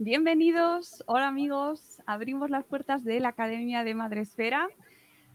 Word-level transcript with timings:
Bienvenidos, 0.00 1.02
hola 1.06 1.26
amigos, 1.26 2.00
abrimos 2.06 2.50
las 2.50 2.64
puertas 2.64 3.02
de 3.02 3.18
la 3.18 3.30
Academia 3.30 3.82
de 3.82 3.94
Madresfera, 3.94 4.68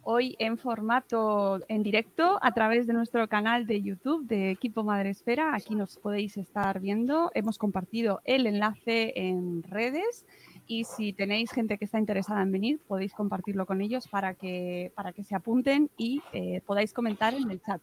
hoy 0.03 0.37
en 0.39 0.57
formato 0.57 1.59
en 1.67 1.83
directo 1.83 2.39
a 2.41 2.53
través 2.53 2.87
de 2.87 2.93
nuestro 2.93 3.27
canal 3.27 3.67
de 3.67 3.81
YouTube 3.81 4.25
de 4.25 4.51
Equipo 4.51 4.85
Madresfera, 4.85 5.53
aquí 5.53 5.75
nos 5.75 5.97
podéis 5.97 6.37
estar 6.37 6.79
viendo, 6.79 7.29
hemos 7.35 7.57
compartido 7.57 8.21
el 8.23 8.47
enlace 8.47 9.11
en 9.17 9.63
redes 9.63 10.25
y 10.65 10.85
si 10.85 11.11
tenéis 11.11 11.51
gente 11.51 11.77
que 11.77 11.83
está 11.83 11.99
interesada 11.99 12.41
en 12.41 12.53
venir, 12.53 12.79
podéis 12.87 13.13
compartirlo 13.13 13.65
con 13.65 13.81
ellos 13.81 14.07
para 14.07 14.33
que, 14.33 14.93
para 14.95 15.11
que 15.11 15.25
se 15.25 15.35
apunten 15.35 15.89
y 15.97 16.21
eh, 16.31 16.61
podáis 16.65 16.93
comentar 16.93 17.33
en 17.33 17.51
el 17.51 17.61
chat. 17.61 17.81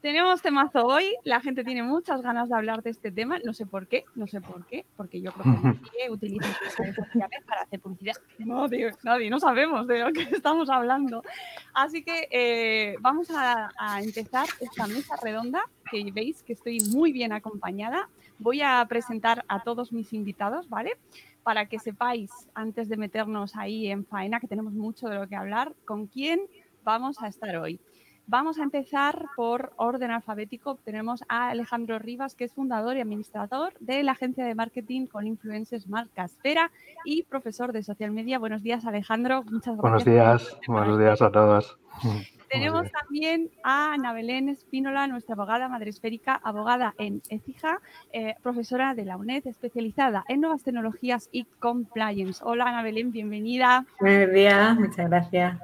Tenemos 0.00 0.40
temazo 0.40 0.86
hoy, 0.86 1.14
la 1.24 1.40
gente 1.40 1.62
tiene 1.62 1.82
muchas 1.82 2.22
ganas 2.22 2.48
de 2.48 2.56
hablar 2.56 2.82
de 2.82 2.88
este 2.88 3.12
tema, 3.12 3.38
no 3.44 3.52
sé 3.52 3.66
por 3.66 3.86
qué, 3.86 4.06
no 4.14 4.26
sé 4.26 4.40
por 4.40 4.64
qué, 4.64 4.86
porque 4.96 5.20
yo 5.20 5.30
creo 5.32 5.44
que 5.44 5.50
nadie 5.62 6.10
utiliza 6.10 6.48
sus 6.64 6.76
redes 6.78 6.96
sociales 6.96 7.42
para 7.46 7.62
hacer 7.62 7.80
publicidad. 7.80 8.16
Nadie, 8.38 8.94
nadie, 9.02 9.28
no 9.28 9.38
sabemos 9.38 9.86
de 9.86 9.98
lo 9.98 10.12
que 10.12 10.22
estamos 10.22 10.70
hablando. 10.70 11.22
Así 11.74 12.02
que 12.02 12.28
eh, 12.30 12.96
vamos 13.00 13.30
a, 13.30 13.68
a 13.78 14.00
empezar 14.00 14.48
esta 14.60 14.86
mesa 14.86 15.16
redonda, 15.22 15.60
que 15.90 16.10
veis 16.10 16.42
que 16.44 16.54
estoy 16.54 16.80
muy 16.80 17.12
bien 17.12 17.32
acompañada. 17.32 18.08
Voy 18.38 18.62
a 18.62 18.82
presentar 18.88 19.44
a 19.48 19.62
todos 19.62 19.92
mis 19.92 20.14
invitados, 20.14 20.70
¿vale? 20.70 20.96
Para 21.42 21.66
que 21.66 21.78
sepáis, 21.78 22.30
antes 22.54 22.88
de 22.88 22.96
meternos 22.96 23.54
ahí 23.54 23.90
en 23.90 24.06
faena, 24.06 24.40
que 24.40 24.48
tenemos 24.48 24.72
mucho 24.72 25.08
de 25.08 25.16
lo 25.16 25.28
que 25.28 25.36
hablar, 25.36 25.74
con 25.84 26.06
quién 26.06 26.40
vamos 26.84 27.20
a 27.22 27.28
estar 27.28 27.54
hoy. 27.56 27.78
Vamos 28.30 28.60
a 28.60 28.62
empezar 28.62 29.26
por 29.34 29.72
orden 29.74 30.12
alfabético. 30.12 30.78
Tenemos 30.84 31.24
a 31.28 31.48
Alejandro 31.48 31.98
Rivas, 31.98 32.36
que 32.36 32.44
es 32.44 32.52
fundador 32.52 32.96
y 32.96 33.00
administrador 33.00 33.72
de 33.80 34.04
la 34.04 34.12
agencia 34.12 34.44
de 34.44 34.54
marketing 34.54 35.06
con 35.06 35.26
influencers 35.26 35.88
Marca 35.88 36.26
Esfera 36.26 36.70
y 37.04 37.24
profesor 37.24 37.72
de 37.72 37.82
social 37.82 38.12
media. 38.12 38.38
Buenos 38.38 38.62
días, 38.62 38.86
Alejandro. 38.86 39.42
Muchas 39.50 39.76
gracias. 39.76 39.82
Buenos 39.82 40.04
días, 40.04 40.60
buenos 40.68 40.98
días 41.00 41.22
a 41.22 41.32
todos. 41.32 41.76
Tenemos 42.48 42.88
también 42.92 43.50
a 43.64 43.94
Ana 43.94 44.12
Belén 44.12 44.48
Espínola, 44.48 45.08
nuestra 45.08 45.34
abogada 45.34 45.68
madresférica, 45.68 46.40
abogada 46.40 46.94
en 46.98 47.22
ECIJA, 47.30 47.80
eh, 48.12 48.36
profesora 48.44 48.94
de 48.94 49.06
la 49.06 49.16
UNED, 49.16 49.48
especializada 49.48 50.24
en 50.28 50.42
nuevas 50.42 50.62
tecnologías 50.62 51.28
y 51.32 51.46
compliance. 51.58 52.40
Hola, 52.44 52.66
Ana 52.66 52.84
Belén, 52.84 53.10
bienvenida. 53.10 53.86
Buenos 53.98 54.32
días, 54.32 54.78
muchas 54.78 55.08
gracias. 55.10 55.58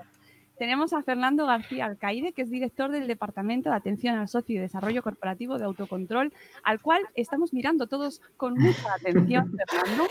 Tenemos 0.59 0.93
a 0.93 1.03
Fernando 1.03 1.47
García 1.47 1.85
Alcaide, 1.85 2.33
que 2.33 2.43
es 2.43 2.51
director 2.51 2.91
del 2.91 3.07
Departamento 3.07 3.71
de 3.71 3.77
Atención 3.77 4.17
al 4.17 4.29
Socio 4.29 4.57
y 4.57 4.59
Desarrollo 4.59 5.03
Corporativo 5.03 5.59
de 5.59 5.65
Autocontrol, 5.65 6.33
al 6.65 6.81
cual 6.81 7.03
estamos 7.15 7.53
mirando 7.53 7.87
todos 7.87 8.23
con 8.37 8.55
mucha 8.55 8.95
atención, 8.95 9.55
Fernando. 9.69 10.05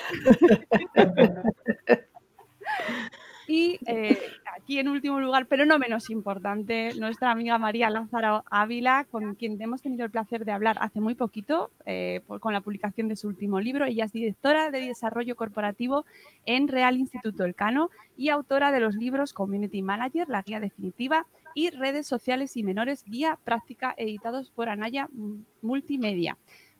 Y 3.48 3.80
eh, 3.86 4.18
aquí 4.58 4.80
en 4.80 4.88
último 4.88 5.20
lugar, 5.20 5.46
pero 5.48 5.66
no 5.66 5.78
menos 5.78 6.10
importante, 6.10 6.94
nuestra 6.96 7.32
amiga 7.32 7.58
María 7.58 7.90
Lázaro 7.90 8.44
Ávila, 8.50 9.06
con 9.10 9.36
quien 9.36 9.62
hemos 9.62 9.82
tenido 9.82 10.06
el 10.06 10.12
placer 10.12 10.46
de 10.46 10.52
hablar 10.52 10.78
hace 10.80 11.00
muy 11.00 11.16
poquito, 11.16 11.72
eh, 11.86 12.22
por, 12.26 12.40
con 12.40 12.54
la 12.54 12.62
publicación 12.62 13.08
de 13.08 13.16
su 13.16 13.28
último 13.28 13.60
libro. 13.60 13.86
Ella 13.86 14.06
es 14.06 14.14
directora 14.14 14.72
de 14.72 14.82
Desarrollo 14.82 15.36
Corporativo 15.36 16.06
en 16.46 16.68
Real 16.68 16.98
Instituto 16.98 17.44
Elcano 17.44 17.90
y 18.18 18.30
autora 18.30 18.72
de 18.72 18.80
los 18.80 18.96
libros 18.96 19.34
Community 19.34 19.82
Manager, 19.82 20.28
la 20.30 20.42
guía 20.42 20.60
definitiva, 20.60 21.26
y 21.54 21.70
Redes 21.70 22.08
Sociales 22.08 22.58
y 22.58 22.64
Menores, 22.64 23.04
guía 23.06 23.40
práctica, 23.44 23.94
editados 23.98 24.52
por 24.52 24.70
Anaya 24.70 25.08
Multimedia. 25.62 26.38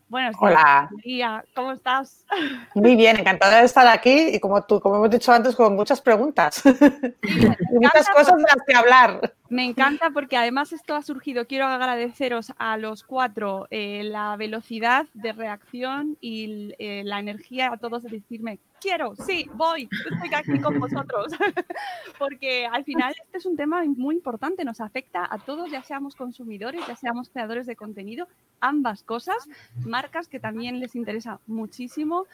Buenos 0.08 0.32
días, 0.40 0.42
Hola. 0.42 0.90
María, 0.92 1.46
¿cómo 1.56 1.72
estás? 1.72 2.26
Muy 2.76 2.96
bien, 2.96 3.18
encantada 3.18 3.60
de 3.60 3.66
estar 3.66 3.88
aquí 3.88 4.30
y 4.34 4.40
como 4.40 4.64
tú, 4.64 4.80
como 4.80 4.98
hemos 4.98 5.10
dicho 5.10 5.32
antes, 5.32 5.56
con 5.56 5.76
muchas 5.76 6.00
preguntas 6.00 6.62
y 7.24 7.80
muchas 7.80 8.08
cosas 8.10 8.38
de 8.38 8.44
las 8.44 8.58
que 8.68 8.76
hablar. 8.76 9.34
Me 9.50 9.66
encanta 9.66 10.12
porque 10.12 10.38
además 10.38 10.74
esto 10.74 10.96
ha 10.96 11.02
surgido. 11.02 11.48
Quiero 11.48 11.66
agradeceros 11.66 12.54
a 12.58 12.78
los 12.78 13.04
cuatro 13.04 13.68
eh, 13.72 14.04
la 14.04 14.36
velocidad 14.38 15.08
de 15.14 15.34
reacción 15.34 16.18
y 16.22 16.74
eh, 16.78 17.04
la 17.04 17.20
energía 17.20 17.72
a 17.74 17.78
todos 17.78 18.04
de 18.04 18.10
decirme, 18.10 18.60
quiero, 18.82 19.16
sí, 19.16 19.50
voy, 19.54 19.90
estoy 20.12 20.34
aquí 20.34 20.60
con 20.60 20.80
vosotros. 20.80 21.34
porque 22.20 22.66
al 22.66 22.84
final 22.84 23.14
este 23.24 23.38
es 23.38 23.46
un 23.46 23.56
tema 23.56 23.84
muy 23.84 24.16
importante, 24.16 24.64
nos 24.64 24.82
afecta 24.82 25.28
a 25.30 25.38
todos, 25.38 25.72
ya 25.72 25.84
seamos 25.84 26.16
consumidores, 26.16 26.86
ya 26.88 26.96
seamos 26.96 27.30
creadores 27.30 27.66
de 27.66 27.76
contenido, 27.76 28.28
ambas 28.60 29.04
cosas, 29.04 29.38
marcas 29.86 30.28
que 30.28 30.40
también 30.40 30.80
les 30.80 30.96
interesa 30.96 31.40
muchísimo, 31.48 32.26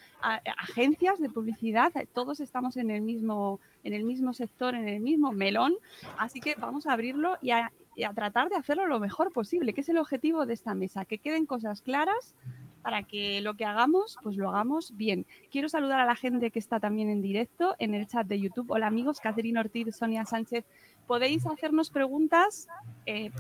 agencias 0.57 1.19
de 1.19 1.29
publicidad, 1.29 1.91
todos 2.13 2.39
estamos 2.39 2.77
en 2.77 2.91
el 2.91 3.01
mismo 3.01 3.59
en 3.83 3.93
el 3.93 4.03
mismo 4.03 4.33
sector, 4.33 4.75
en 4.75 4.87
el 4.87 4.99
mismo 4.99 5.31
melón, 5.31 5.73
así 6.19 6.39
que 6.39 6.53
vamos 6.55 6.85
a 6.85 6.93
abrirlo 6.93 7.37
y 7.41 7.51
y 7.95 8.03
a 8.03 8.13
tratar 8.13 8.49
de 8.49 8.55
hacerlo 8.55 8.87
lo 8.87 8.99
mejor 8.99 9.31
posible, 9.33 9.73
que 9.73 9.81
es 9.81 9.89
el 9.89 9.97
objetivo 9.97 10.45
de 10.45 10.53
esta 10.53 10.73
mesa, 10.73 11.05
que 11.05 11.17
queden 11.17 11.45
cosas 11.45 11.81
claras 11.81 12.35
para 12.81 13.03
que 13.03 13.41
lo 13.41 13.55
que 13.55 13.65
hagamos, 13.65 14.17
pues 14.23 14.37
lo 14.37 14.49
hagamos 14.49 14.95
bien. 14.95 15.25
Quiero 15.51 15.69
saludar 15.69 15.99
a 15.99 16.05
la 16.05 16.15
gente 16.15 16.51
que 16.51 16.59
está 16.59 16.79
también 16.79 17.09
en 17.09 17.21
directo 17.21 17.75
en 17.79 17.93
el 17.93 18.07
chat 18.07 18.27
de 18.27 18.39
YouTube. 18.39 18.71
Hola 18.71 18.87
amigos, 18.87 19.19
Catherine 19.19 19.59
Ortiz, 19.59 19.95
Sonia 19.95 20.25
Sánchez. 20.25 20.65
Podéis 21.07 21.45
hacernos 21.45 21.89
preguntas 21.89 22.67
eh, 23.05 23.31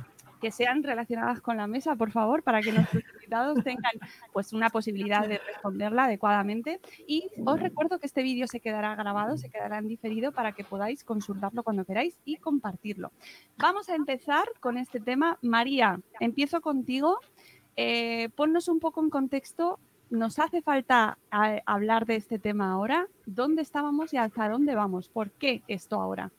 que 0.41 0.51
sean 0.51 0.83
relacionadas 0.83 1.39
con 1.39 1.55
la 1.55 1.67
mesa, 1.67 1.95
por 1.95 2.11
favor, 2.11 2.43
para 2.43 2.61
que 2.61 2.71
nuestros 2.73 3.03
invitados 3.13 3.63
tengan 3.63 3.93
pues 4.33 4.51
una 4.51 4.69
posibilidad 4.69 5.25
de 5.27 5.37
responderla 5.37 6.05
adecuadamente. 6.05 6.81
Y 7.07 7.29
os 7.45 7.59
recuerdo 7.59 7.99
que 7.99 8.07
este 8.07 8.23
vídeo 8.23 8.47
se 8.47 8.59
quedará 8.59 8.95
grabado, 8.95 9.37
se 9.37 9.49
quedará 9.49 9.77
en 9.77 9.87
diferido 9.87 10.31
para 10.31 10.51
que 10.51 10.63
podáis 10.63 11.03
consultarlo 11.03 11.63
cuando 11.63 11.85
queráis 11.85 12.17
y 12.25 12.37
compartirlo. 12.37 13.11
Vamos 13.57 13.87
a 13.87 13.95
empezar 13.95 14.45
con 14.59 14.77
este 14.77 14.99
tema. 14.99 15.37
María, 15.41 15.99
empiezo 16.19 16.59
contigo. 16.59 17.19
Eh, 17.75 18.29
ponnos 18.35 18.67
un 18.67 18.79
poco 18.79 19.01
en 19.01 19.09
contexto. 19.09 19.79
¿Nos 20.09 20.39
hace 20.39 20.61
falta 20.61 21.17
a- 21.31 21.59
hablar 21.65 22.05
de 22.05 22.17
este 22.17 22.37
tema 22.37 22.73
ahora? 22.73 23.07
¿Dónde 23.25 23.61
estábamos 23.61 24.13
y 24.13 24.17
hacia 24.17 24.49
dónde 24.49 24.75
vamos? 24.75 25.07
¿Por 25.07 25.31
qué 25.31 25.61
esto 25.67 25.95
ahora? 26.01 26.31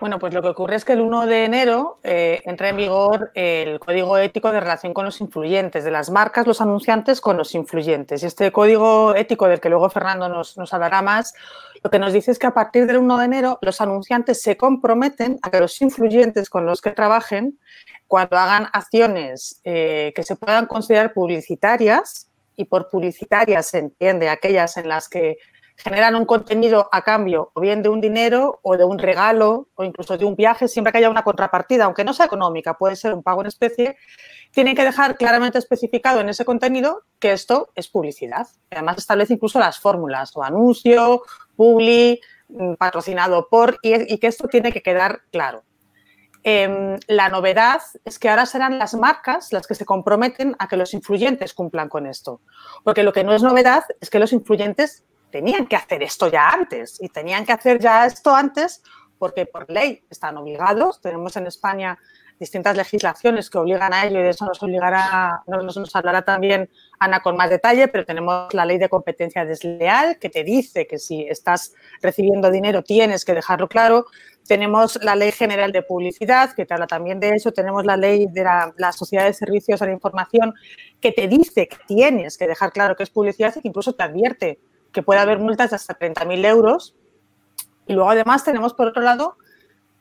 Bueno, 0.00 0.18
pues 0.18 0.32
lo 0.34 0.40
que 0.42 0.48
ocurre 0.48 0.76
es 0.76 0.84
que 0.84 0.92
el 0.92 1.00
1 1.00 1.26
de 1.26 1.44
enero 1.44 1.98
eh, 2.02 2.40
entra 2.44 2.68
en 2.68 2.76
vigor 2.76 3.30
el 3.34 3.78
código 3.80 4.16
ético 4.18 4.52
de 4.52 4.60
relación 4.60 4.94
con 4.94 5.04
los 5.04 5.20
influyentes, 5.20 5.84
de 5.84 5.90
las 5.90 6.10
marcas, 6.10 6.46
los 6.46 6.60
anunciantes 6.60 7.20
con 7.20 7.36
los 7.36 7.54
influyentes. 7.54 8.22
Y 8.22 8.26
este 8.26 8.52
código 8.52 9.14
ético 9.14 9.48
del 9.48 9.60
que 9.60 9.68
luego 9.68 9.90
Fernando 9.90 10.28
nos, 10.28 10.56
nos 10.58 10.72
hablará 10.72 11.02
más, 11.02 11.34
lo 11.82 11.90
que 11.90 11.98
nos 11.98 12.12
dice 12.12 12.30
es 12.30 12.38
que 12.38 12.46
a 12.46 12.54
partir 12.54 12.86
del 12.86 12.98
1 12.98 13.18
de 13.18 13.24
enero 13.24 13.58
los 13.60 13.80
anunciantes 13.80 14.40
se 14.40 14.56
comprometen 14.56 15.38
a 15.42 15.50
que 15.50 15.60
los 15.60 15.80
influyentes 15.82 16.48
con 16.48 16.64
los 16.64 16.80
que 16.80 16.90
trabajen, 16.90 17.58
cuando 18.06 18.36
hagan 18.36 18.68
acciones 18.72 19.60
eh, 19.64 20.12
que 20.14 20.22
se 20.22 20.36
puedan 20.36 20.66
considerar 20.66 21.12
publicitarias, 21.12 22.28
y 22.56 22.64
por 22.64 22.88
publicitarias 22.88 23.66
se 23.66 23.78
entiende 23.78 24.28
aquellas 24.28 24.76
en 24.76 24.88
las 24.88 25.08
que 25.08 25.36
generan 25.76 26.14
un 26.14 26.26
contenido 26.26 26.88
a 26.92 27.02
cambio 27.02 27.50
o 27.54 27.60
bien 27.60 27.82
de 27.82 27.88
un 27.88 28.00
dinero 28.00 28.60
o 28.62 28.76
de 28.76 28.84
un 28.84 28.98
regalo 28.98 29.68
o 29.74 29.84
incluso 29.84 30.16
de 30.16 30.24
un 30.24 30.36
viaje, 30.36 30.68
siempre 30.68 30.92
que 30.92 30.98
haya 30.98 31.10
una 31.10 31.24
contrapartida, 31.24 31.84
aunque 31.84 32.04
no 32.04 32.12
sea 32.12 32.26
económica, 32.26 32.74
puede 32.74 32.94
ser 32.94 33.14
un 33.14 33.22
pago 33.22 33.40
en 33.40 33.48
especie, 33.48 33.96
tienen 34.52 34.76
que 34.76 34.84
dejar 34.84 35.16
claramente 35.16 35.58
especificado 35.58 36.20
en 36.20 36.28
ese 36.28 36.44
contenido 36.44 37.02
que 37.18 37.32
esto 37.32 37.70
es 37.74 37.88
publicidad. 37.88 38.46
Además 38.70 38.98
establece 38.98 39.34
incluso 39.34 39.58
las 39.58 39.80
fórmulas 39.80 40.36
o 40.36 40.44
anuncio, 40.44 41.22
publi, 41.56 42.20
mm, 42.48 42.74
patrocinado 42.74 43.48
por, 43.48 43.78
y, 43.82 44.18
que 44.18 44.26
esto 44.26 44.48
tiene 44.48 44.72
que 44.72 44.82
quedar 44.82 45.22
claro. 45.30 45.64
Em, 46.44 46.98
la 47.06 47.28
novedad 47.28 47.80
es 48.04 48.18
que 48.18 48.28
ahora 48.28 48.46
serán 48.46 48.78
las 48.78 48.94
marcas 48.94 49.52
las 49.52 49.66
que 49.66 49.74
se 49.74 49.84
comprometen 49.84 50.54
a 50.58 50.68
que 50.68 50.76
los 50.76 50.92
influyentes 50.92 51.54
cumplan 51.54 51.88
con 51.88 52.06
esto. 52.06 52.40
Porque 52.84 53.04
lo 53.04 53.12
que 53.12 53.24
no 53.24 53.32
es 53.32 53.42
novedad 53.42 53.84
es 54.00 54.10
que 54.10 54.18
los 54.18 54.32
influyentes 54.32 55.04
tenían 55.30 55.66
que 55.66 55.76
hacer 55.76 56.02
esto 56.02 56.28
ya 56.28 56.50
antes 56.50 56.98
y 57.00 57.08
tenían 57.08 57.46
que 57.46 57.52
hacer 57.52 57.78
ya 57.78 58.04
esto 58.04 58.34
antes 58.34 58.82
porque 59.18 59.46
por 59.46 59.70
ley 59.70 60.04
están 60.10 60.36
obligados. 60.36 61.00
Tenemos 61.00 61.36
en 61.36 61.46
España 61.46 61.96
distintas 62.42 62.76
legislaciones 62.76 63.48
que 63.48 63.56
obligan 63.56 63.94
a 63.94 64.04
ello 64.04 64.18
y 64.18 64.24
de 64.24 64.30
eso 64.30 64.44
nos 64.44 64.60
obligará, 64.64 65.42
nos, 65.46 65.94
hablará 65.94 66.22
también 66.22 66.68
Ana 66.98 67.20
con 67.20 67.36
más 67.36 67.48
detalle, 67.50 67.86
pero 67.86 68.04
tenemos 68.04 68.52
la 68.52 68.64
ley 68.64 68.78
de 68.78 68.88
competencia 68.88 69.44
desleal 69.44 70.18
que 70.18 70.28
te 70.28 70.42
dice 70.42 70.88
que 70.88 70.98
si 70.98 71.22
estás 71.22 71.72
recibiendo 72.00 72.50
dinero 72.50 72.82
tienes 72.82 73.24
que 73.24 73.32
dejarlo 73.32 73.68
claro. 73.68 74.06
Tenemos 74.48 74.98
la 75.04 75.14
ley 75.14 75.30
general 75.30 75.70
de 75.70 75.82
publicidad 75.82 76.52
que 76.52 76.66
te 76.66 76.74
habla 76.74 76.88
también 76.88 77.20
de 77.20 77.28
eso. 77.28 77.52
Tenemos 77.52 77.84
la 77.84 77.96
ley 77.96 78.26
de 78.26 78.42
la, 78.42 78.92
Sociedad 78.92 79.26
de 79.26 79.34
Servicios 79.34 79.80
a 79.80 79.86
la 79.86 79.92
Información 79.92 80.52
que 81.00 81.12
te 81.12 81.28
dice 81.28 81.68
que 81.68 81.76
tienes 81.86 82.36
que 82.36 82.48
dejar 82.48 82.72
claro 82.72 82.96
que 82.96 83.04
es 83.04 83.10
publicidad 83.10 83.54
y 83.54 83.60
que 83.60 83.68
incluso 83.68 83.92
te 83.92 84.02
advierte 84.02 84.58
que 84.92 85.02
puede 85.02 85.20
haber 85.20 85.38
multas 85.38 85.70
de 85.70 85.76
hasta 85.76 85.96
30.000 85.96 86.44
euros. 86.46 86.96
Y 87.86 87.92
luego 87.92 88.10
además 88.10 88.42
tenemos 88.42 88.74
por 88.74 88.88
otro 88.88 89.00
lado 89.00 89.36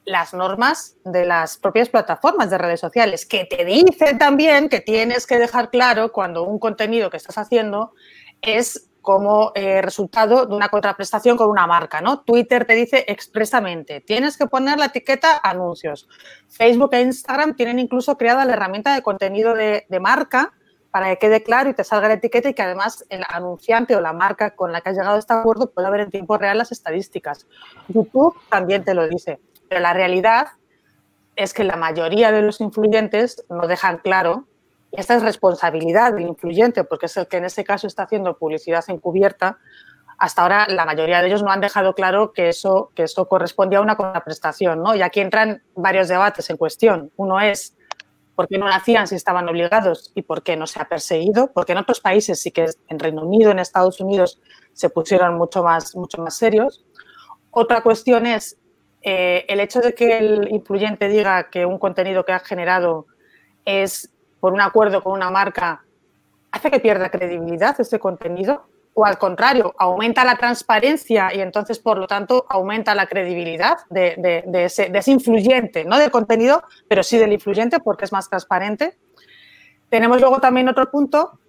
las 0.05 0.33
normas 0.33 0.97
de 1.05 1.25
las 1.25 1.57
propias 1.57 1.89
plataformas 1.89 2.49
de 2.49 2.57
redes 2.57 2.79
sociales, 2.79 3.25
que 3.25 3.45
te 3.45 3.63
dicen 3.65 4.17
también 4.17 4.69
que 4.69 4.81
tienes 4.81 5.27
que 5.27 5.37
dejar 5.37 5.69
claro 5.69 6.11
cuando 6.11 6.43
un 6.43 6.59
contenido 6.59 7.09
que 7.09 7.17
estás 7.17 7.37
haciendo 7.37 7.93
es 8.41 8.89
como 9.01 9.51
eh, 9.55 9.81
resultado 9.81 10.45
de 10.45 10.55
una 10.55 10.69
contraprestación 10.69 11.35
con 11.35 11.49
una 11.49 11.65
marca, 11.65 12.01
¿no? 12.01 12.21
Twitter 12.21 12.65
te 12.65 12.75
dice 12.75 13.03
expresamente, 13.07 13.99
tienes 14.01 14.37
que 14.37 14.45
poner 14.45 14.77
la 14.77 14.85
etiqueta 14.85 15.39
anuncios. 15.43 16.07
Facebook 16.49 16.93
e 16.93 17.01
Instagram 17.01 17.55
tienen 17.55 17.79
incluso 17.79 18.17
creada 18.17 18.45
la 18.45 18.53
herramienta 18.53 18.93
de 18.93 19.01
contenido 19.01 19.55
de, 19.55 19.85
de 19.89 19.99
marca 19.99 20.53
para 20.91 21.09
que 21.09 21.17
quede 21.17 21.41
claro 21.41 21.69
y 21.69 21.73
te 21.73 21.83
salga 21.83 22.09
la 22.09 22.15
etiqueta 22.15 22.49
y 22.49 22.53
que 22.53 22.61
además 22.61 23.05
el 23.09 23.23
anunciante 23.27 23.95
o 23.95 24.01
la 24.01 24.13
marca 24.13 24.55
con 24.55 24.71
la 24.71 24.81
que 24.81 24.89
has 24.89 24.97
llegado 24.97 25.15
a 25.15 25.19
este 25.19 25.33
acuerdo 25.33 25.71
pueda 25.71 25.89
ver 25.89 26.01
en 26.01 26.11
tiempo 26.11 26.37
real 26.37 26.57
las 26.57 26.71
estadísticas. 26.71 27.47
YouTube 27.87 28.35
también 28.49 28.83
te 28.83 28.93
lo 28.93 29.07
dice. 29.07 29.39
Pero 29.71 29.83
la 29.83 29.93
realidad 29.93 30.47
es 31.37 31.53
que 31.53 31.63
la 31.63 31.77
mayoría 31.77 32.33
de 32.33 32.41
los 32.41 32.59
influyentes 32.59 33.45
no 33.49 33.67
dejan 33.67 33.99
claro, 33.99 34.45
y 34.91 34.99
esta 34.99 35.15
es 35.15 35.23
responsabilidad 35.23 36.11
del 36.11 36.27
influyente, 36.27 36.83
porque 36.83 37.05
es 37.05 37.15
el 37.15 37.27
que 37.29 37.37
en 37.37 37.45
ese 37.45 37.63
caso 37.63 37.87
está 37.87 38.03
haciendo 38.03 38.37
publicidad 38.37 38.83
encubierta, 38.89 39.59
hasta 40.17 40.41
ahora 40.41 40.67
la 40.67 40.83
mayoría 40.83 41.21
de 41.21 41.27
ellos 41.27 41.41
no 41.41 41.51
han 41.51 41.61
dejado 41.61 41.95
claro 41.95 42.33
que 42.33 42.49
eso, 42.49 42.91
que 42.95 43.03
eso 43.03 43.29
correspondía 43.29 43.79
a 43.79 43.81
una 43.81 43.95
contraprestación. 43.95 44.83
¿no? 44.83 44.93
Y 44.93 45.03
aquí 45.03 45.21
entran 45.21 45.63
varios 45.73 46.09
debates 46.09 46.49
en 46.49 46.57
cuestión. 46.57 47.09
Uno 47.15 47.39
es 47.39 47.77
por 48.35 48.49
qué 48.49 48.57
no 48.57 48.67
lo 48.67 48.73
hacían 48.73 49.07
si 49.07 49.15
estaban 49.15 49.47
obligados 49.47 50.11
y 50.15 50.23
por 50.23 50.43
qué 50.43 50.57
no 50.57 50.67
se 50.67 50.81
ha 50.81 50.89
perseguido, 50.89 51.53
porque 51.53 51.71
en 51.71 51.77
otros 51.77 52.01
países 52.01 52.41
sí 52.41 52.51
que 52.51 52.65
en 52.89 52.99
Reino 52.99 53.25
Unido, 53.25 53.51
en 53.51 53.59
Estados 53.59 54.01
Unidos, 54.01 54.41
se 54.73 54.89
pusieron 54.89 55.37
mucho 55.37 55.63
más, 55.63 55.95
mucho 55.95 56.21
más 56.21 56.35
serios. 56.35 56.83
Otra 57.51 57.81
cuestión 57.83 58.25
es 58.25 58.57
eh, 59.01 59.45
el 59.47 59.59
hecho 59.59 59.79
de 59.79 59.93
que 59.93 60.17
el 60.17 60.47
influyente 60.51 61.07
diga 61.07 61.49
que 61.49 61.65
un 61.65 61.79
contenido 61.79 62.23
que 62.23 62.33
ha 62.33 62.39
generado 62.39 63.07
es 63.65 64.11
por 64.39 64.53
un 64.53 64.61
acuerdo 64.61 65.03
con 65.03 65.13
una 65.13 65.31
marca, 65.31 65.83
hace 66.51 66.69
que 66.69 66.79
pierda 66.79 67.09
credibilidad 67.09 67.79
ese 67.79 67.99
contenido 67.99 68.67
o 68.93 69.05
al 69.05 69.17
contrario, 69.17 69.73
aumenta 69.77 70.25
la 70.25 70.35
transparencia 70.35 71.33
y 71.33 71.39
entonces, 71.39 71.79
por 71.79 71.97
lo 71.97 72.07
tanto, 72.07 72.45
aumenta 72.49 72.93
la 72.93 73.07
credibilidad 73.07 73.77
de, 73.89 74.43
ese, 74.65 74.89
de, 74.89 74.99
ese, 74.99 75.11
influyente, 75.11 75.85
no 75.85 75.97
del 75.97 76.11
contenido, 76.11 76.61
pero 76.89 77.01
sí 77.01 77.17
del 77.17 77.31
influyente 77.31 77.79
porque 77.79 78.03
es 78.03 78.11
más 78.11 78.29
transparente. 78.29 78.97
Tenemos 79.89 80.19
luego 80.19 80.39
también 80.39 80.67
otro 80.67 80.91
punto 80.91 81.39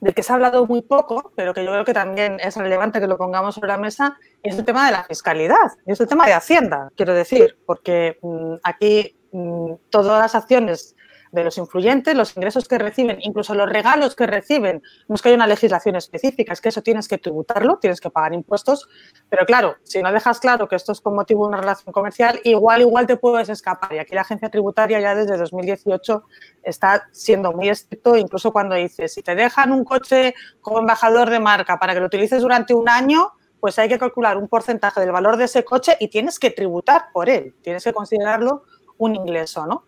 del 0.00 0.14
que 0.14 0.22
se 0.22 0.32
ha 0.32 0.36
hablado 0.36 0.66
muy 0.66 0.82
poco, 0.82 1.32
pero 1.34 1.52
que 1.52 1.64
yo 1.64 1.70
creo 1.70 1.84
que 1.84 1.94
también 1.94 2.38
es 2.40 2.56
relevante 2.56 3.00
que 3.00 3.06
lo 3.06 3.18
pongamos 3.18 3.54
sobre 3.54 3.68
la 3.68 3.78
mesa, 3.78 4.16
es 4.42 4.58
el 4.58 4.64
tema 4.64 4.86
de 4.86 4.92
la 4.92 5.04
fiscalidad, 5.04 5.72
es 5.86 6.00
el 6.00 6.06
tema 6.06 6.26
de 6.26 6.34
Hacienda, 6.34 6.90
quiero 6.96 7.14
decir, 7.14 7.58
porque 7.66 8.18
mm, 8.22 8.54
aquí 8.62 9.16
mm, 9.32 9.72
todas 9.90 10.20
las 10.20 10.34
acciones 10.34 10.94
de 11.32 11.44
los 11.44 11.58
influyentes, 11.58 12.14
los 12.14 12.36
ingresos 12.36 12.68
que 12.68 12.78
reciben, 12.78 13.18
incluso 13.20 13.54
los 13.54 13.68
regalos 13.68 14.14
que 14.14 14.26
reciben. 14.26 14.82
No 15.08 15.14
es 15.14 15.22
que 15.22 15.28
haya 15.28 15.36
una 15.36 15.46
legislación 15.46 15.96
específica, 15.96 16.52
es 16.52 16.60
que 16.60 16.70
eso 16.70 16.82
tienes 16.82 17.08
que 17.08 17.18
tributarlo, 17.18 17.78
tienes 17.78 18.00
que 18.00 18.10
pagar 18.10 18.34
impuestos, 18.34 18.88
pero 19.28 19.46
claro, 19.46 19.76
si 19.82 20.02
no 20.02 20.12
dejas 20.12 20.40
claro 20.40 20.68
que 20.68 20.76
esto 20.76 20.92
es 20.92 21.00
con 21.00 21.14
motivo 21.14 21.44
de 21.44 21.48
una 21.48 21.60
relación 21.60 21.92
comercial, 21.92 22.40
igual, 22.44 22.80
igual 22.80 23.06
te 23.06 23.16
puedes 23.16 23.48
escapar. 23.48 23.92
Y 23.92 23.98
aquí 23.98 24.14
la 24.14 24.22
agencia 24.22 24.50
tributaria 24.50 25.00
ya 25.00 25.14
desde 25.14 25.36
2018 25.36 26.24
está 26.62 27.08
siendo 27.12 27.52
muy 27.52 27.68
estricto, 27.68 28.16
incluso 28.16 28.52
cuando 28.52 28.74
dice, 28.74 29.08
si 29.08 29.22
te 29.22 29.34
dejan 29.34 29.72
un 29.72 29.84
coche 29.84 30.34
como 30.60 30.78
embajador 30.80 31.30
de 31.30 31.40
marca 31.40 31.78
para 31.78 31.94
que 31.94 32.00
lo 32.00 32.06
utilices 32.06 32.42
durante 32.42 32.74
un 32.74 32.88
año, 32.88 33.32
pues 33.60 33.78
hay 33.78 33.88
que 33.88 33.98
calcular 33.98 34.36
un 34.36 34.48
porcentaje 34.48 35.00
del 35.00 35.12
valor 35.12 35.36
de 35.36 35.44
ese 35.44 35.64
coche 35.64 35.96
y 35.98 36.08
tienes 36.08 36.38
que 36.38 36.50
tributar 36.50 37.06
por 37.12 37.28
él, 37.28 37.54
tienes 37.62 37.84
que 37.84 37.92
considerarlo 37.92 38.62
un 38.98 39.16
ingreso, 39.16 39.66
¿no? 39.66 39.84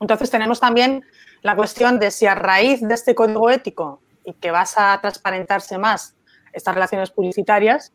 Entonces 0.00 0.30
tenemos 0.30 0.60
también 0.60 1.04
la 1.42 1.56
cuestión 1.56 1.98
de 1.98 2.10
si 2.10 2.26
a 2.26 2.34
raíz 2.34 2.80
de 2.80 2.94
este 2.94 3.14
código 3.14 3.50
ético 3.50 4.02
y 4.24 4.34
que 4.34 4.50
vas 4.50 4.76
a 4.76 4.98
transparentarse 5.00 5.78
más 5.78 6.14
estas 6.52 6.74
relaciones 6.74 7.10
publicitarias, 7.10 7.92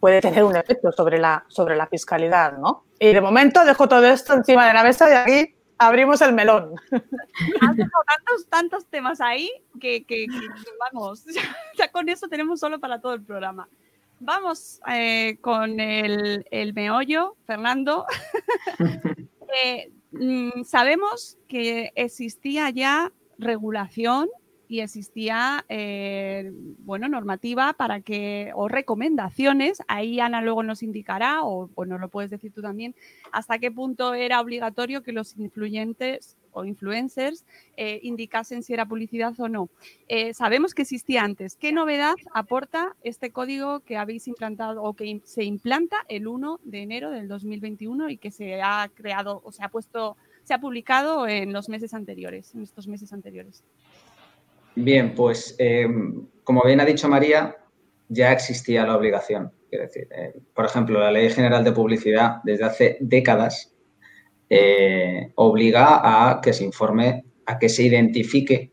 puede 0.00 0.20
tener 0.20 0.44
un 0.44 0.56
efecto 0.56 0.90
sobre 0.92 1.18
la, 1.18 1.44
sobre 1.48 1.76
la 1.76 1.86
fiscalidad, 1.86 2.56
¿no? 2.58 2.84
Y 2.98 3.12
de 3.12 3.20
momento 3.20 3.64
dejo 3.64 3.88
todo 3.88 4.06
esto 4.06 4.34
encima 4.34 4.66
de 4.66 4.74
la 4.74 4.82
mesa 4.82 5.08
y 5.10 5.12
aquí 5.14 5.54
abrimos 5.78 6.20
el 6.22 6.32
melón. 6.32 6.74
Has 6.90 7.76
tantos, 7.76 8.46
tantos 8.48 8.86
temas 8.86 9.20
ahí 9.20 9.50
que, 9.80 10.04
vamos, 10.78 11.24
ya 11.78 11.90
con 11.90 12.08
eso 12.08 12.28
tenemos 12.28 12.60
solo 12.60 12.80
para 12.80 13.00
todo 13.00 13.14
el 13.14 13.22
programa. 13.22 13.68
Vamos 14.22 14.80
eh, 14.86 15.38
con 15.40 15.80
el, 15.80 16.44
el, 16.50 16.74
meollo, 16.74 17.36
Fernando. 17.46 18.04
eh, 19.62 19.90
sabemos 20.64 21.38
que 21.48 21.92
existía 21.94 22.70
ya 22.70 23.12
regulación 23.38 24.28
y 24.70 24.82
existía, 24.82 25.64
eh, 25.68 26.52
bueno, 26.78 27.08
normativa 27.08 27.72
para 27.72 28.02
que, 28.02 28.52
o 28.54 28.68
recomendaciones, 28.68 29.82
ahí 29.88 30.20
Ana 30.20 30.42
luego 30.42 30.62
nos 30.62 30.84
indicará, 30.84 31.42
o, 31.42 31.68
o 31.74 31.84
nos 31.86 32.00
lo 32.00 32.08
puedes 32.08 32.30
decir 32.30 32.52
tú 32.52 32.62
también, 32.62 32.94
hasta 33.32 33.58
qué 33.58 33.72
punto 33.72 34.14
era 34.14 34.40
obligatorio 34.40 35.02
que 35.02 35.10
los 35.10 35.36
influyentes 35.36 36.36
o 36.52 36.64
influencers 36.64 37.44
eh, 37.76 37.98
indicasen 38.04 38.62
si 38.62 38.72
era 38.72 38.86
publicidad 38.86 39.38
o 39.40 39.48
no. 39.48 39.68
Eh, 40.08 40.34
sabemos 40.34 40.74
que 40.74 40.82
existía 40.82 41.24
antes. 41.24 41.56
¿Qué 41.56 41.72
novedad 41.72 42.14
aporta 42.32 42.94
este 43.02 43.32
código 43.32 43.80
que 43.80 43.96
habéis 43.96 44.28
implantado 44.28 44.82
o 44.84 44.94
que 44.94 45.20
se 45.24 45.42
implanta 45.42 46.04
el 46.08 46.28
1 46.28 46.60
de 46.62 46.82
enero 46.82 47.10
del 47.10 47.26
2021 47.26 48.10
y 48.10 48.18
que 48.18 48.30
se 48.30 48.62
ha 48.62 48.88
creado 48.94 49.40
o 49.44 49.50
se 49.50 49.64
ha 49.64 49.68
puesto, 49.68 50.16
se 50.44 50.54
ha 50.54 50.60
publicado 50.60 51.26
en 51.26 51.52
los 51.52 51.68
meses 51.68 51.92
anteriores, 51.92 52.54
en 52.54 52.62
estos 52.62 52.86
meses 52.86 53.12
anteriores? 53.12 53.64
Bien, 54.82 55.14
pues 55.14 55.54
em, 55.58 56.26
como 56.42 56.62
bien 56.64 56.80
ha 56.80 56.84
dicho 56.86 57.08
María, 57.08 57.56
ya 58.08 58.32
existía 58.32 58.86
la 58.86 58.96
obligación. 58.96 59.52
decir, 59.70 60.08
eh, 60.10 60.34
por 60.54 60.64
ejemplo, 60.64 60.98
la 60.98 61.12
Ley 61.12 61.30
General 61.30 61.62
de 61.62 61.72
Publicidad 61.72 62.36
desde 62.44 62.64
hace 62.64 62.96
décadas 63.00 63.72
eh, 64.48 65.30
obliga 65.36 66.00
a 66.02 66.40
que 66.40 66.52
se 66.52 66.64
informe, 66.64 67.24
a 67.46 67.58
que 67.58 67.68
se 67.68 67.84
identifique 67.84 68.72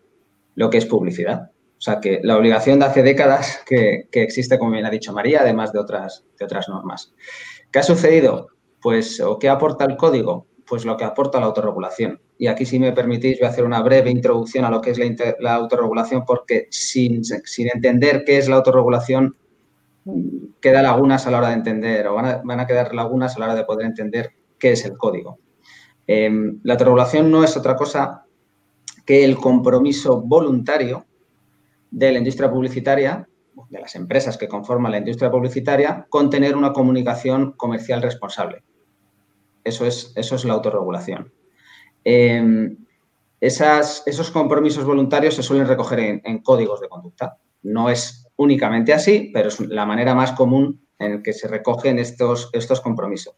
lo 0.56 0.70
que 0.70 0.80
es 0.80 0.86
publicidad. 0.86 1.52
O 1.78 1.82
sea, 1.82 2.00
que 2.00 2.20
la 2.24 2.38
obligación 2.38 2.80
de 2.80 2.86
hace 2.86 3.04
décadas 3.04 3.62
que, 3.68 4.08
existe, 4.12 4.58
como 4.58 4.72
bien 4.72 4.86
ha 4.86 4.90
dicho 4.90 5.14
María, 5.14 5.42
además 5.42 5.72
de 5.74 5.80
otras, 5.80 6.26
de 6.40 6.46
otras 6.46 6.68
normas. 6.70 7.14
¿Qué 7.72 7.80
ha 7.80 7.84
sucedido? 7.84 8.48
Pues, 8.82 9.20
¿o 9.20 9.38
qué 9.38 9.50
aporta 9.50 9.86
el 9.86 9.98
código? 9.98 10.48
Pues 10.68 10.84
lo 10.84 10.98
que 10.98 11.06
aporta 11.06 11.40
la 11.40 11.46
autorregulación. 11.46 12.20
Y 12.38 12.48
aquí, 12.48 12.66
si 12.66 12.78
me 12.78 12.92
permitís, 12.92 13.40
voy 13.40 13.48
a 13.48 13.52
hacer 13.52 13.64
una 13.64 13.82
breve 13.82 14.10
introducción 14.10 14.66
a 14.66 14.70
lo 14.70 14.82
que 14.82 14.92
es 14.92 15.00
la, 15.40 15.56
autorregulación, 15.56 16.26
porque 16.26 16.68
sin, 16.70 17.24
sin, 17.24 17.70
entender 17.74 18.24
qué 18.26 18.38
es 18.38 18.50
la 18.50 18.58
autorregulación, 18.58 19.36
queda 20.60 20.82
lagunas 20.82 21.26
a 21.26 21.32
la 21.32 21.38
hora 21.38 21.50
de 21.50 21.56
entender, 21.56 22.08
o 22.08 22.16
van 22.16 22.26
a, 22.26 22.42
van 22.44 22.60
a 22.60 22.68
quedar 22.68 22.94
lagunas 22.94 23.36
a 23.36 23.40
la 23.40 23.46
hora 23.46 23.56
de 23.56 23.64
poder 23.64 23.86
entender 23.86 24.32
qué 24.60 24.74
es 24.74 24.86
el 24.86 24.98
código. 24.98 25.40
Em, 26.06 26.60
la 26.64 26.74
autorregulación 26.74 27.32
no 27.32 27.44
es 27.44 27.56
otra 27.58 27.76
cosa 27.76 28.26
que 29.06 29.24
el 29.24 29.38
compromiso 29.38 30.22
voluntario 30.22 31.06
de 31.92 32.12
la 32.12 32.18
industria 32.18 32.52
publicitaria, 32.52 33.28
de 33.70 33.80
las 33.80 33.96
empresas 33.96 34.38
que 34.38 34.48
conforman 34.48 34.92
la 34.92 34.98
industria 34.98 35.32
publicitaria, 35.32 36.06
con 36.10 36.30
tener 36.30 36.56
una 36.56 36.74
comunicación 36.74 37.54
comercial 37.54 38.02
responsable. 38.02 38.64
Eso 39.68 39.86
es, 39.86 40.14
eso 40.16 40.36
es 40.36 40.46
la 40.46 40.54
autorregulación. 40.54 41.34
Em, 42.06 42.78
esos 43.42 44.32
compromisos 44.32 44.86
voluntarios 44.86 45.36
se 45.36 45.44
suelen 45.44 45.68
recoger 45.68 46.22
en, 46.24 46.40
códigos 46.40 46.80
de 46.80 46.88
conducta. 46.88 47.38
No 47.64 47.90
es 47.90 48.28
únicamente 48.38 48.94
así, 48.94 49.30
pero 49.34 49.50
es 49.50 49.60
la 49.60 49.86
manera 49.86 50.16
más 50.16 50.32
común 50.32 50.88
en 51.00 51.22
que 51.22 51.34
se 51.34 51.50
recogen 51.50 52.00
estos, 52.00 52.50
estos 52.54 52.80
compromisos. 52.80 53.36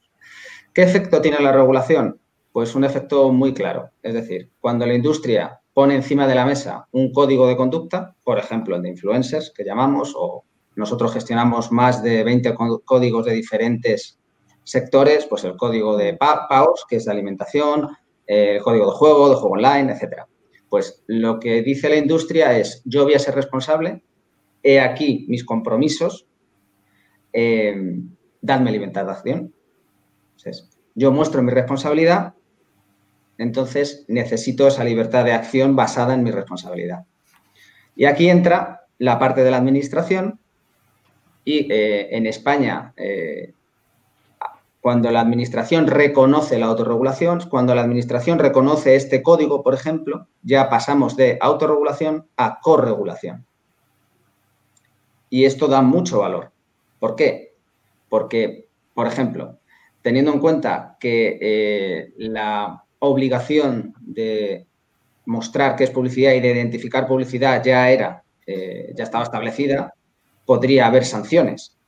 ¿Qué 0.72 0.84
efecto 0.84 1.20
tiene 1.20 1.40
la 1.40 1.52
regulación? 1.52 2.22
Pues 2.52 2.76
un 2.76 2.84
efecto 2.84 3.32
muy 3.32 3.54
claro. 3.54 3.90
Es 4.04 4.14
decir, 4.14 4.52
cuando 4.60 4.86
la 4.86 4.94
industria 4.94 5.60
pone 5.74 5.96
encima 5.96 6.28
de 6.28 6.36
la 6.36 6.46
mesa 6.46 6.88
un 6.92 7.12
código 7.12 7.48
de 7.48 7.58
conducta, 7.58 8.16
por 8.24 8.38
ejemplo, 8.38 8.76
el 8.76 8.84
de 8.84 8.90
influencers, 8.90 9.52
que 9.52 9.66
llamamos, 9.66 10.14
o 10.16 10.44
nosotros 10.76 11.12
gestionamos 11.12 11.72
más 11.72 12.04
de 12.04 12.24
20 12.24 12.54
códigos 12.86 13.26
de 13.26 13.34
diferentes 13.34 14.19
sectores, 14.70 15.26
pues 15.26 15.44
el 15.46 15.58
código 15.58 15.98
de 15.98 16.14
PAOS, 16.14 16.86
que 16.88 16.98
es 16.98 17.06
de 17.06 17.12
alimentación, 17.12 17.88
el 18.28 18.58
eh, 18.58 18.60
código 18.62 18.86
de 18.86 18.98
juego, 18.98 19.30
de 19.30 19.36
juego 19.36 19.56
online, 19.56 19.92
etcétera. 19.92 20.28
Pues 20.70 21.04
lo 21.08 21.40
que 21.40 21.64
dice 21.64 21.90
la 21.90 21.96
industria 21.96 22.56
es, 22.56 22.84
yo 22.86 23.04
voy 23.04 23.16
a 23.16 23.20
ser 23.20 23.34
responsable, 23.34 24.04
he 24.62 24.80
aquí 24.80 25.26
mis 25.28 25.44
compromisos, 25.44 26.28
eh, 27.34 27.76
dadme 28.42 28.72
libertad 28.72 29.06
de 29.06 29.12
acción. 29.12 29.54
Entonces, 30.38 30.70
yo 30.94 31.12
muestro 31.12 31.42
mi 31.42 31.52
responsabilidad, 31.52 32.36
entonces 33.40 34.06
necesito 34.08 34.68
esa 34.68 34.84
libertad 34.84 35.26
de 35.26 35.34
acción 35.34 35.76
basada 35.76 36.14
en 36.14 36.24
mi 36.24 36.30
responsabilidad. 36.30 37.06
Y 37.96 38.06
aquí 38.06 38.30
entra 38.30 38.82
la 39.00 39.18
parte 39.18 39.44
de 39.44 39.50
la 39.50 39.58
administración 39.58 40.40
y 41.44 41.72
eh, 41.74 42.16
en 42.16 42.28
España 42.28 42.94
cuando 44.90 45.12
la 45.12 45.22
administración 45.22 45.86
reconoce 45.86 46.58
la 46.58 46.66
autorregulación, 46.66 47.48
cuando 47.48 47.76
la 47.76 47.82
administración 47.82 48.40
reconoce 48.40 48.96
este 48.96 49.22
código, 49.22 49.62
por 49.62 49.76
ejemplo, 49.76 50.28
ya 50.42 50.68
pasamos 50.68 51.16
de 51.16 51.38
autorregulación 51.40 52.28
a 52.38 52.60
corregulación. 52.60 53.46
Y 55.30 55.46
esto 55.46 55.68
da 55.68 55.84
mucho 55.84 56.22
valor. 56.22 56.52
¿Por 56.98 57.16
qué? 57.16 57.54
Porque, 58.10 58.68
por 58.96 59.06
ejemplo, 59.06 59.60
teniendo 60.02 60.34
en 60.34 60.40
cuenta 60.40 60.98
que 61.00 61.38
eh, 61.40 62.14
la 62.18 62.84
obligación 62.98 63.94
de 64.02 64.66
mostrar 65.28 65.76
qué 65.76 65.84
es 65.84 65.92
publicidad 65.92 66.34
y 66.34 66.40
de 66.40 66.52
identificar 66.52 67.06
publicidad 67.06 67.64
ya 67.64 67.92
era, 67.92 68.24
eh, 68.48 68.92
ya 68.96 69.04
estaba 69.04 69.24
establecida, 69.24 69.94
podría 70.46 70.88
haber 70.88 71.06
sanciones 71.06 71.79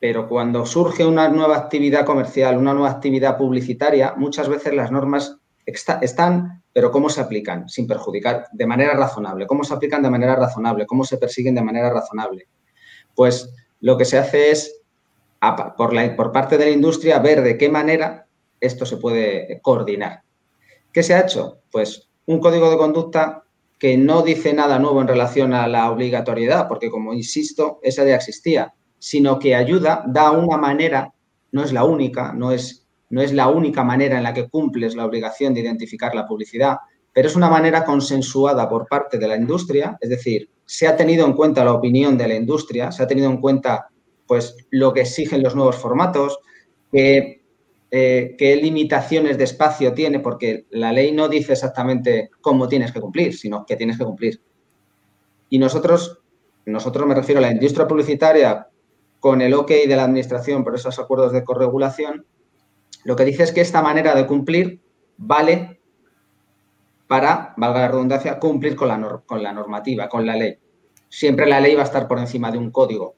pero 0.00 0.28
cuando 0.28 0.64
surge 0.64 1.04
una 1.04 1.28
nueva 1.28 1.56
actividad 1.56 2.04
comercial, 2.04 2.56
una 2.56 2.72
nueva 2.72 2.90
actividad 2.90 3.36
publicitaria, 3.36 4.14
muchas 4.16 4.48
veces 4.48 4.74
las 4.74 4.92
normas 4.92 5.38
están, 5.66 6.62
pero 6.72 6.90
¿cómo 6.90 7.10
se 7.10 7.20
aplican? 7.20 7.68
Sin 7.68 7.86
perjudicar, 7.86 8.46
de 8.52 8.66
manera 8.66 8.94
razonable. 8.94 9.46
¿Cómo 9.46 9.64
se 9.64 9.74
aplican 9.74 10.02
de 10.02 10.10
manera 10.10 10.36
razonable? 10.36 10.86
¿Cómo 10.86 11.04
se 11.04 11.18
persiguen 11.18 11.54
de 11.54 11.62
manera 11.62 11.90
razonable? 11.90 12.46
Pues 13.14 13.52
lo 13.80 13.98
que 13.98 14.04
se 14.04 14.18
hace 14.18 14.52
es, 14.52 14.80
por, 15.76 16.16
por 16.16 16.32
parte 16.32 16.58
de 16.58 16.66
la 16.66 16.70
industria, 16.70 17.18
ver 17.18 17.42
de 17.42 17.58
qué 17.58 17.68
manera 17.68 18.26
esto 18.60 18.86
se 18.86 18.96
puede 18.96 19.60
coordinar. 19.62 20.22
¿Qué 20.92 21.02
se 21.02 21.14
ha 21.14 21.20
hecho? 21.20 21.58
Pues 21.70 22.08
un 22.26 22.38
código 22.38 22.70
de 22.70 22.78
conducta 22.78 23.42
que 23.78 23.96
no 23.96 24.22
dice 24.22 24.52
nada 24.52 24.78
nuevo 24.78 25.00
en 25.00 25.08
relación 25.08 25.52
a 25.54 25.66
la 25.68 25.90
obligatoriedad, 25.90 26.66
porque 26.68 26.90
como 26.90 27.14
insisto, 27.14 27.78
esa 27.82 28.04
ya 28.04 28.16
existía 28.16 28.74
sino 28.98 29.38
que 29.38 29.54
ayuda, 29.54 30.04
da 30.06 30.30
una 30.32 30.56
manera, 30.56 31.12
no 31.52 31.62
es 31.62 31.72
la 31.72 31.84
única, 31.84 32.32
no 32.32 32.52
es, 32.52 32.86
no 33.10 33.22
es 33.22 33.32
la 33.32 33.48
única 33.48 33.84
manera 33.84 34.18
en 34.18 34.24
la 34.24 34.34
que 34.34 34.48
cumples 34.48 34.94
la 34.94 35.06
obligación 35.06 35.54
de 35.54 35.60
identificar 35.60 36.14
la 36.14 36.26
publicidad, 36.26 36.76
pero 37.12 37.28
es 37.28 37.36
una 37.36 37.48
manera 37.48 37.84
consensuada 37.84 38.68
por 38.68 38.86
parte 38.86 39.18
de 39.18 39.28
la 39.28 39.36
industria, 39.36 39.96
es 40.00 40.10
decir, 40.10 40.50
se 40.64 40.86
ha 40.86 40.96
tenido 40.96 41.26
en 41.26 41.32
cuenta 41.32 41.64
la 41.64 41.72
opinión 41.72 42.18
de 42.18 42.28
la 42.28 42.34
industria, 42.34 42.92
se 42.92 43.02
ha 43.02 43.06
tenido 43.06 43.30
en 43.30 43.40
cuenta 43.40 43.88
pues 44.26 44.54
lo 44.70 44.92
que 44.92 45.00
exigen 45.00 45.42
los 45.42 45.56
nuevos 45.56 45.76
formatos, 45.76 46.38
qué, 46.92 47.42
eh, 47.90 48.36
qué 48.38 48.56
limitaciones 48.56 49.38
de 49.38 49.44
espacio 49.44 49.94
tiene, 49.94 50.20
porque 50.20 50.66
la 50.70 50.92
ley 50.92 51.12
no 51.12 51.28
dice 51.28 51.54
exactamente 51.54 52.30
cómo 52.42 52.68
tienes 52.68 52.92
que 52.92 53.00
cumplir, 53.00 53.34
sino 53.34 53.64
que 53.64 53.76
tienes 53.76 53.96
que 53.96 54.04
cumplir. 54.04 54.42
Y 55.48 55.58
nosotros, 55.58 56.20
nosotros 56.66 57.06
me 57.06 57.14
refiero 57.14 57.38
a 57.38 57.42
la 57.42 57.50
industria 57.50 57.88
publicitaria 57.88 58.68
con 59.20 59.40
el 59.42 59.54
OK 59.54 59.68
de 59.68 59.96
la 59.96 60.04
Administración 60.04 60.64
por 60.64 60.74
esos 60.74 60.98
acuerdos 60.98 61.32
de 61.32 61.44
corregulación, 61.44 62.26
lo 63.04 63.16
que 63.16 63.24
dice 63.24 63.42
es 63.42 63.52
que 63.52 63.60
esta 63.60 63.82
manera 63.82 64.14
de 64.14 64.26
cumplir 64.26 64.80
vale 65.16 65.80
para, 67.06 67.54
valga 67.56 67.80
la 67.80 67.88
redundancia, 67.88 68.38
cumplir 68.38 68.76
con 68.76 68.88
la, 68.88 68.98
normativa, 69.52 70.08
con 70.08 70.26
la 70.26 70.36
ley. 70.36 70.58
Siempre 71.08 71.46
la 71.46 71.60
ley 71.60 71.74
va 71.74 71.82
a 71.82 71.86
estar 71.86 72.06
por 72.06 72.18
encima 72.18 72.50
de 72.50 72.58
un 72.58 72.70
código, 72.70 73.14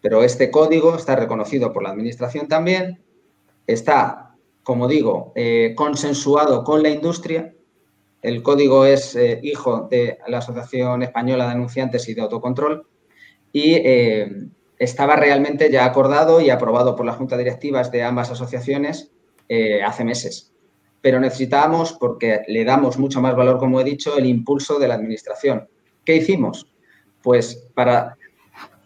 pero 0.00 0.22
este 0.22 0.50
código 0.50 0.96
está 0.96 1.16
reconocido 1.16 1.72
por 1.72 1.82
la 1.82 1.90
Administración 1.90 2.48
también, 2.48 3.02
está, 3.66 4.34
como 4.62 4.88
digo, 4.88 5.32
eh, 5.36 5.74
consensuado 5.76 6.64
con 6.64 6.82
la 6.82 6.88
industria. 6.88 7.54
El 8.22 8.42
código 8.42 8.86
es 8.86 9.14
eh, 9.16 9.38
hijo 9.42 9.86
de 9.90 10.18
la 10.26 10.38
Asociación 10.38 11.02
Española 11.02 11.44
de 11.44 11.52
Anunciantes 11.52 12.08
y 12.08 12.14
de 12.14 12.22
Autocontrol 12.22 12.86
y 13.52 13.74
eh, 13.74 14.46
estaba 14.78 15.16
realmente 15.16 15.70
ya 15.70 15.84
acordado 15.84 16.40
y 16.40 16.50
aprobado 16.50 16.96
por 16.96 17.06
las 17.06 17.16
juntas 17.16 17.38
directivas 17.38 17.90
de 17.90 18.02
ambas 18.02 18.30
asociaciones 18.30 19.10
eh, 19.48 19.82
hace 19.82 20.04
meses. 20.04 20.52
Pero 21.02 21.18
necesitábamos, 21.18 21.94
porque 21.94 22.42
le 22.46 22.64
damos 22.64 22.98
mucho 22.98 23.20
más 23.20 23.34
valor, 23.34 23.58
como 23.58 23.80
he 23.80 23.84
dicho, 23.84 24.16
el 24.16 24.26
impulso 24.26 24.78
de 24.78 24.88
la 24.88 24.94
Administración. 24.94 25.68
¿Qué 26.04 26.16
hicimos? 26.16 26.66
Pues 27.22 27.70
para, 27.74 28.16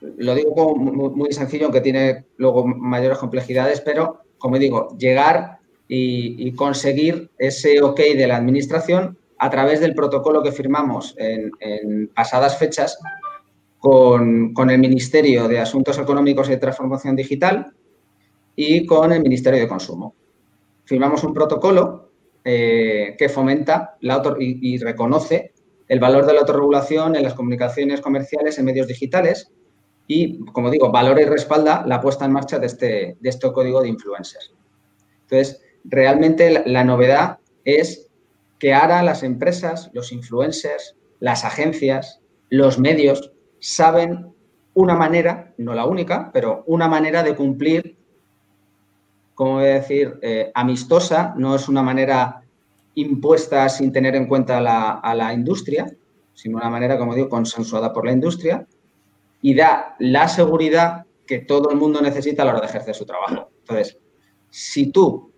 lo 0.00 0.34
digo 0.34 0.76
muy, 0.76 1.32
sencillo, 1.32 1.66
aunque 1.66 1.80
tiene 1.80 2.24
luego 2.36 2.66
mayores 2.66 3.18
complejidades, 3.18 3.80
pero, 3.80 4.20
como 4.38 4.58
digo, 4.58 4.96
llegar 4.98 5.58
y, 5.88 6.52
conseguir 6.52 7.30
ese 7.38 7.82
ok 7.82 8.00
de 8.16 8.26
la 8.26 8.36
Administración 8.36 9.18
a 9.38 9.50
través 9.50 9.80
del 9.80 9.94
protocolo 9.94 10.42
que 10.42 10.52
firmamos 10.52 11.14
en 11.18 12.08
pasadas 12.14 12.56
fechas 12.58 12.98
con, 13.84 14.70
el 14.70 14.78
Ministerio 14.78 15.46
de 15.46 15.58
Asuntos 15.58 15.98
Económicos 15.98 16.48
y 16.48 16.52
de 16.52 16.56
Transformación 16.56 17.14
Digital 17.14 17.74
y 18.56 18.86
con 18.86 19.12
el 19.12 19.22
Ministerio 19.22 19.60
de 19.60 19.68
Consumo. 19.68 20.14
Firmamos 20.84 21.22
un 21.22 21.34
protocolo 21.34 22.08
eh, 22.42 23.14
que 23.18 23.28
fomenta 23.28 23.98
la 24.00 24.22
y, 24.38 24.78
reconoce 24.78 25.52
el 25.86 26.00
valor 26.00 26.24
de 26.24 26.32
la 26.32 26.40
autorregulación 26.40 27.14
en 27.14 27.24
las 27.24 27.34
comunicaciones 27.34 28.00
comerciales 28.00 28.58
en 28.58 28.64
medios 28.64 28.86
digitales 28.86 29.52
y, 30.06 30.38
como 30.46 30.70
digo, 30.70 30.90
valora 30.90 31.20
y 31.20 31.26
respalda 31.26 31.84
la 31.86 32.00
puesta 32.00 32.24
en 32.24 32.32
marcha 32.32 32.58
de 32.58 32.66
este, 32.66 33.18
de 33.20 33.28
este 33.28 33.52
código 33.52 33.82
de 33.82 33.88
influencers. 33.88 34.54
Entonces, 35.24 35.60
realmente 35.84 36.48
la, 36.48 36.62
la 36.64 36.84
novedad 36.84 37.36
es 37.66 38.10
que 38.58 38.72
ahora 38.72 39.02
las 39.02 39.22
empresas, 39.22 39.90
los 39.92 40.10
influencers, 40.10 40.96
las 41.20 41.44
agencias, 41.44 42.22
los 42.48 42.78
medios 42.78 43.33
saben 43.64 44.30
una 44.74 44.94
manera, 44.94 45.54
no 45.56 45.72
la 45.72 45.86
única, 45.86 46.30
pero 46.34 46.64
una 46.66 46.86
manera 46.86 47.22
de 47.22 47.34
cumplir, 47.34 47.96
como 49.34 49.54
voy 49.54 49.64
a 49.64 49.80
decir, 49.80 50.18
eh, 50.20 50.52
amistosa, 50.54 51.32
no 51.38 51.54
es 51.54 51.66
una 51.66 51.82
manera 51.82 52.42
impuesta 52.94 53.66
sin 53.70 53.90
tener 53.90 54.16
en 54.16 54.26
cuenta 54.26 54.58
a 54.58 55.14
la 55.14 55.32
industria, 55.32 55.86
sino 56.34 56.58
una 56.58 56.68
manera, 56.68 56.98
como 56.98 57.14
digo, 57.14 57.30
consensuada 57.30 57.90
por 57.90 58.04
la 58.04 58.12
industria 58.12 58.66
y 59.40 59.54
da 59.54 59.96
la 59.98 60.28
seguridad 60.28 61.06
que 61.26 61.38
todo 61.38 61.70
el 61.70 61.78
mundo 61.78 62.02
necesita 62.02 62.42
a 62.42 62.44
la 62.44 62.52
hora 62.52 62.60
de 62.60 62.66
ejercer 62.66 62.94
su 62.94 63.06
trabajo. 63.06 63.48
Entonces, 63.60 63.98
si 64.50 64.92
tú 64.92 65.32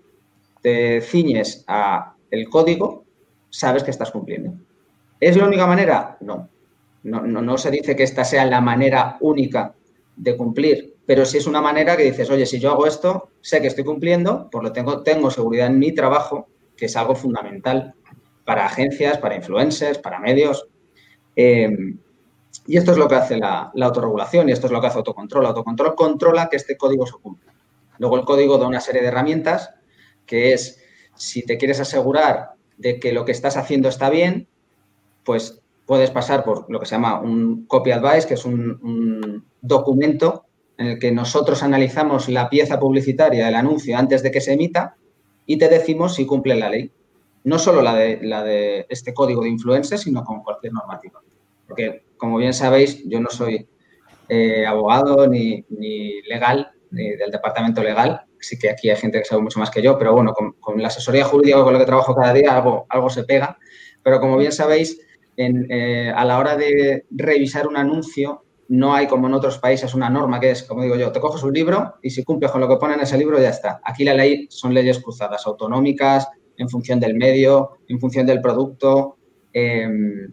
te 0.61 1.01
ciñes 1.01 1.65
a 1.69 2.17
el 2.33 2.49
código, 2.49 3.05
sabes 3.51 3.85
que 3.85 3.93
estás 3.93 4.11
cumpliendo. 4.11 4.53
¿Es 5.21 5.37
la 5.37 5.47
única 5.47 5.67
manera? 5.67 6.17
No. 6.21 6.56
No, 7.07 7.57
se 7.57 7.71
dice 7.71 7.95
que 7.95 8.03
esta 8.03 8.25
sea 8.25 8.45
la 8.47 8.61
manera 8.61 9.17
única 9.21 9.77
de 10.17 10.37
cumplir, 10.37 10.97
pero 11.07 11.25
si 11.25 11.39
es 11.39 11.47
una 11.47 11.61
manera 11.61 11.97
que 11.97 12.03
dices, 12.03 12.29
oye, 12.31 12.47
si 12.47 12.59
yo 12.59 12.73
hago 12.73 12.85
esto, 12.85 13.31
sé 13.41 13.61
que 13.61 13.69
estoy 13.69 13.85
cumpliendo, 13.85 14.51
por 14.51 14.65
lo 14.65 14.73
tengo, 14.73 15.05
tengo 15.05 15.31
seguridad 15.31 15.69
en 15.69 15.79
mi 15.79 15.93
trabajo, 15.93 16.49
que 16.77 16.87
es 16.87 16.97
algo 16.97 17.15
fundamental 17.15 17.95
para 18.45 18.67
agencias, 18.67 19.19
para 19.19 19.37
influencers, 19.37 19.99
para 19.99 20.19
medios. 20.19 20.67
Em, 21.37 21.97
y 22.67 22.77
esto 22.77 22.91
es 22.91 22.99
lo 22.99 23.07
que 23.07 23.15
hace 23.15 23.37
la, 23.37 23.71
autorregulación 23.81 24.49
y 24.49 24.53
esto 24.53 24.67
es 24.67 24.73
lo 24.73 24.81
que 24.81 24.89
hace 24.89 24.99
autocontrol. 24.99 25.47
Autocontrol 25.47 25.95
controla 25.95 26.49
que 26.49 26.57
este 26.57 26.77
código 26.77 27.07
se 27.07 27.15
cumpla. 27.23 27.55
Luego 27.99 28.17
el 28.17 28.25
código 28.25 28.59
da 28.59 28.67
una 28.67 28.81
serie 28.81 29.03
de 29.03 29.09
herramientas 29.09 29.71
que 30.27 30.53
es, 30.55 30.83
si 31.15 31.45
te 31.45 31.57
quieres 31.57 31.79
asegurar 31.79 32.55
de 32.79 32.99
que 32.99 33.13
lo 33.13 33.25
que 33.25 33.33
estás 33.33 33.57
haciendo 33.57 33.89
está 33.89 34.11
bien, 34.11 34.49
pues 35.23 35.63
puedes 35.87 36.11
pasar 36.11 36.45
por 36.45 36.71
lo 36.71 36.81
que 36.81 36.87
se 36.87 36.97
llama 36.97 37.21
un 37.21 37.67
copy 37.67 37.93
advice, 37.93 38.27
que 38.27 38.35
es 38.35 38.45
un, 38.45 39.45
documento 39.63 40.45
en 40.79 40.87
el 40.89 40.99
que 40.99 41.11
nosotros 41.11 41.63
analizamos 41.63 42.29
la 42.29 42.49
pieza 42.49 42.79
publicitaria 42.79 43.47
del 43.47 43.55
anuncio 43.55 43.97
antes 43.97 44.23
de 44.23 44.31
que 44.31 44.41
se 44.41 44.53
emita 44.53 44.97
y 45.45 45.59
te 45.59 45.69
decimos 45.69 46.15
si 46.15 46.27
cumple 46.27 46.55
la 46.55 46.69
ley. 46.69 46.93
no 47.45 47.59
solo 47.59 47.81
la 47.81 47.95
de, 47.95 48.19
la 48.23 48.43
de 48.45 48.87
este 48.89 49.15
código 49.15 49.43
de 49.43 49.49
influencers, 49.49 50.03
sino 50.03 50.25
con 50.25 50.43
cualquier 50.43 50.73
normativa. 50.73 51.21
Porque, 51.67 52.05
como 52.17 52.39
bien 52.39 52.53
sabéis, 52.53 53.03
yo 53.09 53.21
no 53.21 53.31
soy 53.31 53.69
eh, 54.29 54.67
abogado 54.67 55.29
ni, 55.29 55.65
legal, 56.29 56.71
ni 56.91 57.11
del 57.11 57.31
departamento 57.31 57.83
legal. 57.83 58.23
Sí 58.41 58.59
que 58.59 58.71
aquí 58.71 58.91
hay 58.91 58.97
gente 58.97 59.19
que 59.19 59.25
sabe 59.25 59.43
mucho 59.43 59.61
más 59.61 59.71
que 59.71 59.83
yo, 59.83 59.97
pero 59.99 60.13
bueno, 60.13 60.35
con, 60.35 60.83
la 60.83 60.89
asesoría 60.89 61.25
jurídica 61.25 61.63
con 61.63 61.73
la 61.73 61.79
que 61.79 61.87
trabajo 61.87 62.15
cada 62.15 62.33
día 62.33 62.57
algo, 62.57 62.87
algo 62.89 63.11
se 63.11 63.25
pega. 63.25 63.57
Pero 64.03 64.21
como 64.21 64.37
bien 64.37 64.53
sabéis, 64.53 65.01
eh, 65.37 66.13
a 66.15 66.25
la 66.25 66.39
hora 66.39 66.57
de 66.57 67.05
revisar 67.11 67.67
un 67.67 67.77
anuncio, 67.77 68.43
no 68.69 68.95
hay 68.95 69.07
como 69.07 69.29
en 69.29 69.35
otros 69.35 69.59
países 69.59 69.95
una 69.95 70.11
norma 70.11 70.41
que 70.41 70.51
es, 70.51 70.63
como 70.65 70.83
digo 70.83 70.97
yo, 70.97 71.13
te 71.13 71.21
coges 71.21 71.43
un 71.43 71.53
libro 71.53 71.95
y 72.03 72.11
si 72.11 72.25
cumples 72.25 72.51
con 72.51 72.61
lo 72.61 72.69
que 72.69 72.77
pone 72.77 72.95
en 72.95 73.01
ese 73.01 73.17
libro 73.17 73.41
ya 73.41 73.51
está. 73.51 73.81
Aquí 73.85 74.05
la 74.05 74.15
ley 74.15 74.47
son 74.51 74.75
leyes 74.75 74.99
cruzadas, 74.99 75.47
autonómicas, 75.47 76.29
en 76.57 76.69
función 76.69 76.99
del 76.99 77.15
medio, 77.15 77.79
en 77.89 78.01
función 78.01 78.27
del 78.27 78.41
producto. 78.41 79.17
Em, 79.53 80.33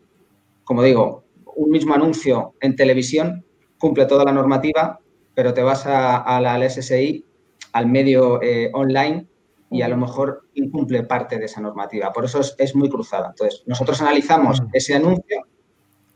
como 0.64 0.82
digo, 0.84 1.26
un 1.56 1.70
mismo 1.70 1.94
anuncio 1.94 2.56
en 2.60 2.76
televisión 2.76 3.46
cumple 3.78 4.06
toda 4.06 4.24
la 4.24 4.32
normativa, 4.32 5.00
pero 5.36 5.54
te 5.54 5.62
vas 5.62 5.86
a, 5.86 6.40
la 6.42 6.70
SSI, 6.70 7.26
al 7.74 7.88
medio 7.88 8.42
eh, 8.42 8.72
online, 8.74 9.28
y 9.74 9.82
a 9.82 9.88
lo 9.88 9.98
mejor 9.98 10.44
incumple 10.54 11.02
parte 11.04 11.40
de 11.40 11.46
esa 11.46 11.60
normativa. 11.60 12.14
Por 12.14 12.26
eso 12.26 12.42
es, 12.60 12.76
muy 12.76 12.90
cruzada. 12.90 13.30
Entonces, 13.30 13.64
nosotros 13.66 14.00
analizamos 14.02 14.62
ese 14.72 14.94
anuncio 14.94 15.48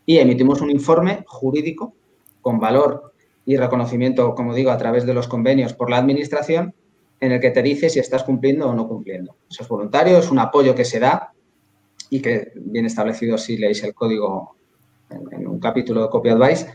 y 0.06 0.20
emitimos 0.20 0.62
un 0.62 0.70
informe 0.70 1.24
jurídico 1.28 1.96
con 2.40 2.60
valor 2.60 3.14
y 3.46 3.58
reconocimiento, 3.58 4.36
como 4.36 4.54
digo, 4.54 4.70
a 4.70 4.78
través 4.78 5.08
de 5.08 5.16
los 5.16 5.28
convenios 5.28 5.74
por 5.74 5.90
la 5.90 5.98
Administración, 5.98 6.76
en 7.20 7.32
el 7.32 7.40
que 7.40 7.50
te 7.50 7.64
dice 7.64 7.90
si 7.90 7.98
estás 7.98 8.24
cumpliendo 8.24 8.70
o 8.70 8.76
no 8.76 8.88
cumpliendo. 8.88 9.36
Eso 9.50 9.64
es 9.64 9.70
voluntario, 9.70 10.20
es 10.20 10.30
un 10.30 10.38
apoyo 10.38 10.76
que 10.76 10.86
se 10.86 11.00
da 11.00 11.34
y 12.12 12.22
que 12.22 12.52
viene 12.56 12.90
establecido 12.90 13.40
si 13.40 13.58
leéis 13.58 13.84
el 13.84 13.96
código 13.96 14.56
en, 15.10 15.48
un 15.48 15.60
capítulo 15.60 16.04
de 16.04 16.10
Copy 16.10 16.30
Advice. 16.30 16.68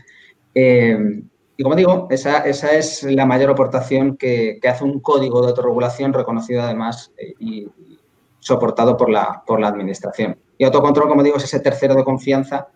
Eh, 0.53 1.23
y 1.55 1.63
como 1.63 1.75
digo, 1.75 2.07
esa, 2.09 2.39
es 2.47 3.03
la 3.03 3.25
mayor 3.25 3.51
aportación 3.51 4.17
que, 4.17 4.59
hace 4.67 4.83
un 4.83 4.99
código 4.99 5.41
de 5.41 5.49
autorregulación 5.49 6.13
reconocido 6.13 6.63
además 6.63 7.11
eh, 7.17 7.33
y, 7.39 7.67
soportado 8.39 8.97
por 8.97 9.09
la, 9.09 9.41
por 9.45 9.61
la 9.61 9.69
administración. 9.69 10.37
Y 10.57 10.65
autocontrol, 10.65 11.07
como 11.07 11.23
digo, 11.23 11.37
es 11.37 11.45
ese 11.45 11.61
tercero 11.61 11.95
de 11.95 12.03
confianza 12.03 12.67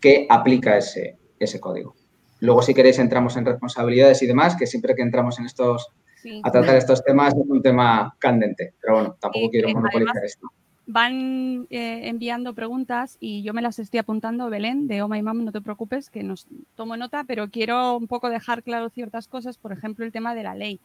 que 0.00 0.26
aplica 0.30 0.76
ese, 0.76 1.18
ese 1.40 1.58
código. 1.58 1.96
Luego, 2.38 2.62
si 2.62 2.72
queréis, 2.72 3.00
entramos 3.00 3.36
en 3.36 3.44
responsabilidades 3.44 4.22
y 4.22 4.28
demás, 4.28 4.54
que 4.54 4.66
siempre 4.66 4.94
que 4.94 5.02
entramos 5.02 5.40
en 5.40 5.46
estos, 5.46 5.88
a 6.44 6.52
tratar 6.52 6.76
estos 6.76 7.02
temas 7.02 7.34
es 7.34 7.42
un 7.48 7.60
tema 7.60 8.14
candente. 8.20 8.74
Pero 8.80 8.94
bueno, 8.94 9.16
tampoco 9.18 9.50
quiero 9.50 9.70
monopolizar 9.70 10.24
esto 10.24 10.46
van 10.90 11.66
eh, 11.68 12.08
enviando 12.08 12.54
preguntas 12.54 13.18
y 13.20 13.42
yo 13.42 13.52
me 13.52 13.60
las 13.60 13.78
estoy 13.78 13.98
apuntando, 14.00 14.48
Belén, 14.48 14.88
de 14.88 15.02
Oh 15.02 15.08
My 15.08 15.22
Mom, 15.22 15.44
no 15.44 15.52
te 15.52 15.60
preocupes, 15.60 16.08
que 16.08 16.22
nos 16.22 16.46
tomo 16.76 16.96
nota, 16.96 17.24
pero 17.24 17.50
quiero 17.50 17.94
un 17.98 18.08
poco 18.08 18.30
dejar 18.30 18.62
claro 18.62 18.88
ciertas 18.88 19.28
cosas, 19.28 19.58
por 19.58 19.70
ejemplo, 19.72 20.06
el 20.06 20.12
tema 20.12 20.34
de 20.34 20.44
la 20.44 20.54
ley. 20.54 20.80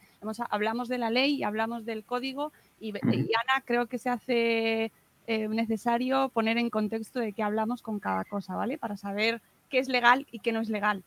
hablamos 0.49 0.89
de 0.89 0.97
la 0.97 1.09
ley 1.09 1.35
y 1.35 1.43
hablamos 1.43 1.85
del 1.85 2.03
código 2.03 2.51
y, 2.81 2.89
Ana, 2.91 3.63
creo 3.63 3.87
que 3.87 3.97
se 3.97 4.09
hace 4.09 4.91
eh, 5.25 5.47
necesario 5.47 6.27
poner 6.33 6.57
en 6.57 6.69
contexto 6.69 7.21
de 7.21 7.31
qué 7.31 7.41
hablamos 7.41 7.81
con 7.81 8.01
cada 8.01 8.25
cosa, 8.25 8.57
¿vale? 8.57 8.77
Para 8.77 8.97
saber 8.97 9.41
qué 9.69 9.79
es 9.79 9.87
legal 9.87 10.27
y 10.31 10.39
qué 10.39 10.51
no 10.51 10.59
es 10.59 10.69
legal. 10.69 11.05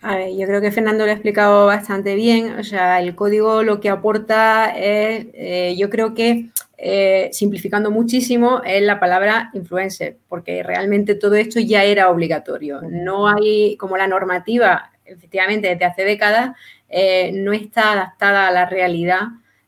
A 0.00 0.16
ver, 0.16 0.36
yo 0.36 0.46
creo 0.46 0.60
que 0.60 0.70
Fernando 0.70 1.04
lo 1.04 1.10
ha 1.10 1.14
explicado 1.14 1.66
bastante 1.66 2.14
bien. 2.14 2.58
O 2.58 2.64
sea, 2.64 3.00
el 3.00 3.14
código 3.14 3.62
lo 3.62 3.80
que 3.80 3.88
aporta 3.88 4.70
es, 4.76 5.26
eh, 5.34 5.74
yo 5.76 5.90
creo 5.90 6.14
que 6.14 6.50
eh, 6.80 7.28
simplificando 7.32 7.90
muchísimo, 7.90 8.62
es 8.64 8.80
la 8.82 9.00
palabra 9.00 9.50
influencer, 9.52 10.16
porque 10.28 10.62
realmente 10.62 11.16
todo 11.16 11.34
esto 11.34 11.58
ya 11.58 11.82
era 11.82 12.08
obligatorio. 12.08 12.80
No 12.82 13.26
hay, 13.28 13.76
como 13.76 13.96
la 13.96 14.06
normativa, 14.06 14.92
efectivamente, 15.04 15.68
desde 15.68 15.84
hace 15.84 16.04
décadas, 16.04 16.56
eh, 16.88 17.32
no 17.34 17.52
está 17.52 17.92
adaptada 17.92 18.46
a 18.46 18.52
la 18.52 18.66
realidad 18.66 19.22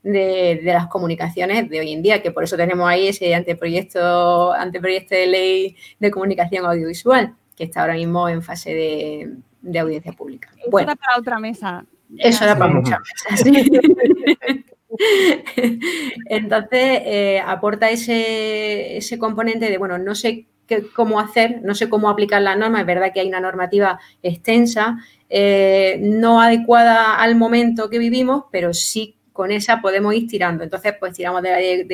de, 0.05 0.61
las 0.63 0.87
comunicaciones 0.87 1.69
de 1.69 1.81
hoy 1.81 1.93
en 1.93 2.03
día, 2.03 2.23
que 2.23 2.31
por 2.31 2.45
eso 2.45 2.57
tenemos 2.57 2.89
ahí 2.89 3.09
ese 3.09 3.35
anteproyecto, 3.35 4.53
anteproyecto 4.53 5.17
de 5.17 5.27
ley 5.27 5.77
de 5.99 6.11
comunicación 6.13 6.65
audiovisual, 6.65 7.35
que 7.57 7.65
está 7.65 7.81
ahora 7.81 7.95
mismo 7.95 8.29
en 8.29 8.43
fase 8.43 8.73
de, 8.73 9.31
audiencia 9.79 10.13
pública. 10.13 10.51
bueno, 10.71 10.95
para 10.97 11.19
otra 11.19 11.39
mesa. 11.39 11.85
Eso 12.19 12.45
era 12.45 12.59
para 12.59 12.73
muchas 12.73 12.99
mesas. 13.01 13.45
Entonces, 16.27 17.01
eh, 17.05 17.43
aporta 17.45 17.91
ese, 17.91 18.97
ese, 18.97 19.19
componente 19.19 19.71
de, 19.71 19.79
bueno, 19.79 19.99
no 19.99 20.15
sé 20.15 20.47
qué, 20.67 20.85
cómo 20.95 21.21
hacer, 21.21 21.61
no 21.63 21.75
sé 21.75 21.89
cómo 21.89 22.11
aplicar 22.11 22.43
la 22.43 22.57
norma, 22.57 22.81
es 22.81 22.87
verdad 22.87 23.13
que 23.13 23.21
hay 23.21 23.29
una 23.29 23.41
normativa 23.41 24.01
extensa, 24.23 24.99
eh, 25.29 25.99
no 26.03 26.41
adecuada 26.41 27.21
al 27.21 27.37
momento 27.37 27.89
que 27.89 27.99
vivimos, 27.99 28.45
pero 28.51 28.75
sí 28.75 29.17
con 29.33 29.53
esa 29.53 29.81
podemos 29.81 30.15
ir 30.15 30.27
tirando. 30.27 30.65
Entonces, 30.65 30.95
pues 30.99 31.15
tiramos 31.15 31.43
de 31.43 31.51
la 31.51 31.59
ley 31.59 31.87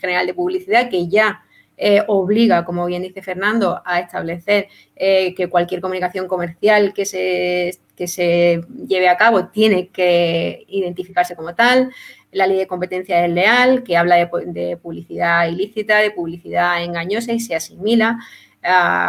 general 0.00 0.26
de 0.26 0.34
publicidad 0.34 0.90
que 0.90 1.08
ya 1.08 1.42
eh, 1.76 2.02
obliga, 2.06 2.64
como 2.64 2.86
bien 2.86 3.02
dice 3.02 3.22
Fernando, 3.22 3.82
a 3.84 4.00
establecer 4.00 4.68
que 4.94 5.48
cualquier 5.50 5.80
comunicación 5.80 6.28
comercial 6.28 6.92
que 6.94 7.04
se, 7.04 7.76
que 7.96 8.06
se 8.06 8.60
lleve 8.86 9.08
a 9.08 9.16
cabo 9.16 9.46
tiene 9.46 9.88
que 9.88 10.64
identificarse 10.68 11.34
como 11.34 11.54
tal 11.54 11.92
la 12.32 12.46
ley 12.46 12.58
de 12.58 12.66
competencia 12.66 13.20
desleal, 13.20 13.82
que 13.84 13.96
habla 13.96 14.16
de, 14.16 14.76
publicidad 14.78 15.48
ilícita, 15.48 15.98
de 15.98 16.10
publicidad 16.10 16.82
engañosa 16.82 17.32
y 17.32 17.40
se 17.40 17.54
asimila. 17.54 18.18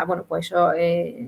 bueno, 0.05 0.25
pues 0.27 0.47
eso 0.47 0.73
eh, 0.73 1.27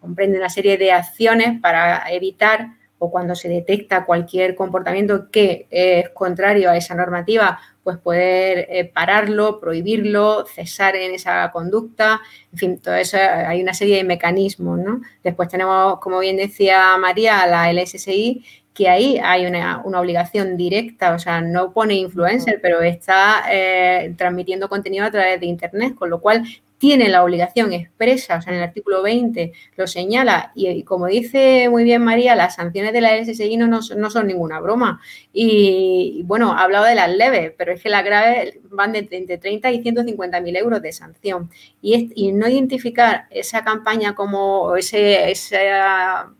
comprende 0.00 0.38
una 0.38 0.48
serie 0.48 0.78
de 0.78 0.90
acciones 0.90 1.60
para 1.60 2.10
evitar 2.10 2.70
o 3.00 3.10
cuando 3.10 3.36
se 3.36 3.48
detecta 3.48 4.04
cualquier 4.04 4.56
comportamiento 4.56 5.30
que 5.30 5.68
es 5.70 6.08
contrario 6.08 6.70
a 6.70 6.76
esa 6.76 6.94
normativa, 6.94 7.60
pues 7.88 7.96
poder 7.96 8.66
eh, 8.68 8.84
pararlo, 8.84 9.60
prohibirlo, 9.60 10.44
cesar 10.44 10.94
en 10.94 11.14
esa 11.14 11.50
conducta, 11.50 12.20
en 12.52 12.58
fin, 12.58 12.78
todo 12.78 12.96
eso 12.96 13.16
hay 13.16 13.62
una 13.62 13.72
serie 13.72 13.96
de 13.96 14.04
mecanismos, 14.04 14.78
¿no? 14.78 15.00
Después 15.24 15.48
tenemos, 15.48 15.98
como 16.00 16.18
bien 16.18 16.36
decía 16.36 16.98
María, 16.98 17.46
la 17.46 17.72
LSSI, 17.72 18.44
que 18.74 18.90
ahí 18.90 19.18
hay 19.24 19.46
una, 19.46 19.80
obligación 19.82 20.58
directa, 20.58 21.14
o 21.14 21.18
sea, 21.18 21.40
no 21.40 21.72
pone 21.72 21.94
influencer, 21.94 22.58
pero 22.60 22.82
está 22.82 23.44
eh, 23.50 24.14
transmitiendo 24.18 24.68
contenido 24.68 25.06
a 25.06 25.10
través 25.10 25.40
de 25.40 25.46
Internet, 25.46 25.94
con 25.94 26.10
lo 26.10 26.20
cual 26.20 26.44
tiene 26.78 27.08
la 27.08 27.24
obligación 27.24 27.72
expresa, 27.72 28.36
o 28.36 28.42
sea, 28.42 28.52
en 28.52 28.60
el 28.60 28.64
artículo 28.64 29.02
20 29.02 29.52
lo 29.76 29.86
señala, 29.86 30.52
y, 30.54 30.84
como 30.84 31.06
dice 31.06 31.68
muy 31.68 31.84
bien 31.84 32.02
María, 32.02 32.36
las 32.36 32.54
sanciones 32.54 32.92
de 32.92 33.00
la 33.00 33.16
LSSI 33.16 33.56
no, 33.56 33.66
no, 33.66 34.10
son 34.10 34.26
ninguna 34.26 34.60
broma. 34.60 35.00
Y, 35.32 36.22
bueno, 36.24 36.52
ha 36.52 36.62
hablado 36.62 36.84
de 36.86 36.94
las 36.94 37.10
leves, 37.10 37.52
pero 37.58 37.72
es 37.72 37.82
que 37.82 37.88
las 37.88 38.04
graves 38.04 38.58
van 38.70 38.92
de 38.92 39.08
entre 39.10 39.38
30 39.38 39.70
y 39.72 39.82
150 39.82 40.40
mil 40.40 40.56
euros 40.56 40.80
de 40.80 40.92
sanción. 40.92 41.50
Y, 41.82 42.12
y 42.14 42.32
no 42.32 42.48
identificar 42.48 43.26
esa 43.30 43.64
campaña 43.64 44.14
como 44.14 44.76
ese, 44.76 45.30
esa 45.30 46.32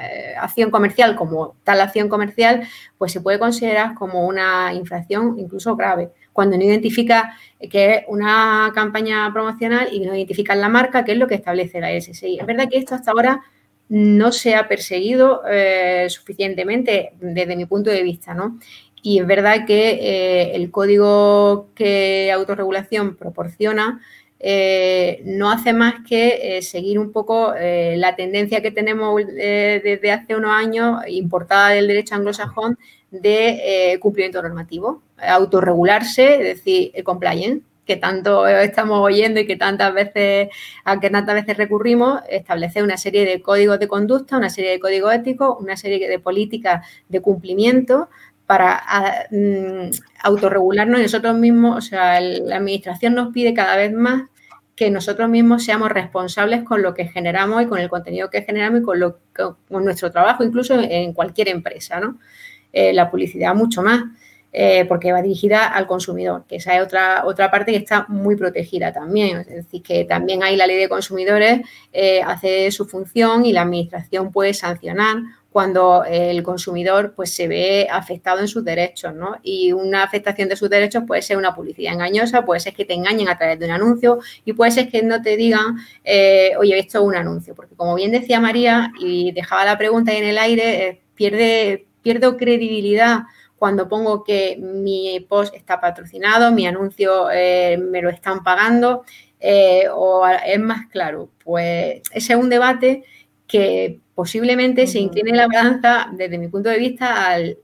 eh, 0.00 0.34
acción 0.40 0.70
comercial 0.70 1.16
como 1.16 1.54
tal 1.64 1.80
acción 1.80 2.08
comercial, 2.08 2.66
pues 2.96 3.12
se 3.12 3.20
puede 3.20 3.38
considerar 3.38 3.94
como 3.94 4.26
una 4.26 4.72
infracción 4.72 5.38
incluso 5.38 5.76
grave, 5.76 6.10
cuando 6.32 6.56
no 6.56 6.64
identifica 6.64 7.36
que 7.70 7.94
es 7.94 8.04
una 8.08 8.72
campaña 8.74 9.30
promocional 9.32 9.88
y 9.92 10.00
no 10.00 10.14
identifica 10.14 10.54
la 10.54 10.68
marca, 10.68 11.04
que 11.04 11.12
es 11.12 11.18
lo 11.18 11.26
que 11.26 11.36
establece 11.36 11.80
la 11.80 11.90
SSI. 12.00 12.38
Es 12.40 12.46
verdad 12.46 12.68
que 12.68 12.78
esto 12.78 12.94
hasta 12.94 13.10
ahora 13.10 13.42
no 13.88 14.32
se 14.32 14.54
ha 14.54 14.68
perseguido 14.68 15.42
eh, 15.46 16.06
suficientemente 16.08 17.12
desde 17.20 17.56
mi 17.56 17.66
punto 17.66 17.90
de 17.90 18.02
vista, 18.02 18.32
¿no? 18.32 18.58
Y 19.02 19.18
es 19.18 19.26
verdad 19.26 19.66
que 19.66 19.90
eh, 19.90 20.54
el 20.54 20.70
código 20.70 21.68
que 21.74 22.32
autorregulación 22.32 23.16
proporciona 23.16 24.00
eh, 24.40 25.20
no 25.26 25.50
hace 25.50 25.74
más 25.74 25.96
que 26.08 26.60
seguir 26.62 26.98
un 26.98 27.12
poco 27.12 27.52
la 27.54 28.16
tendencia 28.16 28.62
que 28.62 28.70
tenemos 28.70 29.24
desde 29.26 30.10
hace 30.10 30.36
unos 30.36 30.52
años, 30.52 31.02
importada 31.08 31.70
del 31.70 31.86
derecho 31.86 32.14
anglosajón, 32.14 32.78
de 33.12 33.98
cumplimiento 34.00 34.42
normativo, 34.42 35.02
autorregularse, 35.18 36.34
es 36.34 36.56
decir, 36.56 36.90
el 36.94 37.04
compliance 37.04 37.62
que 37.86 37.96
tanto 37.96 38.46
estamos 38.46 39.00
oyendo 39.00 39.40
y 39.40 39.46
que 39.46 39.56
tantas 39.56 39.92
veces, 39.92 40.48
a 40.84 41.00
que 41.00 41.10
tantas 41.10 41.34
veces 41.34 41.56
recurrimos, 41.56 42.22
establecer 42.28 42.82
una 42.82 42.96
serie 42.96 43.24
de 43.24 43.42
códigos 43.42 43.78
de 43.78 43.88
conducta, 43.88 44.36
una 44.36 44.50
serie 44.50 44.70
de 44.70 44.80
códigos 44.80 45.14
éticos, 45.14 45.56
una 45.60 45.76
serie 45.76 46.08
de 46.08 46.18
políticas 46.18 46.86
de 47.08 47.20
cumplimiento 47.20 48.08
para 48.46 48.82
mm, 49.30 49.90
autorregularnos 50.22 51.00
nosotros 51.00 51.34
mismos, 51.36 51.78
o 51.78 51.80
sea, 51.80 52.20
la 52.20 52.56
administración 52.56 53.14
nos 53.14 53.32
pide 53.32 53.54
cada 53.54 53.76
vez 53.76 53.92
más 53.92 54.24
que 54.76 54.90
nosotros 54.90 55.28
mismos 55.28 55.64
seamos 55.64 55.90
responsables 55.90 56.62
con 56.64 56.82
lo 56.82 56.94
que 56.94 57.06
generamos 57.06 57.62
y 57.62 57.66
con 57.66 57.78
el 57.78 57.88
contenido 57.88 58.30
que 58.30 58.42
generamos 58.42 58.80
y 58.80 58.82
con, 58.82 59.00
lo, 59.00 59.18
con 59.32 59.84
nuestro 59.84 60.10
trabajo, 60.10 60.44
incluso 60.44 60.74
en 60.80 61.12
cualquier 61.12 61.48
empresa, 61.48 62.00
¿no? 62.00 62.18
Eh, 62.72 62.92
la 62.92 63.10
publicidad 63.10 63.54
mucho 63.54 63.82
más. 63.82 64.02
eh, 64.54 64.84
porque 64.86 65.12
va 65.12 65.22
dirigida 65.22 65.66
al 65.66 65.86
consumidor, 65.86 66.44
que 66.46 66.56
esa 66.56 66.76
es 66.76 66.82
otra, 66.82 67.22
otra 67.24 67.50
parte 67.50 67.72
que 67.72 67.78
está 67.78 68.04
muy 68.08 68.36
protegida 68.36 68.92
también. 68.92 69.38
Es 69.38 69.46
decir, 69.48 69.82
que 69.82 70.04
también 70.04 70.42
hay 70.42 70.56
la 70.56 70.66
ley 70.66 70.76
de 70.76 70.90
consumidores, 70.90 71.62
eh, 71.90 72.20
hace 72.22 72.70
su 72.70 72.84
función 72.84 73.46
y 73.46 73.52
la 73.54 73.62
administración 73.62 74.30
puede 74.30 74.52
sancionar 74.52 75.16
cuando 75.50 76.04
el 76.04 76.42
consumidor 76.42 77.14
pues, 77.14 77.34
se 77.34 77.48
ve 77.48 77.88
afectado 77.90 78.40
en 78.40 78.48
sus 78.48 78.62
derechos, 78.62 79.14
¿no? 79.14 79.36
Y 79.42 79.72
una 79.72 80.02
afectación 80.02 80.50
de 80.50 80.56
sus 80.56 80.68
derechos 80.68 81.04
puede 81.06 81.22
ser 81.22 81.38
una 81.38 81.54
publicidad 81.54 81.94
engañosa, 81.94 82.44
puede 82.44 82.60
ser 82.60 82.74
que 82.74 82.84
te 82.84 82.94
engañen 82.94 83.28
a 83.28 83.38
través 83.38 83.58
de 83.58 83.66
un 83.66 83.70
anuncio 83.72 84.18
y 84.44 84.52
puede 84.54 84.70
ser 84.70 84.88
que 84.90 85.02
no 85.02 85.20
te 85.22 85.36
digan, 85.36 85.76
oye, 86.58 86.78
esto 86.78 86.98
es 86.98 87.04
un 87.04 87.16
anuncio, 87.16 87.54
porque 87.54 87.74
como 87.74 87.94
bien 87.94 88.12
decía 88.12 88.40
María 88.40 88.92
y 88.98 89.32
dejaba 89.32 89.64
la 89.64 89.76
pregunta 89.78 90.10
ahí 90.12 90.18
en 90.18 90.24
el 90.24 90.38
aire, 90.38 91.02
pierde, 91.14 91.86
pierdo 92.02 92.36
credibilidad 92.36 93.22
cuando 93.56 93.88
pongo 93.88 94.24
que 94.24 94.58
mi 94.60 95.20
post 95.28 95.54
está 95.54 95.80
patrocinado, 95.80 96.50
mi 96.50 96.66
anuncio 96.66 97.30
eh, 97.30 97.78
me 97.78 98.02
lo 98.02 98.10
están 98.10 98.42
pagando, 98.42 99.04
eh, 99.38 99.84
o 99.94 100.26
es 100.26 100.58
más 100.58 100.88
claro, 100.88 101.30
pues 101.44 102.02
ese 102.12 102.32
es 102.32 102.38
un 102.38 102.48
debate 102.48 103.04
que 103.46 104.00
posiblemente 104.16 104.86
se 104.86 104.98
incline 104.98 105.36
la 105.36 105.46
balanza 105.46 106.08
desde 106.12 106.38
mi 106.38 106.48
punto 106.48 106.70
de 106.70 106.78
vista 106.78 107.28
al 107.28 107.58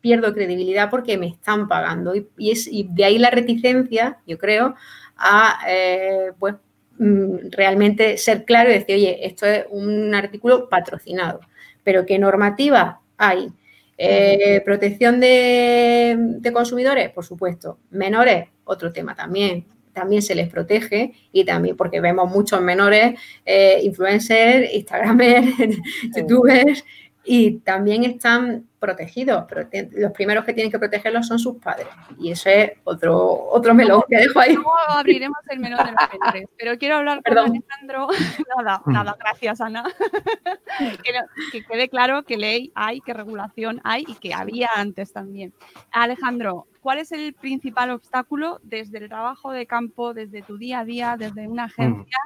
pierdo 0.00 0.32
credibilidad 0.32 0.88
porque 0.88 1.18
me 1.18 1.26
están 1.26 1.68
pagando 1.68 2.14
y, 2.14 2.50
es, 2.50 2.68
de 2.70 3.04
ahí 3.04 3.18
la 3.18 3.30
reticencia, 3.30 4.18
yo 4.26 4.38
creo, 4.38 4.74
a 5.16 5.60
eh, 5.68 6.32
pues 6.38 6.54
mm, 6.98 7.50
realmente 7.50 8.16
ser 8.18 8.44
claro 8.44 8.70
y 8.70 8.74
decir, 8.74 8.96
oye, 8.96 9.26
esto 9.26 9.46
es 9.46 9.66
un 9.70 10.14
artículo 10.14 10.68
patrocinado, 10.68 11.40
pero 11.84 12.06
¿qué 12.06 12.18
normativa 12.18 13.00
hay? 13.16 13.52
Eh, 14.02 14.62
protección 14.64 15.20
de, 15.20 16.40
consumidores, 16.54 17.10
por 17.10 17.22
supuesto. 17.22 17.80
Menores, 17.90 18.48
otro 18.64 18.92
tema 18.92 19.14
también. 19.14 19.66
También 19.92 20.22
se 20.22 20.34
les 20.34 20.48
protege 20.48 21.12
y 21.32 21.44
también 21.44 21.76
porque 21.76 22.00
vemos 22.00 22.30
muchos 22.30 22.62
menores 22.62 23.20
eh, 23.44 23.80
influencers, 23.82 24.72
Instagramers, 24.72 25.76
youtubers 26.16 26.82
y 27.24 27.58
también 27.58 28.04
están 28.04 28.66
protegidos, 28.78 29.44
pero 29.46 29.68
los 29.92 30.12
primeros 30.12 30.44
que 30.44 30.54
tienen 30.54 30.72
que 30.72 30.78
protegerlos 30.78 31.26
son 31.26 31.38
sus 31.38 31.56
padres. 31.56 31.86
Y 32.18 32.30
eso 32.30 32.48
es 32.48 32.72
otro, 32.84 33.46
otro 33.50 33.74
melón 33.74 34.02
que 34.08 34.16
dejo 34.16 34.40
ahí. 34.40 34.54
Luego 34.54 34.72
abriremos 34.88 35.38
el 35.50 35.60
melón 35.60 35.84
de 35.84 35.92
los 35.92 36.12
menores, 36.12 36.48
pero 36.58 36.78
quiero 36.78 36.96
hablar 36.96 37.22
con 37.22 37.36
Alejandro. 37.36 38.08
nada, 38.56 38.82
mm. 38.84 38.92
nada, 38.92 39.16
gracias 39.20 39.60
Ana. 39.60 39.84
que, 41.52 41.62
quede 41.62 41.88
claro 41.90 42.22
que 42.22 42.38
ley 42.38 42.72
hay, 42.74 43.00
que 43.02 43.12
regulación 43.12 43.82
hay 43.84 44.04
y 44.08 44.14
que 44.14 44.32
había 44.32 44.70
antes 44.74 45.12
también. 45.12 45.52
Alejandro, 45.92 46.66
¿cuál 46.80 46.98
es 46.98 47.12
el 47.12 47.34
principal 47.34 47.90
obstáculo 47.90 48.60
desde 48.62 48.96
el 48.96 49.08
trabajo 49.08 49.52
de 49.52 49.66
campo, 49.66 50.14
desde 50.14 50.40
tu 50.40 50.56
día 50.56 50.80
a 50.80 50.84
día, 50.86 51.16
desde 51.18 51.46
una 51.46 51.64
agencia? 51.64 52.18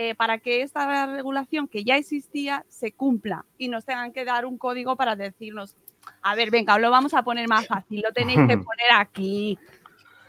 Eh, 0.00 0.14
para 0.14 0.38
que 0.38 0.62
esta 0.62 1.06
regulación 1.06 1.66
que 1.66 1.82
ya 1.82 1.96
existía 1.96 2.64
se 2.68 2.92
cumpla 2.92 3.44
y 3.58 3.66
nos 3.66 3.84
tengan 3.84 4.12
que 4.12 4.24
dar 4.24 4.46
un 4.46 4.56
código 4.56 4.94
para 4.94 5.16
decirnos, 5.16 5.76
a 6.22 6.36
ver, 6.36 6.52
venga, 6.52 6.78
lo 6.78 6.92
vamos 6.92 7.14
a 7.14 7.24
poner 7.24 7.48
más 7.48 7.66
fácil, 7.66 8.02
lo 8.02 8.12
tenéis 8.12 8.38
que 8.46 8.58
poner 8.58 8.92
aquí. 8.94 9.58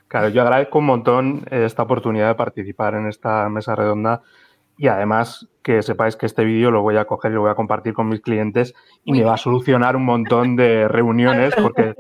Claro, 0.08 0.30
yo 0.30 0.42
agradezco 0.42 0.80
un 0.80 0.88
montón 0.88 1.46
esta 1.52 1.84
oportunidad 1.84 2.30
de 2.30 2.34
participar 2.34 2.96
en 2.96 3.10
esta 3.10 3.48
mesa 3.48 3.76
redonda 3.76 4.24
y 4.80 4.88
además 4.88 5.46
que 5.62 5.82
sepáis 5.84 6.16
que 6.16 6.26
este 6.26 6.46
vídeo 6.46 6.72
lo 6.72 6.82
voy 6.82 6.96
a 6.96 7.04
coger 7.04 7.32
y 7.32 7.36
lo 7.36 7.42
voy 7.42 7.52
a 7.52 7.56
compartir 7.56 7.94
con 7.94 8.08
mis 8.08 8.22
clientes 8.22 8.74
y 9.04 9.12
me 9.12 9.24
va 9.24 9.34
a 9.34 9.38
solucionar 9.38 9.98
un 9.98 10.06
montón 10.06 10.56
de 10.56 10.88
reuniones 10.88 11.54
porque, 11.62 11.96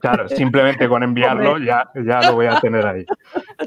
claro, 0.00 0.28
simplemente 0.28 0.88
con 0.88 1.04
enviarlo 1.04 1.58
ya, 1.58 1.88
ya 2.04 2.22
lo 2.22 2.34
voy 2.34 2.46
a 2.46 2.58
tener 2.58 2.84
ahí. 2.84 3.06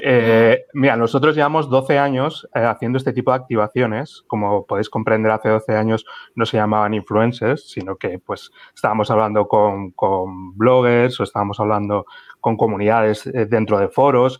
Eh, 0.02 0.66
mira, 0.74 0.94
nosotros 0.96 1.34
llevamos 1.34 1.70
12 1.70 1.98
años 1.98 2.46
eh, 2.54 2.60
haciendo 2.60 2.98
este 2.98 3.14
tipo 3.14 3.30
de 3.30 3.38
activaciones. 3.38 4.24
Como 4.26 4.66
podéis 4.66 4.90
comprender, 4.90 5.32
hace 5.32 5.48
12 5.48 5.74
años 5.74 6.04
no 6.34 6.44
se 6.44 6.58
llamaban 6.58 6.92
influencers, 6.92 7.70
sino 7.70 7.96
que 7.96 8.18
pues 8.18 8.50
estábamos 8.74 9.10
hablando 9.10 9.48
con, 9.48 9.92
con 9.92 10.54
bloggers 10.58 11.18
o 11.18 11.22
estábamos 11.22 11.58
hablando 11.60 12.04
con 12.40 12.58
comunidades 12.58 13.26
eh, 13.26 13.46
dentro 13.46 13.78
de 13.78 13.88
foros 13.88 14.38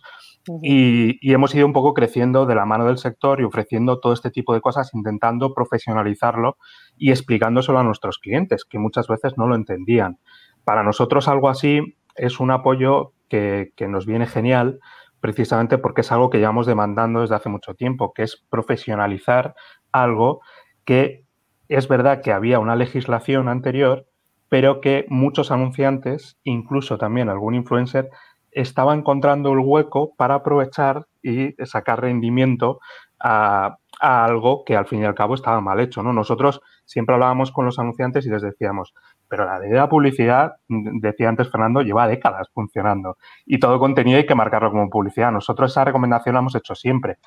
y, 0.61 1.31
hemos 1.31 1.53
ido 1.55 1.65
un 1.65 1.73
poco 1.73 1.93
creciendo 1.93 2.45
de 2.45 2.55
la 2.55 2.65
mano 2.65 2.85
del 2.85 2.97
sector 2.97 3.41
y 3.41 3.43
ofreciendo 3.43 3.99
todo 3.99 4.13
este 4.13 4.31
tipo 4.31 4.53
de 4.53 4.61
cosas, 4.61 4.93
intentando 4.93 5.53
profesionalizarlo 5.53 6.57
y 6.97 7.11
explicándoselo 7.11 7.79
a 7.79 7.83
nuestros 7.83 8.19
clientes, 8.19 8.65
que 8.65 8.79
muchas 8.79 9.07
veces 9.07 9.33
no 9.37 9.47
lo 9.47 9.55
entendían. 9.55 10.19
Para 10.63 10.83
nosotros 10.83 11.27
algo 11.27 11.49
así 11.49 11.97
es 12.15 12.39
un 12.39 12.51
apoyo 12.51 13.13
que, 13.29 13.71
que 13.75 13.87
nos 13.87 14.05
viene 14.05 14.27
genial, 14.27 14.79
precisamente 15.19 15.77
porque 15.77 16.01
es 16.01 16.11
algo 16.11 16.29
que 16.29 16.39
llevamos 16.39 16.65
demandando 16.65 17.21
desde 17.21 17.35
hace 17.35 17.49
mucho 17.49 17.75
tiempo, 17.75 18.13
que 18.13 18.23
es 18.23 18.43
profesionalizar 18.49 19.55
algo 19.91 20.41
que 20.85 21.25
es 21.67 21.87
verdad 21.87 22.21
que 22.21 22.33
había 22.33 22.59
una 22.59 22.75
legislación 22.75 23.47
anterior, 23.47 24.07
pero 24.49 24.81
que 24.81 25.05
muchos 25.07 25.51
anunciantes, 25.51 26.37
incluso 26.43 26.97
también 26.97 27.29
algún 27.29 27.55
influencer, 27.55 28.09
estaba 28.51 28.93
encontrando 28.93 29.53
el 29.53 29.59
hueco 29.59 30.13
para 30.15 30.35
aprovechar 30.35 31.05
y 31.21 31.53
sacar 31.65 32.01
rendimiento 32.01 32.79
a, 33.19 33.77
algo 33.99 34.63
que 34.65 34.75
al 34.75 34.87
fin 34.87 35.01
y 35.01 35.05
al 35.05 35.13
cabo 35.13 35.35
estaba 35.35 35.61
mal 35.61 35.79
hecho. 35.79 36.01
¿no? 36.01 36.11
Nosotros 36.11 36.61
siempre 36.85 37.13
hablábamos 37.13 37.51
con 37.51 37.65
los 37.65 37.77
anunciantes 37.77 38.25
y 38.25 38.29
les 38.29 38.41
decíamos, 38.41 38.93
pero 39.27 39.45
la 39.45 39.59
ley 39.59 39.69
de 39.69 39.77
la 39.77 39.87
publicidad, 39.87 40.53
decía 40.67 41.29
antes 41.29 41.51
Fernando, 41.51 41.81
lleva 41.81 42.07
décadas 42.07 42.49
funcionando 42.53 43.17
y 43.45 43.59
todo 43.59 43.79
contenido 43.79 44.17
hay 44.17 44.25
que 44.25 44.35
marcarlo 44.35 44.71
como 44.71 44.89
publicidad. 44.89 45.31
Nosotros 45.31 45.71
esa 45.71 45.85
recomendación 45.85 46.33
la 46.33 46.39
hemos 46.39 46.55
hecho 46.55 46.73
siempre, 46.73 47.17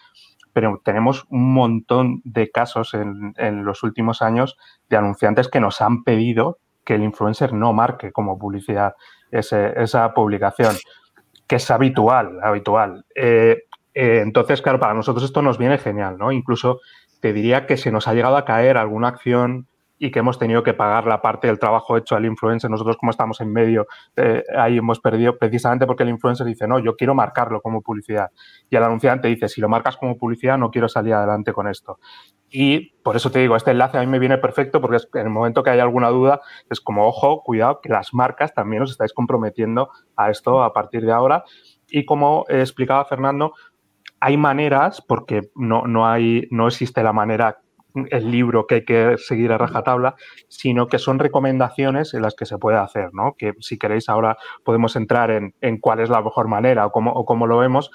pero 0.52 0.80
tenemos 0.84 1.24
un 1.30 1.54
montón 1.54 2.20
de 2.24 2.50
casos 2.50 2.94
en, 2.94 3.64
los 3.64 3.82
últimos 3.84 4.20
años 4.20 4.56
de 4.88 4.96
anunciantes 4.96 5.48
que 5.48 5.60
nos 5.60 5.80
han 5.80 6.02
pedido 6.02 6.58
que 6.84 6.96
el 6.96 7.04
influencer 7.04 7.52
no 7.52 7.72
marque 7.72 8.12
como 8.12 8.38
publicidad 8.38 8.94
esa 9.30 10.12
publicación 10.12 10.74
es 11.54 11.70
habitual, 11.70 12.38
habitual. 12.42 13.04
Eh, 13.14 13.64
eh, 13.94 14.20
entonces, 14.22 14.60
claro, 14.60 14.80
para 14.80 14.94
nosotros 14.94 15.24
esto 15.24 15.42
nos 15.42 15.58
viene 15.58 15.78
genial, 15.78 16.18
¿no? 16.18 16.32
Incluso 16.32 16.80
te 17.20 17.32
diría 17.32 17.66
que 17.66 17.76
se 17.76 17.90
nos 17.90 18.08
ha 18.08 18.14
llegado 18.14 18.36
a 18.36 18.44
caer 18.44 18.76
alguna 18.76 19.08
acción 19.08 19.68
y 19.98 20.10
que 20.10 20.18
hemos 20.18 20.38
tenido 20.38 20.62
que 20.62 20.74
pagar 20.74 21.06
la 21.06 21.22
parte 21.22 21.46
del 21.46 21.58
trabajo 21.58 21.96
hecho 21.96 22.16
al 22.16 22.24
influencer. 22.24 22.70
Nosotros, 22.70 22.96
como 22.96 23.10
estamos 23.10 23.40
en 23.40 23.52
medio, 23.52 23.86
eh, 24.16 24.42
ahí 24.56 24.78
hemos 24.78 25.00
perdido 25.00 25.38
precisamente 25.38 25.86
porque 25.86 26.02
el 26.02 26.08
influencer 26.10 26.46
dice, 26.46 26.66
no, 26.66 26.78
yo 26.78 26.96
quiero 26.96 27.14
marcarlo 27.14 27.60
como 27.60 27.80
publicidad. 27.80 28.30
Y 28.68 28.76
el 28.76 28.82
anunciante 28.82 29.28
dice, 29.28 29.48
si 29.48 29.60
lo 29.60 29.68
marcas 29.68 29.96
como 29.96 30.16
publicidad, 30.18 30.58
no 30.58 30.70
quiero 30.70 30.88
salir 30.88 31.14
adelante 31.14 31.52
con 31.52 31.68
esto. 31.68 31.98
Y 32.50 32.90
por 33.02 33.16
eso 33.16 33.30
te 33.30 33.40
digo, 33.40 33.56
este 33.56 33.72
enlace 33.72 33.98
a 33.98 34.00
mí 34.00 34.06
me 34.06 34.18
viene 34.18 34.38
perfecto 34.38 34.80
porque 34.80 34.98
en 35.14 35.26
el 35.26 35.30
momento 35.30 35.62
que 35.62 35.70
haya 35.70 35.82
alguna 35.82 36.08
duda, 36.08 36.40
es 36.70 36.80
como, 36.80 37.06
ojo, 37.06 37.42
cuidado, 37.42 37.80
que 37.82 37.88
las 37.88 38.14
marcas 38.14 38.54
también 38.54 38.82
os 38.82 38.90
estáis 38.90 39.12
comprometiendo 39.12 39.90
a 40.16 40.30
esto 40.30 40.62
a 40.62 40.72
partir 40.72 41.04
de 41.04 41.12
ahora. 41.12 41.44
Y 41.88 42.04
como 42.04 42.44
explicaba 42.48 43.04
Fernando, 43.06 43.54
hay 44.20 44.36
maneras, 44.36 45.02
porque 45.06 45.50
no, 45.54 45.86
no, 45.86 46.06
hay, 46.06 46.46
no 46.50 46.68
existe 46.68 47.02
la 47.02 47.12
manera 47.12 47.58
el 48.10 48.30
libro 48.30 48.66
que 48.66 48.76
hay 48.76 48.84
que 48.84 49.16
seguir 49.18 49.52
a 49.52 49.58
rajatabla, 49.58 50.16
sino 50.48 50.88
que 50.88 50.98
son 50.98 51.18
recomendaciones 51.18 52.14
en 52.14 52.22
las 52.22 52.34
que 52.34 52.46
se 52.46 52.58
puede 52.58 52.76
hacer, 52.76 53.10
¿no? 53.12 53.34
Que 53.38 53.52
si 53.60 53.78
queréis 53.78 54.08
ahora 54.08 54.36
podemos 54.64 54.96
entrar 54.96 55.30
en, 55.30 55.78
cuál 55.78 56.00
es 56.00 56.08
la 56.08 56.22
mejor 56.22 56.48
manera 56.48 56.86
o 56.86 56.90
cómo, 56.90 57.12
o 57.12 57.24
cómo 57.24 57.46
lo 57.46 57.58
vemos, 57.58 57.90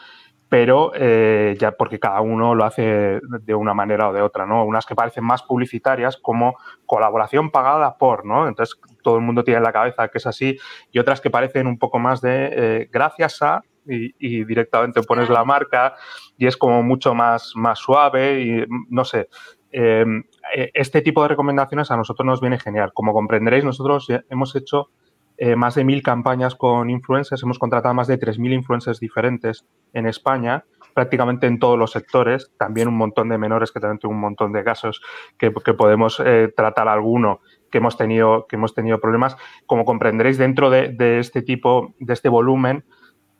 pero 0.50 0.92
eh, 0.96 1.56
ya 1.60 1.72
porque 1.74 2.00
cada 2.00 2.22
uno 2.22 2.56
lo 2.56 2.66
hace 2.66 3.22
de 3.22 3.56
una 3.56 3.76
manera 3.76 4.10
o 4.10 4.14
de 4.14 4.24
otra, 4.24 4.48
¿no? 4.48 4.66
Unas 4.66 4.88
que 4.88 4.96
parecen 4.96 5.24
más 5.24 5.44
publicitarias 5.44 6.18
como 6.18 6.58
colaboración 6.88 7.52
pagada 7.52 7.98
por, 7.98 8.26
¿no? 8.26 8.48
Entonces 8.48 8.76
todo 9.04 9.18
el 9.18 9.22
mundo 9.22 9.44
tiene 9.44 9.60
en 9.60 9.64
la 9.64 9.72
cabeza 9.72 10.08
que 10.08 10.18
es 10.18 10.26
así 10.26 10.58
y 10.92 10.98
otras 10.98 11.22
que 11.22 11.30
parecen 11.30 11.68
un 11.68 11.78
poco 11.78 12.00
más 12.00 12.20
de 12.22 12.50
eh, 12.52 12.90
gracias 12.92 13.42
a 13.44 13.62
y, 13.86 14.44
directamente 14.44 15.02
pones 15.02 15.30
la 15.30 15.44
marca 15.44 15.96
y 16.38 16.46
es 16.46 16.58
como 16.58 16.84
mucho 16.84 17.16
más, 17.16 17.54
más 17.56 17.80
suave 17.80 18.42
y 18.42 18.66
no 18.90 19.04
sé. 19.04 19.30
Em, 19.72 20.24
e, 20.56 20.72
este 20.74 21.02
tipo 21.02 21.22
de 21.22 21.30
recomendaciones 21.30 21.90
a 21.92 21.98
nosotros 21.98 22.26
nos 22.26 22.42
viene 22.42 22.60
genial. 22.60 22.92
Como 22.94 23.14
comprenderéis, 23.14 23.64
nosotros 23.64 24.08
hemos 24.30 24.56
hecho 24.56 24.90
eh, 25.40 25.56
más 25.56 25.76
de 25.76 25.84
mil 25.84 26.04
campañas 26.04 26.56
con 26.56 26.90
influencers, 26.90 27.42
hemos 27.44 27.58
contratado 27.58 27.94
más 27.94 28.08
de 28.08 28.20
3.000 28.20 28.54
influencers 28.54 29.00
diferentes 29.00 29.66
en 29.94 30.06
España, 30.06 30.66
prácticamente 30.94 31.48
en 31.48 31.60
todos 31.60 31.80
los 31.80 31.92
sectores, 31.92 32.52
también 32.58 32.90
un 32.90 32.98
montón 32.98 33.30
de 33.30 33.38
menores 33.38 33.72
que 33.72 33.80
también 33.80 34.00
tengo 34.00 34.14
un 34.14 34.20
montón 34.20 34.52
de 34.52 34.64
casos 34.64 35.02
que, 35.38 35.52
podemos 35.52 36.22
eh, 36.26 36.52
tratar 36.56 36.90
alguno 36.90 37.40
que 37.72 37.78
hemos 37.78 37.96
tenido 37.96 38.48
que 38.48 38.58
hemos 38.58 38.74
tenido 38.74 39.00
problemas. 39.00 39.38
Como 39.66 39.86
comprenderéis, 39.86 40.38
dentro 40.38 40.70
de, 40.70 40.90
de 40.90 41.20
este 41.20 41.42
tipo, 41.42 41.94
de 42.00 42.14
este 42.14 42.28
volumen, 42.28 42.84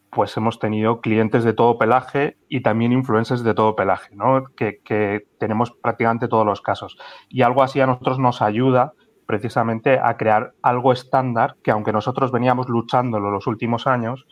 pues 0.10 0.36
hemos 0.38 0.60
tenido 0.60 1.02
clientes 1.02 1.44
de 1.44 1.54
todo 1.54 1.78
pelaje 1.78 2.38
y 2.48 2.62
también 2.62 2.92
influencers 2.92 3.44
de 3.44 3.54
todo 3.54 3.76
pelaje, 3.76 4.16
¿no? 4.16 4.46
que, 4.56 5.28
tenemos 5.38 5.72
prácticamente 5.72 6.28
todos 6.28 6.46
los 6.46 6.62
casos. 6.62 6.98
Y 7.30 7.44
algo 7.44 7.64
así 7.64 7.80
a 7.80 7.86
nosotros 7.86 8.20
nos 8.20 8.42
ayuda 8.42 8.94
precisamente 9.30 10.00
a 10.02 10.18
crear 10.18 10.54
algo 10.64 10.92
estándar 10.92 11.56
que 11.62 11.70
aunque 11.70 11.94
nosotros 11.94 12.32
veníamos 12.32 12.68
luchándolo 12.68 13.30
los 13.30 13.46
últimos 13.46 13.86
años, 13.86 14.26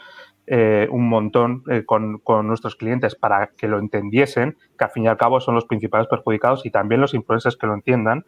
eh, 0.48 0.88
un 0.90 1.08
montón 1.08 1.62
eh, 1.70 1.84
con, 1.86 2.20
nuestros 2.48 2.76
clientes 2.76 3.14
para 3.14 3.52
que 3.56 3.68
lo 3.68 3.78
entendiesen, 3.78 4.58
que 4.76 4.86
al 4.86 4.90
fin 4.90 5.04
y 5.04 5.08
al 5.08 5.16
cabo 5.16 5.40
son 5.40 5.54
los 5.54 5.66
principales 5.66 6.08
perjudicados 6.08 6.66
y 6.66 6.72
también 6.72 7.00
los 7.00 7.14
influencers 7.14 7.58
que 7.58 7.68
lo 7.68 7.76
entiendan, 7.76 8.26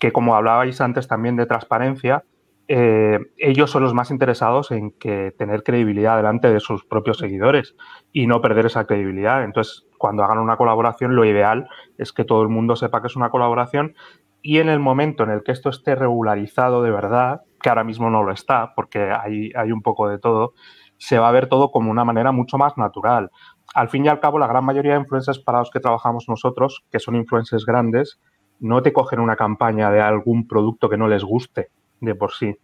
que 0.00 0.10
como 0.10 0.34
hablabais 0.34 0.80
antes 0.80 1.06
también 1.06 1.36
de 1.36 1.46
transparencia, 1.46 2.24
eh, 2.66 3.20
ellos 3.38 3.70
son 3.70 3.84
los 3.84 3.94
más 3.94 4.10
interesados 4.10 4.72
en 4.72 4.90
que 4.90 5.32
tener 5.38 5.62
credibilidad 5.62 6.16
delante 6.16 6.52
de 6.52 6.58
sus 6.58 6.84
propios 6.84 7.18
seguidores 7.18 7.76
y 8.12 8.26
no 8.26 8.40
perder 8.40 8.66
esa 8.66 8.84
credibilidad. 8.84 9.44
Entonces, 9.44 9.86
cuando 9.96 10.24
hagan 10.24 10.38
una 10.38 10.56
colaboración, 10.56 11.14
lo 11.14 11.24
ideal 11.24 11.68
es 11.98 12.12
que 12.12 12.24
todo 12.24 12.42
el 12.42 12.48
mundo 12.48 12.74
sepa 12.74 13.00
que 13.00 13.08
es 13.08 13.16
una 13.16 13.30
colaboración 13.30 13.94
y 14.42 14.58
en 14.58 14.68
el 14.68 14.78
momento 14.78 15.24
en 15.24 15.30
el 15.30 15.42
que 15.42 15.52
esto 15.52 15.68
esté 15.70 15.94
regularizado 15.94 16.82
de 16.82 16.90
verdad, 16.90 17.42
que 17.60 17.68
ahora 17.68 17.84
mismo 17.84 18.10
no 18.10 18.22
lo 18.22 18.32
está, 18.32 18.72
porque 18.74 19.10
hay, 19.10 19.52
hay 19.54 19.72
un 19.72 19.82
poco 19.82 20.08
de 20.08 20.18
todo, 20.18 20.54
se 20.96 21.18
va 21.18 21.28
a 21.28 21.32
ver 21.32 21.48
todo 21.48 21.70
como 21.70 21.90
una 21.90 22.04
manera 22.04 22.32
mucho 22.32 22.58
más 22.58 22.76
natural. 22.76 23.30
Al 23.74 23.88
fin 23.88 24.04
y 24.04 24.08
al 24.08 24.20
cabo, 24.20 24.38
la 24.38 24.46
gran 24.46 24.64
mayoría 24.64 24.94
de 24.94 25.00
influencers 25.00 25.38
para 25.38 25.58
los 25.60 25.70
que 25.70 25.80
trabajamos 25.80 26.28
nosotros, 26.28 26.84
que 26.90 26.98
son 26.98 27.16
influencers 27.16 27.64
grandes, 27.64 28.20
no 28.58 28.82
te 28.82 28.92
cogen 28.92 29.20
una 29.20 29.36
campaña 29.36 29.90
de 29.90 30.00
algún 30.00 30.46
producto 30.46 30.88
que 30.88 30.98
no 30.98 31.08
les 31.08 31.24
guste 31.24 31.70
de 32.00 32.14
por 32.14 32.32
sí, 32.32 32.56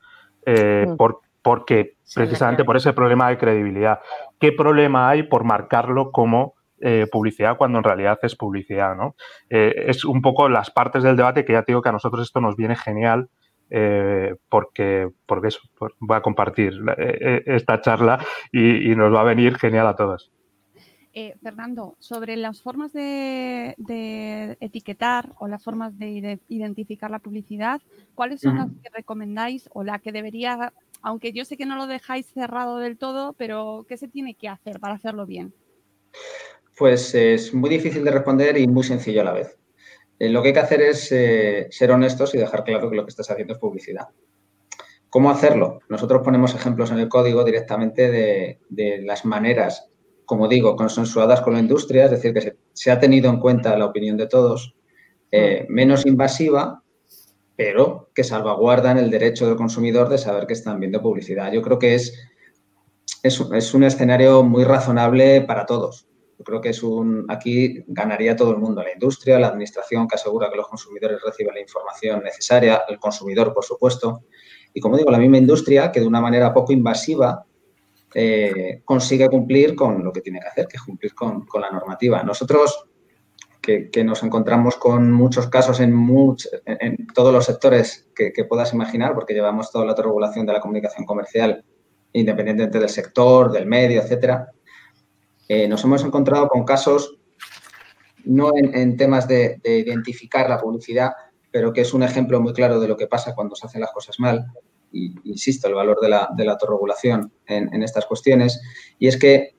eh, 0.45 0.87
mm. 0.89 0.97
porque 1.43 1.97
precisamente 2.15 2.65
por 2.65 2.77
ese 2.77 2.93
problema 2.93 3.29
de 3.29 3.39
credibilidad. 3.39 4.01
¿Qué 4.39 4.53
problema 4.53 5.09
hay 5.09 5.23
por 5.23 5.45
marcarlo 5.45 6.11
como 6.11 6.56
eh, 6.81 7.07
publicidad 7.11 7.57
cuando 7.57 7.79
en 7.79 7.85
realidad 7.85 8.19
es 8.23 8.37
publicidad? 8.37 8.95
¿no? 8.95 9.17
Eh, 9.49 9.85
es 9.87 10.05
un 10.05 10.21
poco 10.21 10.49
las 10.49 10.71
partes 10.71 11.03
del 11.03 11.17
debate 11.17 11.45
que 11.45 11.55
ya 11.55 11.63
te 11.63 11.73
digo 11.73 11.83
que 11.83 11.89
a 11.89 11.93
nosotros 11.93 12.23
esto 12.23 12.41
nos 12.41 12.57
viene 12.57 12.77
genial 12.77 13.29
eh, 13.71 14.35
porque, 14.49 15.09
porque 15.27 15.49
eso, 15.49 15.61
pues 15.79 15.93
voy 15.99 16.17
a 16.17 16.21
compartir 16.21 16.75
esta 17.47 17.81
charla 17.81 18.25
y, 18.53 18.95
nos 18.95 19.13
va 19.13 19.23
a 19.23 19.25
venir 19.25 19.57
genial 19.57 19.87
a 19.87 19.97
todos. 19.97 20.31
Fernando, 21.43 21.97
sobre 21.99 22.37
las 22.37 22.61
formas 22.61 22.93
de, 22.93 23.75
etiquetar 24.61 25.33
o 25.39 25.49
las 25.49 25.65
formas 25.65 25.99
de 25.99 26.39
identificar 26.49 27.11
la 27.11 27.21
publicidad, 27.21 27.81
¿cuáles 28.15 28.43
son 28.43 28.59
las 28.59 28.69
que 28.83 28.91
recomendáis 28.93 29.71
o 29.73 29.83
la 29.83 29.99
que 29.99 30.13
debería, 30.13 30.75
aunque 31.01 31.33
yo 31.33 31.47
sé 31.47 31.57
que 31.57 31.65
no 31.65 31.77
lo 31.77 31.87
dejáis 31.87 32.27
cerrado 32.27 32.77
del 32.77 32.99
todo, 32.99 33.33
pero 33.33 33.87
qué 33.89 33.97
se 33.97 34.09
tiene 34.09 34.35
que 34.35 34.51
hacer 34.51 34.79
para 34.79 34.95
hacerlo 34.95 35.25
bien? 35.25 35.55
Pues 36.77 37.15
es 37.15 37.55
muy 37.55 37.71
difícil 37.71 38.05
de 38.05 38.11
responder 38.11 38.59
y 38.59 38.67
muy 38.69 38.85
sencillo 38.85 39.23
a 39.23 39.25
la 39.25 39.33
vez. 39.33 39.57
Eh, 40.19 40.29
lo 40.29 40.43
que 40.43 40.49
hay 40.49 40.55
que 40.55 40.61
hacer 40.61 40.83
es 40.83 41.11
eh, 41.11 41.69
ser 41.71 41.91
honestos 41.91 42.35
y 42.35 42.39
dejar 42.39 42.65
claro 42.65 42.91
que 42.91 42.97
lo 42.97 43.05
que 43.05 43.11
estás 43.11 43.31
haciendo 43.31 43.55
es 43.55 43.59
publicidad. 43.59 44.09
¿Cómo 45.09 45.31
hacerlo? 45.31 45.81
Nosotros 45.89 46.21
ponemos 46.23 46.55
ejemplos 46.55 46.91
en 46.91 46.99
el 46.99 47.09
código 47.09 47.45
directamente 47.45 48.11
de, 48.11 49.03
las 49.05 49.25
maneras, 49.25 49.89
como 50.27 50.49
digo, 50.49 50.77
consensuadas 50.77 51.41
con 51.41 51.55
la 51.55 51.61
industria, 51.61 52.05
es 52.05 52.11
decir, 52.11 52.35
que 52.35 52.57
se, 52.75 52.91
ha 52.91 53.01
tenido 53.01 53.31
en 53.31 53.41
cuenta 53.41 53.79
la 53.79 53.87
opinión 53.87 54.19
de 54.19 54.27
todos, 54.27 54.75
eh, 55.31 55.65
menos 55.71 56.05
invasiva, 56.05 56.83
pero 57.57 58.11
que 58.15 58.25
salvaguardan 58.25 58.99
el 58.99 59.11
derecho 59.11 59.47
del 59.47 59.57
consumidor 59.57 60.11
de 60.11 60.19
saber 60.19 60.47
que 60.47 60.53
están 60.53 60.81
viendo 60.81 61.01
publicidad. 61.01 61.51
Yo 61.53 61.63
creo 61.63 61.79
que 61.79 61.95
es, 61.95 62.19
es 63.23 63.75
un 63.75 63.85
escenario 63.85 64.43
muy 64.43 64.65
razonable 64.65 65.41
para 65.41 65.65
todos. 65.65 66.07
Yo 66.39 66.45
creo 66.45 66.61
que 66.61 66.69
es 66.69 66.83
un, 66.83 67.25
aquí 67.29 67.83
ganaría 67.87 68.37
todo 68.37 68.51
el 68.51 68.59
mundo, 68.59 68.83
la 68.83 68.93
industria, 68.93 69.39
la 69.39 69.49
administración 69.49 70.07
que 70.07 70.17
asegura 70.17 70.51
que 70.51 70.57
los 70.57 70.69
consumidores 70.69 71.21
reciban 71.25 71.55
la 71.55 71.63
información 71.63 72.23
necesaria, 72.23 72.83
el 72.89 72.99
consumidor, 72.99 73.55
por 73.55 73.65
supuesto, 73.65 74.25
y 74.77 74.81
como 74.81 74.99
digo, 74.99 75.11
la 75.11 75.19
misma 75.19 75.39
industria 75.39 75.91
que 75.91 76.01
de 76.01 76.07
una 76.07 76.21
manera 76.21 76.53
poco 76.53 76.71
invasiva 76.71 77.47
eh, 78.15 78.83
consigue 78.85 79.29
cumplir 79.29 79.75
con 79.75 80.05
lo 80.05 80.13
que 80.13 80.21
tiene 80.21 80.39
que 80.39 80.49
hacer, 80.49 80.67
que 80.69 80.77
es 80.77 80.83
cumplir 80.83 81.15
con, 81.15 81.47
la 81.59 81.71
normativa. 81.71 82.23
Nosotros, 82.23 82.85
que, 83.63 83.91
nos 84.05 84.23
encontramos 84.23 84.77
con 84.77 85.11
muchos 85.11 85.49
casos 85.49 85.81
en, 85.81 85.93
en, 86.67 87.07
todos 87.15 87.33
los 87.33 87.47
sectores 87.47 88.11
que, 88.15 88.35
que, 88.35 88.45
puedas 88.45 88.75
imaginar, 88.75 89.15
porque 89.15 89.33
llevamos 89.33 89.73
toda 89.73 89.87
la 89.87 89.93
autorregulación 89.93 90.45
de 90.45 90.53
la 90.53 90.61
comunicación 90.61 91.07
comercial, 91.07 91.65
independientemente 92.13 92.79
del 92.79 92.91
sector, 92.91 93.51
del 93.51 93.65
medio, 93.65 94.03
etcétera, 94.03 94.51
eh, 95.49 95.69
nos 95.69 95.85
hemos 95.85 96.05
encontrado 96.05 96.49
con 96.49 96.65
casos, 96.65 97.19
no 98.25 98.51
en, 98.55 98.97
temas 98.97 99.29
de, 99.29 99.61
identificar 99.65 100.49
la 100.51 100.59
publicidad, 100.59 101.13
pero 101.51 101.73
que 101.73 101.83
es 101.83 101.95
un 101.95 102.03
ejemplo 102.03 102.41
muy 102.41 102.53
claro 102.53 102.81
de 102.81 102.89
lo 102.89 102.97
que 102.97 103.07
pasa 103.07 103.35
cuando 103.35 103.55
se 103.55 103.67
hacen 103.67 103.81
las 103.81 103.93
cosas 103.93 104.19
mal. 104.19 104.47
Y, 104.93 105.15
insisto, 105.25 105.69
el 105.69 105.75
valor 105.75 106.01
de 106.01 106.09
la, 106.09 106.29
autorregulación 106.51 107.33
en, 107.47 107.83
estas 107.83 108.07
cuestiones. 108.07 108.61
Y 108.99 109.07
es 109.07 109.17
que, 109.17 109.55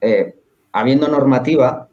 eh, 0.00 0.38
habiendo 0.72 1.08
normativa, 1.08 1.88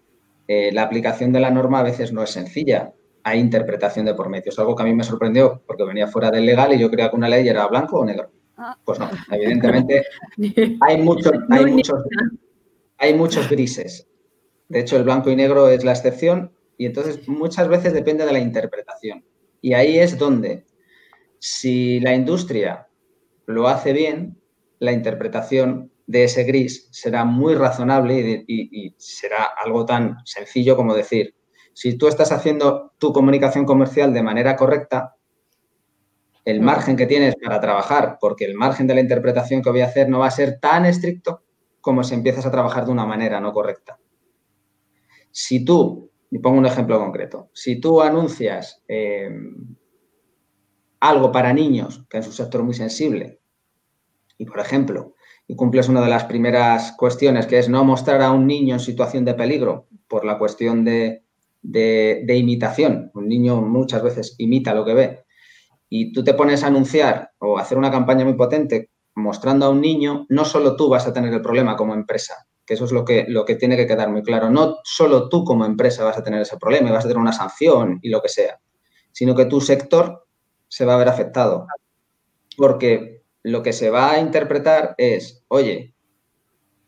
eh, 0.48 0.72
la 0.72 0.84
aplicación 0.84 1.32
de 1.32 1.40
la 1.40 1.50
norma 1.50 1.80
a 1.80 1.84
veces 1.84 2.14
no 2.14 2.22
es 2.22 2.30
sencilla. 2.30 2.94
Hay 3.24 3.40
interpretación 3.40 4.06
de 4.06 4.14
por 4.14 4.30
medio. 4.30 4.50
Es 4.52 4.60
algo 4.60 4.76
que 4.76 4.84
a 4.84 4.86
mí 4.86 4.94
me 4.94 5.04
sorprendió 5.04 5.62
porque 5.66 5.86
venía 5.86 6.08
fuera 6.08 6.30
del 6.30 6.46
legal 6.46 6.74
y 6.74 6.80
yo 6.80 6.92
creía 6.92 7.10
que 7.10 7.16
una 7.16 7.30
ley 7.30 7.48
era 7.48 7.66
blanco 7.68 8.00
o 8.00 8.06
negro. 8.06 8.30
Ah. 8.58 8.78
Pues 8.84 9.00
no, 9.00 9.10
evidentemente 9.32 10.06
hay 10.82 11.02
muchos, 11.02 11.34
hay 13.04 13.14
muchos 13.14 13.50
grises. 13.50 14.08
De 14.70 14.80
hecho, 14.80 14.96
el 14.96 15.04
blanco 15.04 15.30
y 15.30 15.36
negro 15.36 15.68
es 15.68 15.84
la 15.84 15.92
excepción 15.92 16.54
y 16.78 16.86
entonces 16.86 17.28
muchas 17.28 17.68
veces 17.68 17.94
depende 17.94 18.26
de 18.26 18.32
la 18.32 18.40
interpretación. 18.40 19.26
Y 19.62 19.74
ahí 19.74 20.00
es 20.00 20.18
donde, 20.18 20.66
si 21.38 22.00
la 22.00 22.16
industria 22.16 22.88
lo 23.46 23.68
hace 23.68 23.92
bien, 23.92 24.42
la 24.80 24.94
interpretación 24.94 25.92
de 26.08 26.24
ese 26.24 26.46
gris 26.46 26.88
será 26.92 27.26
muy 27.26 27.56
razonable 27.56 28.46
y, 28.48 28.96
será 28.98 29.50
algo 29.64 29.86
tan 29.86 30.18
sencillo 30.26 30.78
como 30.78 30.96
decir, 30.96 31.36
si 31.74 31.98
tú 31.98 32.08
estás 32.08 32.32
haciendo 32.32 32.94
tu 33.00 33.12
comunicación 33.12 33.66
comercial 33.66 34.14
de 34.14 34.24
manera 34.24 34.56
correcta, 34.56 35.16
el 36.46 36.62
margen 36.62 36.96
que 36.96 37.06
tienes 37.06 37.36
para 37.36 37.60
trabajar, 37.60 38.18
porque 38.20 38.46
el 38.46 38.56
margen 38.56 38.88
de 38.88 38.96
la 38.96 39.02
interpretación 39.02 39.62
que 39.62 39.72
voy 39.72 39.82
a 39.82 39.88
hacer 39.88 40.08
no 40.08 40.20
va 40.20 40.28
a 40.28 40.32
ser 40.32 40.60
tan 40.62 40.86
estricto 40.86 41.44
como 41.84 42.02
si 42.06 42.16
empiezas 42.16 42.46
a 42.46 42.52
trabajar 42.52 42.86
de 42.86 42.94
una 42.94 43.06
manera 43.06 43.42
no 43.42 43.52
correcta. 43.52 44.00
Si 45.32 45.66
tú, 45.66 46.10
y 46.32 46.40
pongo 46.40 46.58
un 46.58 46.66
ejemplo 46.66 46.98
concreto, 46.98 47.50
si 47.54 47.82
tú 47.82 48.02
anuncias 48.02 48.82
eh, 48.88 49.30
algo 51.02 51.30
para 51.34 51.52
niños, 51.52 52.06
que 52.10 52.20
es 52.20 52.26
un 52.26 52.32
sector 52.32 52.64
muy 52.64 52.74
sensible, 52.74 53.42
y 54.38 54.46
por 54.46 54.62
ejemplo, 54.62 55.16
y 55.46 55.58
cumples 55.58 55.90
una 55.90 56.00
de 56.00 56.10
las 56.10 56.24
primeras 56.24 56.94
cuestiones, 56.94 57.48
que 57.48 57.60
es 57.60 57.68
no 57.68 57.84
mostrar 57.84 58.22
a 58.22 58.32
un 58.32 58.48
niño 58.48 58.76
en 58.76 58.80
situación 58.80 59.26
de 59.26 59.34
peligro 59.34 59.88
por 60.08 60.24
la 60.24 60.38
cuestión 60.38 60.86
de, 60.86 61.26
de, 61.62 62.38
imitación. 62.38 63.12
Un 63.14 63.28
niño 63.28 63.62
muchas 63.62 64.02
veces 64.02 64.36
imita 64.38 64.74
lo 64.74 64.86
que 64.86 64.94
ve. 64.94 65.26
Y 65.90 66.14
tú 66.14 66.24
te 66.24 66.34
pones 66.34 66.64
a 66.64 66.68
anunciar 66.68 67.34
o 67.40 67.58
hacer 67.58 67.78
una 67.78 67.92
campaña 67.92 68.24
muy 68.24 68.36
potente 68.36 68.90
mostrando 69.16 69.66
a 69.66 69.70
un 69.70 69.82
niño, 69.82 70.26
no 70.30 70.46
solo 70.46 70.76
tú 70.76 70.90
vas 70.90 71.08
a 71.08 71.14
tener 71.14 71.34
el 71.34 71.42
problema 71.42 71.76
como 71.76 71.94
empresa, 71.94 72.48
que 72.66 72.74
eso 72.74 72.86
es 72.86 72.92
lo 72.92 73.06
que, 73.06 73.26
lo 73.28 73.46
que 73.46 73.56
tiene 73.56 73.78
que 73.78 73.88
quedar 73.88 74.10
muy 74.10 74.24
claro. 74.24 74.50
No 74.50 74.78
solo 74.84 75.30
tú 75.30 75.44
como 75.44 75.66
empresa 75.66 76.04
vas 76.04 76.18
a 76.18 76.24
tener 76.24 76.42
ese 76.42 76.58
problema 76.58 76.90
y 76.90 76.92
vas 76.92 77.06
a 77.06 77.08
tener 77.08 77.22
una 77.22 77.34
sanción 77.34 78.00
y 78.02 78.10
lo 78.10 78.22
que 78.22 78.30
sea, 78.30 78.60
sino 79.12 79.36
que 79.36 79.46
tu 79.46 79.62
sector 79.62 80.26
se 80.68 80.86
va 80.86 80.96
a 80.96 80.98
ver 80.98 81.10
afectado. 81.10 81.68
Porque 82.58 83.24
lo 83.44 83.62
que 83.62 83.74
se 83.74 83.90
va 83.90 84.12
a 84.12 84.20
interpretar 84.20 84.96
es, 84.98 85.44
oye, 85.48 85.94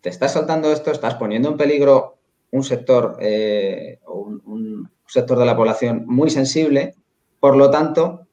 te 0.01 0.09
estás 0.09 0.33
saltando 0.33 0.71
esto, 0.71 0.91
estás 0.91 1.15
poniendo 1.15 1.49
en 1.49 1.57
peligro 1.57 2.17
un 2.51 2.63
sector, 2.63 3.17
eh, 3.19 3.99
un, 4.07 4.41
un 4.45 4.91
sector 5.07 5.37
de 5.37 5.45
la 5.45 5.55
población 5.55 6.03
muy 6.07 6.29
sensible, 6.29 6.95
por 7.39 7.57
lo 7.57 7.69
tanto, 7.69 8.24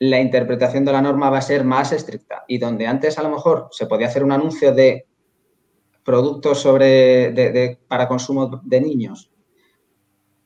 la 0.00 0.20
interpretación 0.20 0.84
de 0.84 0.92
la 0.92 1.02
norma 1.02 1.30
va 1.30 1.38
a 1.38 1.42
ser 1.42 1.64
más 1.64 1.92
estricta. 1.92 2.44
Y 2.46 2.58
donde 2.58 2.86
antes 2.86 3.18
a 3.18 3.22
lo 3.22 3.30
mejor 3.30 3.68
se 3.72 3.86
podía 3.86 4.06
hacer 4.06 4.24
un 4.24 4.32
anuncio 4.32 4.72
de 4.72 5.06
productos 6.04 6.60
sobre, 6.60 7.78
para 7.88 8.08
consumo 8.08 8.60
de 8.64 8.80
niños, 8.80 9.30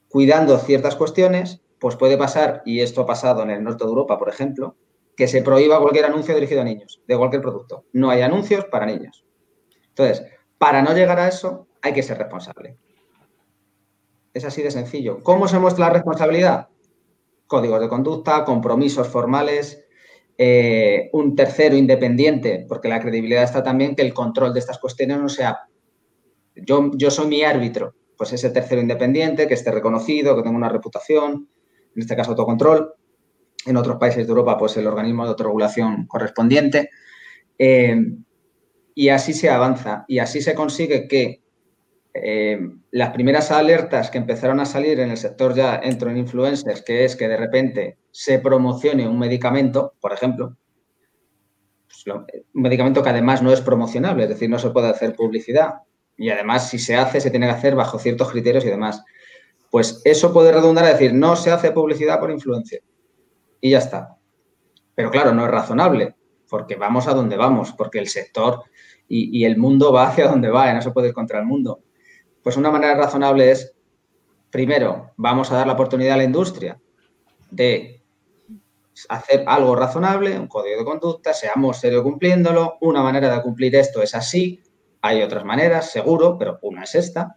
cuidando 0.09 0.59
ciertas 0.59 0.97
cuestiones, 0.97 1.63
pues 1.79 1.97
puede 1.97 2.17
pasar, 2.17 2.63
y 2.65 2.81
esto 2.81 3.03
ha 3.03 3.07
pasado 3.07 3.43
en 3.43 3.51
el 3.51 3.63
norte 3.63 3.85
de 3.85 3.91
Europa, 3.91 4.19
por 4.19 4.29
ejemplo, 4.29 4.77
que 5.17 5.29
se 5.29 5.43
prohíba 5.43 5.81
cualquier 5.81 6.07
anuncio 6.07 6.35
dirigido 6.35 6.63
a 6.63 6.65
niños, 6.65 7.03
de 7.07 7.17
cualquier 7.17 7.43
producto. 7.43 7.85
No 7.93 8.11
hay 8.11 8.23
anuncios 8.23 8.65
para 8.67 8.87
niños. 8.87 9.25
Entonces, 9.89 10.25
para 10.59 10.83
no 10.83 10.95
llegar 10.95 11.19
a 11.19 11.29
eso, 11.29 11.67
hay 11.83 11.93
que 11.93 12.03
ser 12.03 12.19
responsable. 12.19 12.79
Es 14.33 14.45
así 14.45 14.63
de 14.63 14.71
sencillo. 14.71 15.23
¿Cómo 15.23 15.47
se 15.47 15.59
muestra 15.59 15.87
la 15.87 15.93
responsabilidad? 15.93 16.69
Códigos 17.53 17.83
de 17.83 17.89
conducta, 17.91 18.47
compromisos 18.47 19.07
formales, 19.09 19.85
eh, 20.39 21.11
un 21.13 21.37
tercero 21.37 21.77
independiente, 21.77 22.65
porque 22.67 22.89
la 22.89 22.99
credibilidad 22.99 23.43
está 23.43 23.63
también 23.63 23.95
que 23.95 24.01
el 24.01 24.15
control 24.15 24.55
de 24.55 24.61
estas 24.61 24.79
cuestiones 24.79 25.19
no 25.19 25.29
sea, 25.29 25.69
yo, 26.57 26.91
yo 26.95 27.11
soy 27.11 27.27
mi 27.27 27.43
árbitro, 27.43 27.95
pues 28.17 28.33
ese 28.33 28.49
tercero 28.49 28.81
independiente, 28.81 29.47
que 29.47 29.53
esté 29.53 29.71
reconocido, 29.71 30.35
que 30.35 30.43
tenga 30.43 30.57
una 30.57 30.71
reputación, 30.71 31.51
en 31.95 32.01
este 32.01 32.17
caso 32.17 32.31
autocontrol, 32.31 32.95
en 33.67 33.77
otros 33.77 33.99
países 33.99 34.27
de 34.27 34.31
Europa, 34.31 34.57
pues 34.57 34.75
el 34.79 34.87
organismo 34.87 35.25
de 35.25 35.29
autorregulación 35.29 36.07
correspondiente. 36.07 36.89
Eh, 37.59 38.01
y 38.95 39.11
así 39.11 39.35
se 39.35 39.51
avanza 39.51 40.07
y 40.09 40.21
así 40.21 40.41
se 40.41 40.55
consigue 40.55 41.07
que 41.07 41.42
eh, 42.15 42.61
las 42.91 43.11
primeras 43.11 43.51
alertas 43.51 44.11
que 44.11 44.19
empezaron 44.19 44.61
a 44.61 44.67
salir 44.67 45.01
en 45.01 45.11
el 45.11 45.17
sector 45.17 45.55
ya 45.55 45.81
entro 45.83 46.11
en 46.11 46.19
influencers, 46.19 46.83
que 46.83 47.05
es 47.05 47.17
que 47.17 47.29
de 47.29 47.37
repente 47.37 47.99
se 48.11 48.39
promocione 48.39 49.09
un 49.09 49.19
medicamento, 49.19 49.95
por 50.01 50.13
ejemplo, 50.13 50.57
pues 51.87 52.17
un 52.55 52.63
medicamento 52.63 53.03
que 53.03 53.11
además 53.11 53.43
no 53.43 53.53
es 53.53 53.61
promocionable, 53.61 54.25
es 54.25 54.29
decir, 54.29 54.51
no 54.51 54.59
se 54.59 54.71
puede 54.71 54.89
hacer 54.89 55.15
publicidad 55.15 55.75
y 56.17 56.31
además 56.31 56.69
si 56.69 56.79
se 56.79 56.97
hace 56.97 57.21
se 57.21 57.31
tiene 57.31 57.47
que 57.47 57.53
hacer 57.53 57.75
bajo 57.75 57.99
ciertos 57.99 58.31
criterios 58.31 58.65
y 58.65 58.69
demás. 58.69 59.03
Pues 59.71 60.03
eso 60.05 60.33
puede 60.33 60.53
redundar 60.53 60.85
a 60.85 60.93
decir, 60.93 61.15
no 61.15 61.35
se 61.35 61.51
hace 61.51 61.71
publicidad 61.73 62.21
por 62.21 62.31
influencia 62.31 62.81
y 63.61 63.71
ya 63.71 63.79
está. 63.79 64.19
Pero 64.95 65.11
claro, 65.11 65.33
no 65.33 65.45
es 65.45 65.51
razonable, 65.51 66.15
porque 66.49 66.77
vamos 66.77 67.09
a 67.09 67.15
donde 67.15 67.37
vamos, 67.37 67.73
porque 67.73 67.99
el 67.99 68.09
sector 68.09 68.65
y, 69.09 69.45
el 69.45 69.57
mundo 69.59 69.93
va 69.93 70.09
hacia 70.09 70.29
donde 70.29 70.51
va 70.51 70.71
y 70.71 70.75
no 70.75 70.83
se 70.83 70.91
puede 70.91 71.09
ir 71.09 71.15
contra 71.15 71.39
el 71.39 71.47
mundo. 71.47 71.83
Pues 72.43 72.57
una 72.57 72.71
manera 72.71 72.95
razonable 72.95 73.51
es, 73.51 73.75
primero, 74.51 75.13
vamos 75.17 75.51
a 75.51 75.57
dar 75.57 75.67
la 75.67 75.75
oportunidad 75.75 76.15
a 76.15 76.19
la 76.19 76.25
industria 76.25 76.81
de 77.51 78.03
hacer 79.09 79.45
algo 79.47 79.75
razonable, 79.75 80.39
un 80.39 80.49
código 80.49 80.81
de 80.81 80.85
conducta, 80.85 81.33
seamos 81.33 81.79
serios 81.79 82.03
cumpliéndolo. 82.03 82.79
Una 82.81 83.03
manera 83.03 83.35
de 83.35 83.43
cumplir 83.43 83.75
esto 83.77 84.03
es 84.03 84.15
así, 84.15 84.61
hay 85.01 85.23
otras 85.23 85.45
maneras, 85.45 85.91
seguro, 85.91 86.39
pero 86.39 86.59
una 86.63 86.85
es 86.85 86.95
esta. 86.95 87.37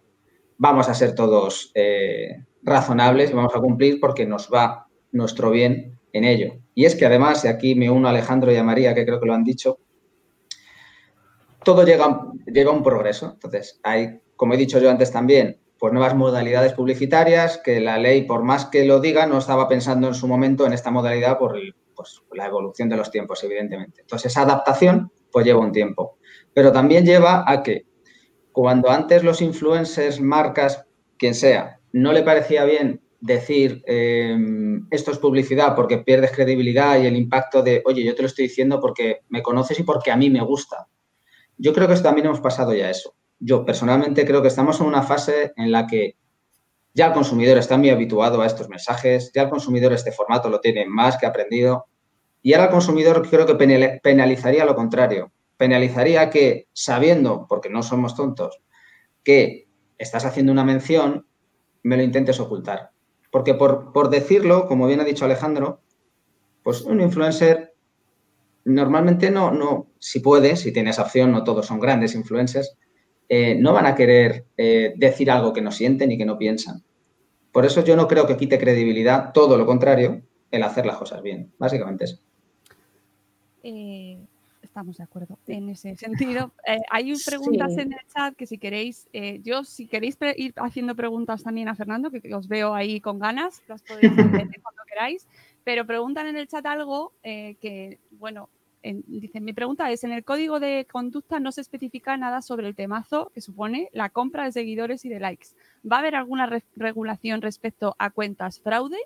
Vamos 0.58 0.88
a 0.88 0.94
ser 0.94 1.16
todos 1.16 1.72
eh, 1.74 2.46
razonables 2.64 3.32
y 3.32 3.34
vamos 3.34 3.56
a 3.56 3.60
cumplir 3.60 4.00
porque 4.00 4.26
nos 4.26 4.50
va 4.54 4.88
nuestro 5.12 5.50
bien 5.50 6.00
en 6.14 6.24
ello. 6.24 6.60
Y 6.74 6.86
es 6.86 6.96
que 6.96 7.06
además, 7.06 7.44
y 7.44 7.48
aquí 7.48 7.76
me 7.76 7.90
uno 7.90 8.08
a 8.08 8.12
Alejandro 8.12 8.52
y 8.52 8.56
a 8.56 8.64
María, 8.64 8.94
que 8.94 9.06
creo 9.06 9.20
que 9.20 9.26
lo 9.26 9.34
han 9.34 9.44
dicho, 9.44 9.80
todo 11.64 11.84
llega, 11.84 12.22
llega 12.46 12.70
a 12.70 12.74
un 12.74 12.84
progreso. 12.84 13.32
Entonces, 13.34 13.80
hay, 13.84 14.20
como 14.36 14.54
he 14.54 14.58
dicho 14.58 14.80
yo 14.80 14.90
antes 14.90 15.12
también, 15.12 15.60
pues 15.78 15.94
nuevas 15.94 16.16
modalidades 16.16 16.74
publicitarias 16.74 17.60
que 17.64 17.80
la 17.80 17.98
ley, 17.98 18.24
por 18.24 18.44
más 18.44 18.66
que 18.66 18.86
lo 18.86 19.00
diga, 19.00 19.26
no 19.26 19.38
estaba 19.38 19.68
pensando 19.68 20.08
en 20.08 20.14
su 20.14 20.28
momento 20.28 20.66
en 20.66 20.74
esta 20.74 20.92
modalidad 20.92 21.38
por 21.38 21.58
pues, 21.96 22.22
la 22.34 22.46
evolución 22.46 22.90
de 22.90 22.98
los 22.98 23.12
tiempos, 23.12 23.44
evidentemente. 23.44 24.02
Entonces, 24.02 24.32
esa 24.32 24.42
adaptación 24.42 25.12
pues 25.32 25.46
lleva 25.46 25.60
un 25.60 25.72
tiempo. 25.72 26.18
Pero 26.54 26.72
también 26.72 27.06
lleva 27.06 27.44
a 27.46 27.62
que 27.62 27.86
cuando 28.52 28.90
antes 28.90 29.24
los 29.24 29.42
influencers, 29.42 30.22
marcas, 30.22 30.86
quien 31.18 31.36
sea, 31.36 31.80
no 31.92 32.14
le 32.14 32.24
parecía 32.24 32.64
bien 32.64 33.02
decir 33.20 33.84
em, 33.86 34.88
esto 34.92 35.12
es 35.12 35.18
publicidad 35.18 35.76
porque 35.76 35.98
pierdes 35.98 36.32
credibilidad 36.32 37.02
y 37.02 37.08
el 37.08 37.16
impacto 37.16 37.64
de, 37.64 37.82
oye, 37.86 38.04
yo 38.04 38.16
te 38.16 38.22
lo 38.22 38.28
estoy 38.28 38.48
diciendo 38.48 38.80
porque 38.80 39.22
me 39.30 39.42
conoces 39.42 39.80
y 39.80 39.84
porque 39.84 40.12
a 40.12 40.18
mí 40.18 40.30
me 40.30 40.42
gusta. 40.42 40.88
Yo 41.58 41.74
creo 41.74 41.88
que 41.88 41.96
también 41.96 42.28
hemos 42.28 42.42
pasado 42.42 42.74
ya 42.74 42.90
eso. 42.90 43.16
Yo 43.40 43.66
personalmente 43.66 44.26
creo 44.26 44.42
que 44.42 44.48
estamos 44.48 44.80
en 44.80 44.88
una 44.88 45.04
fase 45.04 45.54
en 45.56 45.72
la 45.72 45.88
que 45.88 46.16
ya 46.94 47.08
el 47.08 47.14
consumidor 47.14 47.58
está 47.58 47.78
muy 47.78 47.90
habituado 47.90 48.42
a 48.42 48.46
estos 48.46 48.70
mensajes, 48.70 49.32
ya 49.34 49.44
el 49.44 49.50
consumidor 49.50 49.92
este 49.94 50.12
formato 50.12 50.50
lo 50.50 50.62
tiene 50.62 50.86
más 50.86 51.18
que 51.18 51.26
aprendido 51.26 51.88
y 52.42 52.54
ahora 52.54 52.66
el 52.66 52.72
consumidor 52.72 53.28
creo 53.28 53.46
que 53.46 54.00
penalizaría 54.02 54.66
lo 54.66 54.76
contrario. 54.76 55.32
Penalizaría 55.58 56.30
que 56.30 56.68
sabiendo, 56.74 57.48
porque 57.50 57.70
no 57.70 57.82
somos 57.82 58.16
tontos, 58.16 58.62
que 59.24 59.68
estás 59.98 60.26
haciendo 60.26 60.52
una 60.52 60.64
mención, 60.64 61.26
me 61.84 61.98
lo 61.98 62.04
intentes 62.04 62.40
ocultar. 62.40 62.92
Porque 63.32 63.56
por, 63.56 63.92
por 63.92 64.10
decirlo, 64.10 64.68
como 64.68 64.86
bien 64.88 65.00
ha 65.02 65.06
dicho 65.06 65.26
Alejandro, 65.26 65.82
pues 66.62 66.82
un 66.82 67.02
influencer 67.02 67.74
normalmente 68.66 69.32
no, 69.32 69.52
no, 69.52 69.88
si 70.00 70.20
puede, 70.20 70.56
si 70.56 70.72
tienes 70.72 71.00
opción, 71.00 71.32
no 71.32 71.44
todos 71.44 71.66
son 71.66 71.80
grandes 71.80 72.16
influencers, 72.16 72.78
eh, 73.28 73.56
no 73.56 73.74
van 73.74 73.88
a 73.88 73.96
querer 73.96 74.46
eh, 74.58 74.94
decir 74.98 75.32
algo 75.32 75.52
que 75.52 75.62
no 75.62 75.72
sienten 75.72 76.12
y 76.12 76.18
que 76.18 76.26
no 76.26 76.38
piensan. 76.38 76.84
Por 77.52 77.66
eso 77.66 77.84
yo 77.84 77.96
no 77.96 78.08
creo 78.08 78.28
que 78.28 78.38
quite 78.38 78.60
credibilidad, 78.60 79.32
todo 79.34 79.58
lo 79.58 79.66
contrario, 79.66 80.22
el 80.52 80.64
hacer 80.64 80.86
las 80.86 80.98
cosas 80.98 81.22
bien. 81.22 81.52
Básicamente 81.58 82.06
eso. 82.06 82.20
Eh, 83.64 84.20
estamos 84.62 84.98
de 84.98 85.04
acuerdo 85.04 85.40
en 85.48 85.70
ese 85.70 85.96
sentido. 85.96 86.52
hay 86.92 87.14
preguntas 87.26 87.72
en 87.78 87.94
el 87.94 88.00
chat 88.14 88.36
que 88.36 88.46
si 88.46 88.58
queréis, 88.58 89.08
yo 89.42 89.64
si 89.64 89.88
queréis 89.88 90.18
ir 90.36 90.54
haciendo 90.58 90.96
preguntas 90.96 91.44
también 91.44 91.70
a 91.70 91.76
Fernando, 91.76 92.12
que, 92.12 92.36
os 92.36 92.48
veo 92.48 92.76
ahí 92.76 93.00
con 93.00 93.20
ganas, 93.20 93.64
las 93.68 93.82
podéis 93.82 94.12
hacer 94.12 94.20
cuando 94.64 94.84
queráis, 94.88 95.28
pero 95.64 95.88
preguntan 95.88 96.28
en 96.28 96.38
el 96.38 96.48
chat 96.48 96.66
algo 96.66 97.14
que, 97.24 98.00
bueno, 98.12 98.50
dice, 99.08 99.42
mi 99.42 99.54
pregunta 99.54 99.92
es, 99.92 100.04
en 100.04 100.12
el 100.12 100.24
código 100.24 100.60
de 100.60 100.86
conducta 100.92 101.40
no 101.40 101.52
se 101.52 101.62
especifica 101.62 102.18
nada 102.18 102.42
sobre 102.42 102.68
el 102.68 102.76
temazo 102.76 103.32
que 103.34 103.42
supone 103.42 103.90
la 103.94 104.10
compra 104.10 104.46
de 104.46 104.52
seguidores 104.52 105.06
y 105.06 105.10
de 105.10 105.20
likes. 105.20 105.48
¿Va 105.90 105.98
a 105.98 106.00
haber 106.00 106.16
alguna 106.16 106.50
regulación 106.76 107.42
respecto 107.42 107.96
a 107.98 108.10
cuentas 108.12 108.60
fraude? 108.60 108.98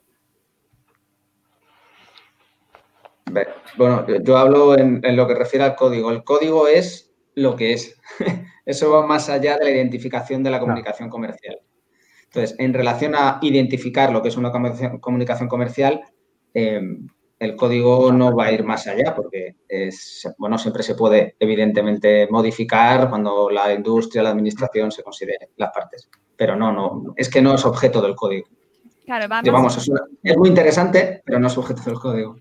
Bueno, 3.77 4.05
yo 4.23 4.37
hablo 4.37 4.77
en, 4.77 5.01
lo 5.15 5.27
que 5.27 5.35
refiere 5.35 5.63
al 5.63 5.75
código. 5.75 6.11
El 6.11 6.23
código 6.23 6.67
es 6.67 7.11
lo 7.35 7.55
que 7.55 7.73
es. 7.73 7.99
Eso 8.65 8.91
va 8.91 9.05
más 9.05 9.29
allá 9.29 9.57
de 9.57 9.65
la 9.65 9.71
identificación 9.71 10.43
de 10.43 10.49
la 10.49 10.59
comunicación 10.59 11.09
comercial. 11.09 11.59
Entonces, 12.25 12.55
en 12.59 12.73
relación 12.73 13.15
a 13.15 13.39
identificar 13.41 14.11
lo 14.11 14.21
que 14.21 14.29
es 14.29 14.37
una 14.37 14.51
comunicación 14.51 15.47
comercial, 15.47 16.01
eh, 16.53 16.81
el 17.39 17.55
código 17.55 18.11
no 18.11 18.35
va 18.35 18.45
a 18.45 18.51
ir 18.51 18.63
más 18.65 18.85
allá 18.85 19.15
porque 19.15 19.55
es, 19.67 20.27
bueno, 20.37 20.57
siempre 20.57 20.83
se 20.83 20.95
puede 20.95 21.35
evidentemente 21.39 22.27
modificar 22.29 23.09
cuando 23.09 23.49
la 23.49 23.73
industria, 23.73 24.23
la 24.23 24.31
administración 24.31 24.91
se 24.91 25.03
considere 25.03 25.49
las 25.55 25.71
partes. 25.71 26.09
Pero 26.35 26.55
no, 26.55 26.71
no, 26.71 27.13
es 27.15 27.29
que 27.29 27.41
no 27.41 27.55
es 27.55 27.65
objeto 27.65 28.01
del 28.01 28.15
código. 28.15 28.47
Claro, 29.05 29.27
vamos. 29.27 29.89
es, 30.21 30.37
muy 30.37 30.49
interesante, 30.49 31.21
pero 31.25 31.39
no 31.39 31.47
es 31.47 31.57
objeto 31.57 31.81
del 31.83 31.95
código. 31.95 32.35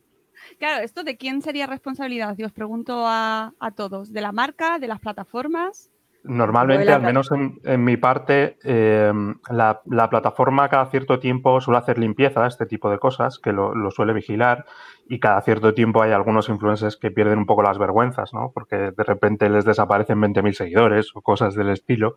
Claro, 0.59 0.85
¿esto 0.85 1.05
de 1.05 1.17
quién 1.17 1.41
sería 1.41 1.67
responsabilidad? 1.67 2.35
Yo 2.37 2.47
os 2.47 2.53
pregunto 2.53 3.05
a, 3.07 3.55
a 3.59 3.71
todos. 3.71 4.13
¿De 4.13 4.21
la 4.21 4.33
marca? 4.33 4.79
¿De 4.79 4.89
las 4.89 5.01
plataformas? 5.01 5.91
Normalmente, 6.29 6.93
al 6.93 7.01
menos 7.01 7.31
en, 7.33 7.85
mi 7.85 7.97
parte, 7.97 8.59
eh, 8.63 9.11
la, 9.49 9.81
plataforma 10.11 10.69
cada 10.69 10.85
cierto 10.91 11.19
tiempo 11.19 11.59
suele 11.63 11.79
hacer 11.79 11.99
limpieza 11.99 12.47
este 12.47 12.67
tipo 12.67 12.91
de 12.91 12.99
cosas, 12.99 13.39
que 13.39 13.51
lo, 13.51 13.91
suele 13.91 14.13
vigilar, 14.13 14.67
y 15.09 15.21
cada 15.21 15.41
cierto 15.41 15.73
tiempo 15.73 16.03
hay 16.03 16.13
algunos 16.13 16.51
influencers 16.51 16.99
que 16.99 17.11
pierden 17.11 17.39
un 17.39 17.47
poco 17.47 17.63
las 17.63 17.79
vergüenzas, 17.79 18.35
¿no? 18.35 18.51
Porque 18.53 18.77
de 18.77 19.05
repente 19.05 19.49
les 19.49 19.65
desaparecen 19.65 20.21
20.000 20.21 20.53
seguidores 20.53 21.13
o 21.15 21.23
cosas 21.23 21.55
del 21.55 21.71
estilo, 21.71 22.17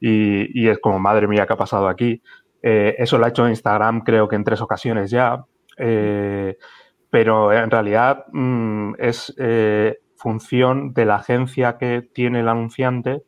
y, 0.00 0.68
es 0.68 0.80
como, 0.80 0.98
madre 0.98 1.28
mía, 1.28 1.46
¿qué 1.46 1.52
ha 1.52 1.56
pasado 1.56 1.86
aquí? 1.86 2.20
Eh, 2.62 2.96
eso 2.98 3.16
lo 3.16 3.26
ha 3.26 3.28
hecho 3.28 3.48
Instagram 3.48 4.00
creo 4.00 4.28
que 4.28 4.34
en 4.34 4.42
tres 4.42 4.60
ocasiones 4.60 5.12
ya, 5.12 5.44
eh, 5.78 6.56
pero 7.10 7.52
en 7.52 7.70
realidad 7.70 8.24
mm, 8.32 8.94
es 8.98 9.32
función 10.16 10.94
de 10.94 11.04
la 11.04 11.16
agencia 11.16 11.78
que 11.78 12.02
tiene 12.02 12.40
el 12.40 12.48
anunciante 12.48 13.22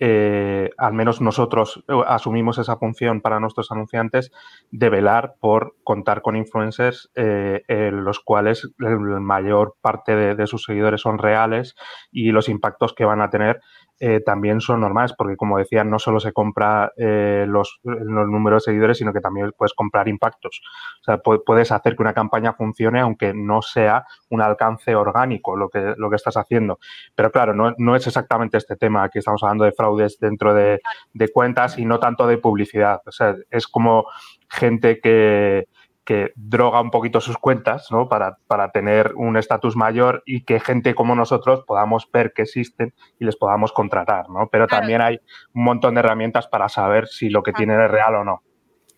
eh, 0.00 0.70
al 0.76 0.92
menos 0.92 1.20
nosotros 1.20 1.84
eh, 1.88 1.92
asumimos 2.06 2.58
esa 2.58 2.76
función 2.76 3.20
para 3.20 3.38
nuestros 3.38 3.70
anunciantes 3.70 4.32
de 4.70 4.90
velar 4.90 5.34
por 5.40 5.76
contar 5.84 6.20
con 6.20 6.36
influencers 6.36 7.10
eh, 7.14 7.62
los 7.92 8.18
cuales 8.18 8.68
la 8.78 8.90
mayor 9.20 9.76
parte 9.80 10.16
de, 10.16 10.46
sus 10.46 10.64
seguidores 10.64 11.00
son 11.00 11.18
reales 11.18 11.76
y 12.10 12.32
los 12.32 12.48
impactos 12.48 12.92
que 12.92 13.04
van 13.04 13.20
a 13.20 13.30
tener 13.30 13.60
eh, 14.00 14.20
también 14.20 14.60
son 14.60 14.80
normales, 14.80 15.14
porque 15.16 15.36
como 15.36 15.58
decía, 15.58 15.84
no 15.84 15.98
solo 15.98 16.18
se 16.18 16.32
compra 16.32 16.92
eh, 16.96 17.44
los, 17.46 17.78
los, 17.84 18.28
números 18.28 18.64
de 18.64 18.72
seguidores, 18.72 18.98
sino 18.98 19.12
que 19.12 19.20
también 19.20 19.52
puedes 19.56 19.72
comprar 19.72 20.08
impactos. 20.08 20.60
O 21.00 21.04
sea, 21.04 21.18
puedes 21.18 21.70
hacer 21.70 21.94
que 21.94 22.02
una 22.02 22.12
campaña 22.12 22.54
funcione 22.54 23.00
aunque 23.00 23.32
no 23.34 23.62
sea 23.62 24.04
un 24.30 24.42
alcance 24.42 24.94
orgánico 24.96 25.56
lo 25.56 25.68
que, 25.68 25.94
lo 25.96 26.10
que 26.10 26.16
estás 26.16 26.36
haciendo. 26.36 26.78
Pero 27.14 27.30
claro, 27.30 27.54
no, 27.54 27.72
no 27.78 27.94
es 27.94 28.06
exactamente 28.06 28.58
este 28.58 28.76
tema. 28.76 29.04
Aquí 29.04 29.20
estamos 29.20 29.42
hablando 29.42 29.64
de 29.64 29.72
fraudes 29.72 30.18
dentro 30.18 30.54
de, 30.54 30.80
de 31.12 31.28
cuentas 31.28 31.78
y 31.78 31.84
no 31.84 32.00
tanto 32.00 32.26
de 32.26 32.38
publicidad. 32.38 33.00
O 33.06 33.12
sea, 33.12 33.36
es 33.50 33.68
como 33.68 34.06
gente 34.48 35.00
que, 35.00 35.68
que 36.04 36.32
droga 36.36 36.80
un 36.80 36.90
poquito 36.90 37.20
sus 37.20 37.38
cuentas, 37.38 37.88
¿no? 37.90 38.08
Para, 38.08 38.38
para 38.46 38.70
tener 38.70 39.14
un 39.16 39.36
estatus 39.36 39.74
mayor 39.74 40.22
y 40.26 40.44
que 40.44 40.60
gente 40.60 40.94
como 40.94 41.14
nosotros 41.14 41.64
podamos 41.66 42.08
ver 42.12 42.32
que 42.32 42.42
existen 42.42 42.94
y 43.18 43.24
les 43.24 43.36
podamos 43.36 43.72
contratar, 43.72 44.28
¿no? 44.28 44.48
Pero 44.50 44.66
también 44.66 45.00
hay 45.00 45.20
un 45.54 45.64
montón 45.64 45.94
de 45.94 46.00
herramientas 46.00 46.46
para 46.46 46.68
saber 46.68 47.08
si 47.08 47.30
lo 47.30 47.42
que 47.42 47.52
tienen 47.52 47.80
es 47.80 47.90
real 47.90 48.16
o 48.16 48.24
no. 48.24 48.42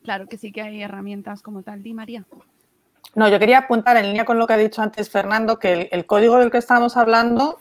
Claro 0.02 0.26
que 0.26 0.36
sí 0.36 0.52
que 0.52 0.62
hay 0.62 0.82
herramientas 0.82 1.42
como 1.42 1.62
tal. 1.62 1.82
Di, 1.82 1.94
María. 1.94 2.24
No, 3.14 3.28
yo 3.28 3.38
quería 3.38 3.58
apuntar 3.58 3.96
en 3.96 4.06
línea 4.06 4.24
con 4.24 4.38
lo 4.38 4.46
que 4.46 4.52
ha 4.52 4.58
dicho 4.58 4.82
antes 4.82 5.10
Fernando, 5.10 5.58
que 5.58 5.88
el, 5.90 6.06
código 6.06 6.36
del 6.38 6.50
que 6.50 6.58
estamos 6.58 6.96
hablando, 6.96 7.60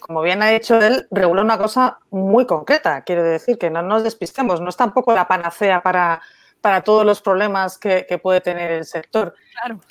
como 0.00 0.22
bien 0.22 0.42
ha 0.42 0.48
dicho 0.48 0.80
él, 0.80 1.06
regula 1.10 1.42
una 1.42 1.58
cosa 1.58 1.98
muy 2.10 2.46
concreta. 2.46 3.02
Quiero 3.02 3.24
decir 3.24 3.58
que 3.58 3.68
no 3.68 3.82
nos 3.82 4.04
despistemos, 4.04 4.60
no 4.60 4.68
es 4.68 4.76
tampoco 4.76 5.12
la 5.12 5.26
panacea 5.26 5.82
para 5.82 6.22
para 6.68 6.82
todos 6.82 7.06
los 7.06 7.22
problemas 7.22 7.78
que, 7.78 8.04
puede 8.22 8.42
tener 8.42 8.70
el 8.70 8.84
sector. 8.84 9.34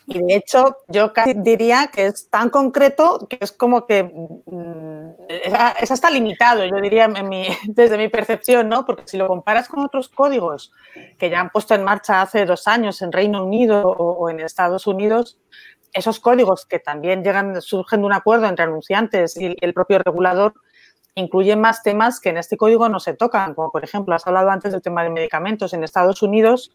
Y 0.06 0.22
de 0.22 0.36
hecho, 0.36 0.78
yo 0.88 1.12
casi 1.12 1.34
diría 1.34 1.90
que 1.92 2.06
es 2.06 2.30
tan 2.30 2.52
concreto 2.52 3.26
que 3.28 3.40
es 3.42 3.52
como 3.52 3.88
que 3.88 4.04
mm, 4.04 5.10
es 5.82 5.90
hasta 5.90 6.12
limitado, 6.12 6.64
yo 6.66 6.76
diría 6.76 7.08
desde 7.68 7.98
mi 7.98 8.10
percepción, 8.10 8.70
¿no? 8.70 8.86
Porque 8.86 9.08
si 9.08 9.18
lo 9.18 9.28
comparas 9.28 9.68
con 9.68 9.84
otros 9.84 10.08
códigos 10.08 10.72
que 11.18 11.32
ya 11.32 11.40
han 11.40 11.50
puesto 11.50 11.74
en 11.74 11.84
marcha 11.84 12.22
hace 12.22 12.46
dos 12.46 12.68
años 12.68 13.02
en 13.02 13.12
Reino 13.12 13.44
Unido 13.44 13.82
o, 13.82 14.30
en 14.30 14.40
Estados 14.40 14.86
Unidos, 14.86 15.40
esos 15.94 16.20
códigos 16.20 16.68
que 16.68 16.78
también 16.78 17.24
llegan, 17.24 17.60
surgen 17.60 18.02
de 18.02 18.06
un 18.06 18.14
acuerdo 18.14 18.46
entre 18.46 18.66
anunciantes 18.66 19.36
y 19.36 19.56
el 19.62 19.74
propio 19.74 19.98
regulador, 19.98 20.54
incluyen 21.18 21.60
más 21.60 21.82
temas 21.82 22.20
que 22.20 22.30
en 22.30 22.38
este 22.38 22.58
código 22.58 22.90
no 22.90 23.00
se 23.00 23.14
tocan, 23.16 23.56
como 23.56 23.72
por 23.72 23.84
ejemplo, 23.84 24.14
has 24.14 24.28
hablado 24.28 24.52
antes 24.52 24.72
del 24.72 24.84
tema 24.84 25.04
de 25.04 25.10
medicamentos. 25.10 25.74
En 25.74 25.84
Estados 25.84 26.22
Unidos, 26.22 26.72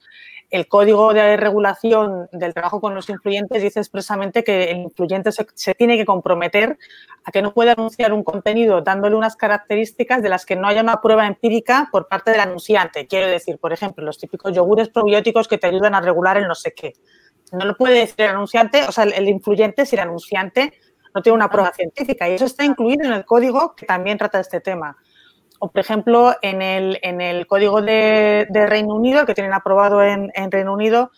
el 0.51 0.66
código 0.66 1.14
de 1.14 1.36
regulación 1.36 2.28
del 2.32 2.53
trabajo 2.53 2.80
con 2.80 2.93
los 2.95 3.09
influyentes 3.09 3.62
dice 3.62 3.78
expresamente 3.78 4.43
que 4.43 4.64
el 4.64 4.78
influyente 4.78 5.30
se, 5.30 5.74
tiene 5.74 5.97
que 5.97 6.05
comprometer 6.05 6.76
a 7.24 7.30
que 7.30 7.40
no 7.40 7.55
puede 7.55 7.70
anunciar 7.70 8.12
un 8.12 8.24
contenido 8.24 8.82
dándole 8.82 9.14
unas 9.14 9.36
características 9.36 10.22
de 10.22 10.28
las 10.28 10.45
que 10.45 10.57
no 10.57 10.66
haya 10.66 10.82
una 10.82 11.01
prueba 11.01 11.28
empírica 11.28 11.88
por 11.93 12.09
parte 12.09 12.32
del 12.32 12.40
anunciante. 12.40 13.07
Quiero 13.07 13.28
decir, 13.28 13.59
por 13.59 13.72
ejemplo, 13.72 14.05
los 14.05 14.18
típicos 14.18 14.53
yogures 14.53 14.88
probióticos 14.88 15.47
que 15.47 15.59
te 15.59 15.68
ayudan 15.68 15.95
a 15.95 16.01
regular 16.01 16.36
el 16.36 16.49
no 16.49 16.57
sé 16.57 16.74
qué. 16.74 16.95
No 17.53 17.64
lo 17.64 17.76
puede 17.76 18.01
decir 18.01 18.22
el 18.22 18.30
anunciante, 18.30 18.82
o 18.88 18.93
sea, 18.93 19.05
el 19.05 19.28
influyente 19.28 19.86
si 19.86 19.95
el 19.95 20.03
anunciante 20.03 20.72
no 21.15 21.23
tiene 21.23 21.37
una 21.37 21.51
prueba 21.51 21.73
científica 21.73 22.29
y 22.29 22.35
eso 22.35 22.45
está 22.45 22.65
incluido 22.65 23.05
en 23.05 23.13
el 23.13 23.25
código 23.25 23.75
que 23.75 23.87
también 23.87 24.19
trata 24.19 24.41
este 24.41 24.61
tema. 24.61 24.97
O, 25.59 25.71
por 25.71 25.81
ejemplo, 25.81 26.35
en 26.43 26.61
el, 26.61 26.99
en 27.03 27.21
el 27.21 27.47
código 27.47 27.83
de, 27.83 28.49
Reino 28.51 28.97
Unido, 28.97 29.25
que 29.27 29.35
tienen 29.35 29.53
aprobado 29.53 30.03
en, 30.03 30.33
Reino 30.51 30.73
Unido, 30.73 31.13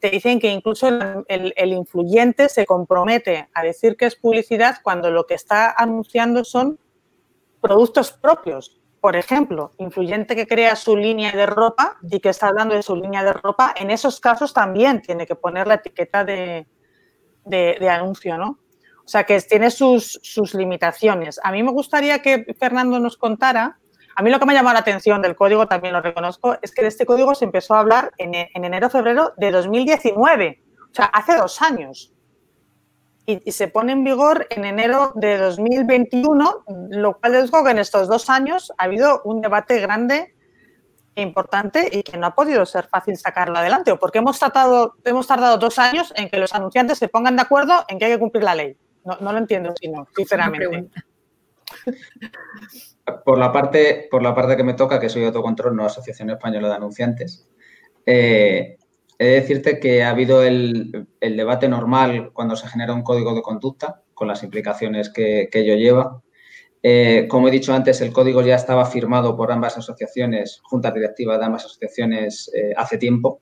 te 0.00 0.10
dicen 0.10 0.38
que 0.38 0.50
incluso 0.50 0.88
el, 0.88 1.54
el, 1.56 1.72
influyente 1.72 2.50
se 2.50 2.66
compromete 2.66 3.48
a 3.54 3.62
decir 3.62 3.96
que 3.96 4.04
es 4.04 4.14
publicidad 4.14 4.76
cuando 4.82 5.10
lo 5.10 5.26
que 5.26 5.32
está 5.32 5.70
anunciando 5.70 6.44
son 6.44 6.78
productos 7.62 8.12
propios. 8.12 8.82
Por 9.00 9.16
ejemplo, 9.16 9.70
influyente 9.78 10.36
que 10.36 10.46
crea 10.46 10.76
su 10.76 10.94
línea 10.94 11.32
de 11.32 11.46
ropa 11.46 11.96
y 12.02 12.20
que 12.20 12.28
está 12.28 12.48
hablando 12.48 12.74
de 12.74 12.82
su 12.82 12.96
línea 12.96 13.24
de 13.24 13.32
ropa, 13.32 13.72
en 13.74 13.90
esos 13.90 14.20
casos 14.20 14.52
también 14.52 15.00
tiene 15.00 15.26
que 15.26 15.36
poner 15.36 15.66
la 15.66 15.74
etiqueta 15.76 16.22
de, 16.22 16.66
de, 17.46 17.78
de 17.80 17.88
anuncio, 17.88 18.36
¿no? 18.36 18.58
O 19.06 19.08
sea, 19.08 19.22
que 19.22 19.40
tiene 19.40 19.70
sus, 19.70 20.18
limitaciones. 20.52 21.38
A 21.44 21.52
mí 21.52 21.62
me 21.62 21.70
gustaría 21.70 22.22
que 22.22 22.44
Fernando 22.58 22.98
nos 22.98 23.16
contara, 23.16 23.78
a 24.16 24.22
mí 24.22 24.30
lo 24.30 24.40
que 24.40 24.46
me 24.46 24.52
ha 24.52 24.56
llamado 24.56 24.74
la 24.74 24.80
atención 24.80 25.22
del 25.22 25.36
código, 25.36 25.68
también 25.68 25.94
lo 25.94 26.00
reconozco, 26.00 26.58
es 26.60 26.72
que 26.72 26.82
de 26.82 26.88
este 26.88 27.06
código 27.06 27.32
se 27.36 27.44
empezó 27.44 27.74
a 27.74 27.80
hablar 27.80 28.12
en, 28.18 28.34
enero-febrero 28.34 29.32
de 29.36 29.52
2019, 29.52 30.60
o 30.90 30.94
sea, 30.94 31.04
hace 31.04 31.36
dos 31.36 31.62
años. 31.62 32.12
Y, 33.26 33.52
se 33.52 33.68
pone 33.68 33.92
en 33.92 34.02
vigor 34.02 34.48
en 34.50 34.64
enero 34.64 35.12
de 35.14 35.38
2021, 35.38 36.64
lo 36.90 37.18
cual 37.18 37.34
es 37.36 37.50
que 37.50 37.70
en 37.70 37.78
estos 37.78 38.08
dos 38.08 38.28
años 38.28 38.72
ha 38.76 38.84
habido 38.84 39.22
un 39.24 39.40
debate 39.40 39.78
grande 39.78 40.34
e 41.14 41.22
importante 41.22 41.88
y 41.92 42.02
que 42.02 42.16
no 42.16 42.26
ha 42.26 42.34
podido 42.34 42.66
ser 42.66 42.88
fácil 42.88 43.16
sacarlo 43.16 43.56
adelante, 43.58 43.94
porque 43.96 44.18
hemos, 44.18 44.40
hemos 45.04 45.26
tardado 45.28 45.58
dos 45.58 45.78
años 45.78 46.12
en 46.16 46.28
que 46.28 46.38
los 46.38 46.52
anunciantes 46.52 46.98
se 46.98 47.08
pongan 47.08 47.36
de 47.36 47.42
acuerdo 47.42 47.84
en 47.86 48.00
que 48.00 48.06
hay 48.06 48.12
que 48.12 48.18
cumplir 48.18 48.42
la 48.42 48.56
ley. 48.56 48.76
No, 49.06 49.32
lo 49.32 49.38
entiendo, 49.38 49.72
sino, 49.80 50.06
sinceramente. 50.14 50.90
Por 53.24 53.38
la, 53.38 53.52
parte, 53.52 54.08
por 54.10 54.20
la 54.20 54.34
parte 54.34 54.56
que 54.56 54.64
me 54.64 54.74
toca, 54.74 54.98
que 54.98 55.08
soy 55.08 55.24
autocontrol, 55.24 55.76
no 55.76 55.84
Asociación 55.84 56.30
Española 56.30 56.68
de 56.68 56.74
Anunciantes, 56.74 57.48
eh, 58.04 58.76
he 59.16 59.24
de 59.24 59.30
decirte 59.30 59.78
que 59.78 60.02
ha 60.02 60.10
habido 60.10 60.42
el, 60.42 61.06
debate 61.20 61.68
normal 61.68 62.30
cuando 62.32 62.56
se 62.56 62.66
genera 62.68 62.94
un 62.94 63.02
código 63.02 63.32
de 63.34 63.42
conducta, 63.42 64.02
con 64.12 64.26
las 64.26 64.42
implicaciones 64.42 65.08
que, 65.10 65.48
ello 65.52 65.76
lleva. 65.76 66.20
Eh, 66.82 67.26
como 67.28 67.46
he 67.46 67.52
dicho 67.52 67.72
antes, 67.72 68.00
el 68.00 68.12
código 68.12 68.42
ya 68.42 68.56
estaba 68.56 68.84
firmado 68.86 69.36
por 69.36 69.52
ambas 69.52 69.78
asociaciones, 69.78 70.60
juntas 70.64 70.92
directivas 70.92 71.38
de 71.38 71.44
ambas 71.44 71.64
asociaciones, 71.64 72.50
eh, 72.54 72.72
hace 72.76 72.98
tiempo, 72.98 73.40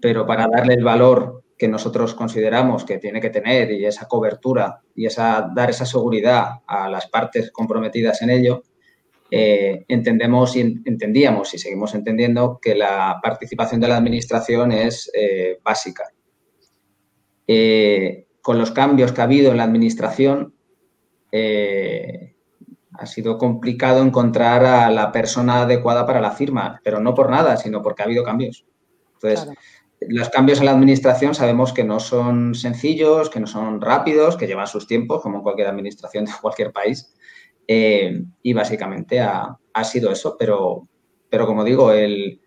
pero 0.00 0.24
para 0.24 0.46
darle 0.46 0.74
el 0.74 0.84
valor 0.84 1.42
que 1.58 1.68
nosotros 1.68 2.14
consideramos 2.14 2.84
que 2.84 2.98
tiene 2.98 3.20
que 3.20 3.30
tener 3.30 3.72
y 3.72 3.84
esa 3.84 4.06
cobertura 4.06 4.80
y 4.94 5.06
esa, 5.06 5.50
dar 5.54 5.70
esa 5.70 5.84
seguridad 5.84 6.60
a 6.66 6.88
las 6.88 7.08
partes 7.08 7.50
comprometidas 7.50 8.22
en 8.22 8.30
ello, 8.30 8.62
eh, 9.30 9.84
entendemos 9.88 10.56
y 10.56 10.60
entendíamos 10.60 11.52
y 11.52 11.58
seguimos 11.58 11.94
entendiendo 11.94 12.58
que 12.62 12.74
la 12.74 13.18
participación 13.22 13.80
de 13.80 13.88
la 13.88 13.96
Administración 13.96 14.72
es 14.72 15.10
eh, 15.12 15.58
básica. 15.62 16.04
Eh, 17.46 18.26
con 18.40 18.58
los 18.58 18.70
cambios 18.70 19.12
que 19.12 19.20
ha 19.20 19.24
habido 19.24 19.50
en 19.50 19.56
la 19.56 19.64
Administración, 19.64 20.54
ha 21.30 23.04
sido 23.04 23.36
complicado 23.36 24.02
encontrar 24.02 24.64
a 24.64 24.90
la 24.90 25.12
persona 25.12 25.62
adecuada 25.62 26.06
para 26.06 26.22
la 26.22 26.30
firma, 26.30 26.80
pero 26.82 27.00
no 27.00 27.14
por 27.14 27.30
nada, 27.30 27.58
sino 27.58 27.82
porque 27.82 28.02
ha 28.02 28.06
habido 28.06 28.24
cambios. 28.24 28.64
Entonces, 29.14 29.54
los 30.00 30.28
cambios 30.30 30.60
en 30.60 30.66
la 30.66 30.72
administración 30.72 31.34
sabemos 31.34 31.72
que 31.72 31.84
no 31.84 32.00
son 32.00 32.54
sencillos, 32.54 33.30
que 33.30 33.40
no 33.40 33.46
son 33.46 33.80
rápidos, 33.80 34.36
que 34.36 34.46
llevan 34.46 34.66
sus 34.66 34.86
tiempos, 34.86 35.22
como 35.22 35.42
cualquier 35.42 35.68
administración 35.68 36.24
de 36.24 36.32
cualquier 36.40 36.72
país. 36.72 37.14
Eh, 37.66 38.22
y 38.42 38.52
básicamente 38.52 39.20
ha, 39.20 39.58
sido 39.84 40.10
eso, 40.10 40.36
pero, 40.38 40.88
pero 41.28 41.46
como 41.46 41.64
digo, 41.64 41.92
el, 41.92 42.40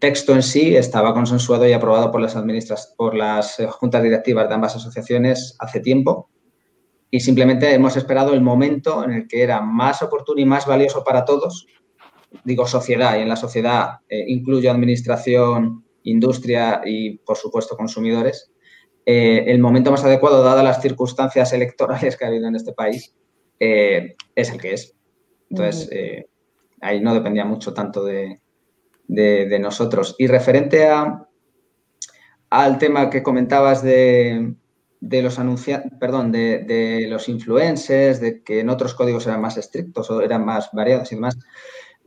texto 0.00 0.34
en 0.34 0.42
sí 0.42 0.74
estaba 0.76 1.12
consensuado 1.12 1.68
y 1.68 1.72
aprobado 1.72 2.10
por 2.10 3.14
las 3.14 3.56
juntas 3.70 4.02
directivas 4.02 4.48
de 4.48 4.54
ambas 4.54 4.76
asociaciones 4.76 5.56
hace 5.58 5.80
tiempo 5.80 6.30
y 7.14 7.20
simplemente 7.20 7.72
hemos 7.72 7.96
esperado 7.96 8.34
el 8.34 8.40
momento 8.40 9.04
en 9.04 9.12
el 9.12 9.28
que 9.28 9.42
era 9.44 9.60
más 9.60 10.02
oportuno 10.02 10.40
y 10.40 10.44
más 10.44 10.66
valioso 10.66 11.04
para 11.04 11.24
todos 11.24 11.64
digo 12.44 12.66
sociedad, 12.66 13.18
y 13.18 13.22
en 13.22 13.28
la 13.28 13.36
sociedad 13.36 13.98
eh, 14.08 14.24
incluyo 14.28 14.70
administración, 14.70 15.84
industria 16.02 16.82
y, 16.84 17.18
por 17.18 17.36
supuesto, 17.36 17.76
consumidores, 17.76 18.50
eh, 19.06 19.44
el 19.48 19.60
momento 19.60 19.90
más 19.90 20.04
adecuado, 20.04 20.42
dadas 20.42 20.64
las 20.64 20.82
circunstancias 20.82 21.52
electorales 21.52 22.16
que 22.18 22.24
ha 22.24 22.28
habido 22.28 22.48
en 22.48 22.56
este 22.56 22.72
país, 22.72 23.14
eh, 23.60 24.16
es 24.34 24.50
el 24.50 24.60
que 24.60 24.74
es. 24.74 24.94
Entonces, 25.50 25.88
ahí 26.80 27.00
no 27.00 27.14
dependía 27.14 27.44
mucho 27.44 27.72
tanto 27.72 28.04
de, 28.04 28.40
nosotros. 29.60 30.16
Y 30.18 30.26
referente 30.26 30.86
a, 30.86 31.28
al 32.50 32.78
tema 32.78 33.08
que 33.08 33.22
comentabas 33.22 33.82
de, 33.82 34.54
los 35.00 35.38
anunciantes, 35.38 35.92
perdón, 36.00 36.32
de, 36.32 36.64
de, 36.64 37.06
los 37.08 37.28
influencers, 37.28 38.20
de 38.20 38.42
que 38.42 38.60
en 38.60 38.70
otros 38.70 38.94
códigos 38.94 39.26
eran 39.26 39.42
más 39.42 39.56
estrictos 39.58 40.10
o 40.10 40.22
eran 40.22 40.44
más 40.44 40.70
variados 40.72 41.12
y 41.12 41.14
demás. 41.14 41.38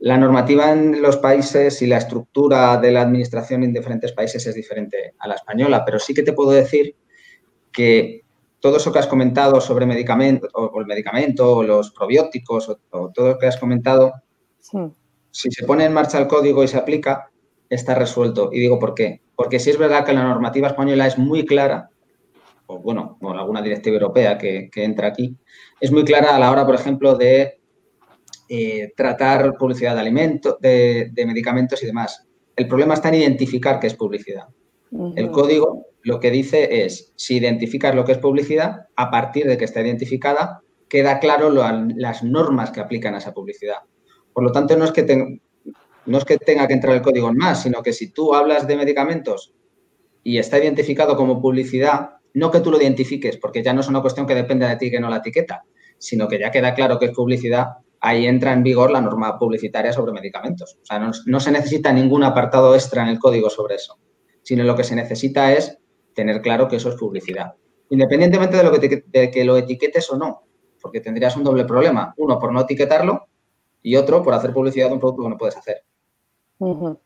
La 0.00 0.16
normativa 0.16 0.72
en 0.72 1.02
los 1.02 1.16
países 1.16 1.82
y 1.82 1.86
la 1.86 1.98
estructura 1.98 2.76
de 2.76 2.92
la 2.92 3.02
administración 3.02 3.64
en 3.64 3.72
diferentes 3.72 4.12
países 4.12 4.46
es 4.46 4.54
diferente 4.54 5.14
a 5.18 5.26
la 5.26 5.34
española, 5.34 5.84
pero 5.84 5.98
sí 5.98 6.14
que 6.14 6.22
te 6.22 6.32
puedo 6.32 6.52
decir 6.52 6.94
que 7.72 8.22
todo 8.60 8.76
eso 8.76 8.92
que 8.92 9.00
has 9.00 9.06
comentado 9.06 9.60
sobre 9.60 9.86
medicamentos, 9.86 10.50
o 10.54 10.80
el 10.80 10.86
medicamento, 10.86 11.56
o 11.56 11.62
los 11.62 11.90
probióticos, 11.90 12.68
o, 12.90 13.10
todo 13.10 13.28
lo 13.28 13.38
que 13.38 13.46
has 13.46 13.56
comentado, 13.56 14.12
si 15.30 15.50
se 15.50 15.64
pone 15.64 15.84
en 15.84 15.92
marcha 15.92 16.18
el 16.18 16.26
código 16.26 16.62
y 16.62 16.68
se 16.68 16.78
aplica, 16.78 17.30
está 17.68 17.94
resuelto. 17.94 18.50
Y 18.52 18.60
digo 18.60 18.78
por 18.78 18.94
qué. 18.94 19.20
Porque 19.36 19.60
si 19.60 19.70
es 19.70 19.78
verdad 19.78 20.04
que 20.04 20.12
la 20.12 20.24
normativa 20.24 20.68
española 20.68 21.06
es 21.06 21.18
muy 21.18 21.44
clara, 21.44 21.90
o 22.66 22.78
bueno, 22.78 23.18
o 23.20 23.30
alguna 23.30 23.62
directiva 23.62 23.94
europea 23.94 24.36
que, 24.38 24.68
que 24.72 24.84
entra 24.84 25.08
aquí, 25.08 25.36
es 25.80 25.90
muy 25.90 26.04
clara 26.04 26.34
a 26.34 26.38
la 26.38 26.50
hora, 26.50 26.66
por 26.66 26.74
ejemplo, 26.74 27.14
de 27.14 27.57
eh, 28.48 28.92
tratar 28.96 29.56
publicidad 29.58 29.94
de 29.94 30.00
alimentos, 30.00 30.56
de, 30.60 31.12
medicamentos 31.26 31.82
y 31.82 31.86
demás. 31.86 32.26
El 32.56 32.66
problema 32.66 32.94
está 32.94 33.08
en 33.08 33.16
identificar 33.16 33.78
qué 33.78 33.88
es 33.88 33.94
publicidad. 33.94 34.44
El 35.16 35.30
código 35.30 35.88
lo 36.02 36.18
que 36.18 36.30
dice 36.30 36.84
es, 36.84 37.12
si 37.16 37.36
identificas 37.36 37.94
lo 37.94 38.04
que 38.04 38.12
es 38.12 38.18
publicidad, 38.18 38.86
a 38.96 39.10
partir 39.10 39.46
de 39.46 39.58
que 39.58 39.66
está 39.66 39.82
identificada, 39.82 40.62
queda 40.88 41.18
claro 41.18 41.50
las 41.50 42.22
normas 42.22 42.70
que 42.70 42.80
aplican 42.80 43.14
a 43.14 43.18
esa 43.18 43.34
publicidad. 43.34 43.78
Por 44.32 44.44
lo 44.44 44.52
tanto, 44.52 44.76
no 44.76 44.86
es, 44.86 44.92
que 44.92 45.40
no 46.06 46.18
es 46.18 46.24
que 46.24 46.38
tenga 46.38 46.66
que 46.66 46.72
entrar 46.72 46.94
el 46.94 47.02
código 47.02 47.28
en 47.28 47.36
más, 47.36 47.62
sino 47.62 47.82
que 47.82 47.92
si 47.92 48.10
tú 48.12 48.34
hablas 48.34 48.66
de 48.66 48.76
medicamentos 48.76 49.52
y 50.24 50.38
está 50.38 50.58
identificado 50.58 51.16
como 51.16 51.42
publicidad, 51.42 52.12
no 52.34 52.50
que 52.50 52.60
tú 52.60 52.70
lo 52.70 52.80
identifiques, 52.80 53.36
porque 53.36 53.62
ya 53.62 53.74
no 53.74 53.80
es 53.80 53.88
una 53.88 54.00
cuestión 54.00 54.26
que 54.26 54.34
depende 54.34 54.66
de 54.66 54.76
ti 54.76 54.90
que 54.90 55.00
no 55.00 55.10
la 55.10 55.18
etiqueta, 55.18 55.64
sino 55.98 56.28
que 56.28 56.38
ya 56.38 56.50
queda 56.50 56.74
claro 56.74 56.98
que 56.98 57.06
es 57.06 57.12
publicidad, 57.12 57.66
ahí 58.00 58.26
entra 58.26 58.52
en 58.52 58.62
vigor 58.62 58.90
la 58.90 59.00
norma 59.00 59.38
publicitaria 59.38 59.92
sobre 59.92 60.12
medicamentos. 60.12 60.78
O 60.82 60.84
sea, 60.84 60.98
no, 60.98 61.40
se 61.40 61.50
necesita 61.50 61.92
ningún 61.92 62.24
apartado 62.24 62.74
extra 62.74 63.02
en 63.02 63.08
el 63.08 63.18
código 63.18 63.50
sobre 63.50 63.76
eso, 63.76 63.98
sino 64.42 64.64
lo 64.64 64.76
que 64.76 64.84
se 64.84 64.94
necesita 64.94 65.52
es 65.52 65.78
tener 66.14 66.40
claro 66.42 66.68
que 66.68 66.76
eso 66.76 66.88
es 66.88 66.96
publicidad. 66.96 67.54
Independientemente 67.90 68.56
de, 68.56 68.64
lo 68.64 68.72
que, 68.72 69.04
de 69.06 69.30
que 69.30 69.44
lo 69.44 69.56
etiquetes 69.56 70.10
o 70.10 70.16
no, 70.16 70.42
porque 70.80 71.00
tendrías 71.00 71.36
un 71.36 71.44
doble 71.44 71.64
problema. 71.64 72.14
Uno, 72.16 72.38
por 72.38 72.52
no 72.52 72.60
etiquetarlo 72.60 73.28
y 73.82 73.96
otro, 73.96 74.22
por 74.22 74.34
hacer 74.34 74.52
publicidad 74.52 74.88
de 74.88 74.94
un 74.94 75.00
producto 75.00 75.22
que 75.22 75.28
no 75.28 75.38
puedes 75.38 75.56
hacer. 75.56 75.84
Por 76.58 76.98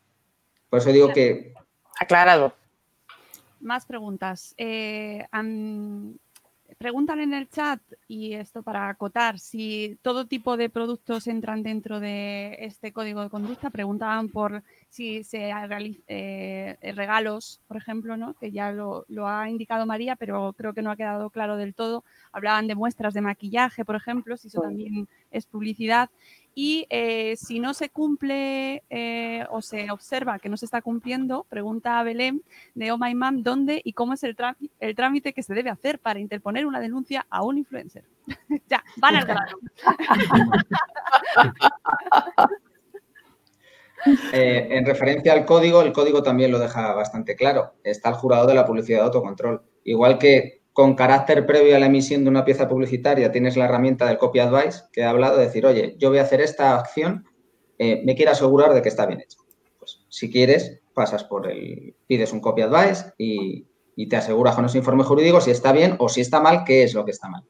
eso 0.72 0.90
digo 0.90 1.12
que... 1.12 1.54
Aclarado. 2.00 2.54
Más 3.60 3.86
preguntas. 3.86 4.54
Eh, 4.56 5.24
preguntan 6.82 7.20
en 7.20 7.32
el 7.32 7.48
chat, 7.48 7.80
y 8.08 8.32
esto 8.32 8.64
para 8.64 8.88
acotar, 8.88 9.38
si 9.38 10.00
todo 10.02 10.26
tipo 10.26 10.56
de 10.56 10.68
productos 10.68 11.28
entran 11.28 11.62
dentro 11.62 12.00
de 12.00 12.56
este 12.58 12.92
código 12.92 13.22
de 13.22 13.30
conducta. 13.30 13.70
Preguntaban 13.70 14.28
por 14.30 14.64
si 14.88 15.22
se 15.22 15.54
realizan 15.68 16.02
eh, 16.08 16.76
regalos, 16.96 17.60
por 17.68 17.76
ejemplo, 17.76 18.16
¿no? 18.16 18.34
que 18.34 18.50
ya 18.50 18.72
lo, 18.72 19.04
lo, 19.08 19.28
ha 19.28 19.48
indicado 19.48 19.86
María, 19.86 20.16
pero 20.16 20.54
creo 20.54 20.74
que 20.74 20.82
no 20.82 20.90
ha 20.90 20.96
quedado 20.96 21.30
claro 21.30 21.56
del 21.56 21.72
todo. 21.72 22.02
Hablaban 22.32 22.66
de 22.66 22.74
muestras 22.74 23.14
de 23.14 23.20
maquillaje, 23.20 23.84
por 23.84 23.94
ejemplo, 23.94 24.36
si 24.36 24.48
eso 24.48 24.60
también 24.60 25.08
es 25.30 25.46
publicidad 25.46 26.10
y 26.54 26.86
eh, 26.90 27.34
si 27.36 27.60
no 27.60 27.74
se 27.74 27.88
cumple 27.88 28.82
eh, 28.90 29.46
o 29.50 29.62
se 29.62 29.90
observa 29.90 30.38
que 30.38 30.48
no 30.48 30.56
se 30.56 30.66
está 30.66 30.82
cumpliendo, 30.82 31.46
pregunta 31.48 31.98
a 31.98 32.02
Belén 32.02 32.42
de 32.74 32.92
Oh 32.92 32.98
My 32.98 33.14
Mom 33.14 33.42
dónde 33.42 33.80
y 33.82 33.94
cómo 33.94 34.12
es 34.12 34.22
el, 34.22 34.36
el 34.80 34.94
trámite 34.94 35.32
que 35.32 35.42
se 35.42 35.54
debe 35.54 35.70
hacer 35.70 35.98
para 35.98 36.20
interponer 36.20 36.66
una 36.66 36.80
denuncia 36.80 37.26
a 37.30 37.42
un 37.42 37.58
influencer. 37.58 38.04
ya, 38.68 38.84
van 38.96 39.16
al 39.16 39.24
grano. 39.24 39.58
Eh, 44.32 44.66
en 44.70 44.84
referencia 44.84 45.32
al 45.32 45.44
código, 45.44 45.80
el 45.82 45.92
código 45.92 46.24
también 46.24 46.50
lo 46.50 46.58
deja 46.58 46.92
bastante 46.92 47.36
claro. 47.36 47.74
Está 47.84 48.08
el 48.08 48.16
jurado 48.16 48.48
de 48.48 48.54
la 48.54 48.66
publicidad 48.66 48.98
de 48.98 49.04
autocontrol. 49.04 49.62
Igual 49.84 50.18
que 50.18 50.61
con 50.72 50.94
carácter 50.94 51.44
previo 51.46 51.76
a 51.76 51.78
la 51.78 51.86
emisión 51.86 52.24
de 52.24 52.30
una 52.30 52.44
pieza 52.44 52.68
publicitaria 52.68 53.30
tienes 53.30 53.56
la 53.56 53.66
herramienta 53.66 54.06
del 54.06 54.18
copy 54.18 54.38
advice 54.38 54.84
que 54.92 55.02
he 55.02 55.04
hablado, 55.04 55.36
de 55.36 55.46
decir, 55.46 55.66
oye, 55.66 55.96
yo 55.98 56.08
voy 56.08 56.18
a 56.18 56.22
hacer 56.22 56.40
esta 56.40 56.78
acción, 56.78 57.26
eh, 57.78 58.02
me 58.04 58.14
quiero 58.14 58.32
asegurar 58.32 58.72
de 58.72 58.80
que 58.80 58.88
está 58.88 59.06
bien 59.06 59.20
hecho. 59.20 59.38
Pues 59.78 60.04
si 60.08 60.30
quieres, 60.30 60.80
pasas 60.94 61.24
por 61.24 61.50
el, 61.50 61.94
pides 62.06 62.32
un 62.32 62.40
copy 62.40 62.62
advice 62.62 63.12
y, 63.18 63.66
te 64.08 64.16
aseguras 64.16 64.56
con 64.56 64.64
ese 64.64 64.78
informe 64.78 65.04
jurídico 65.04 65.40
si 65.40 65.52
está 65.52 65.70
bien 65.70 65.94
o 66.00 66.08
si 66.08 66.22
está 66.22 66.40
mal, 66.40 66.64
qué 66.64 66.82
es 66.82 66.92
lo 66.92 67.04
que 67.04 67.12
está 67.12 67.28
mal. 67.28 67.44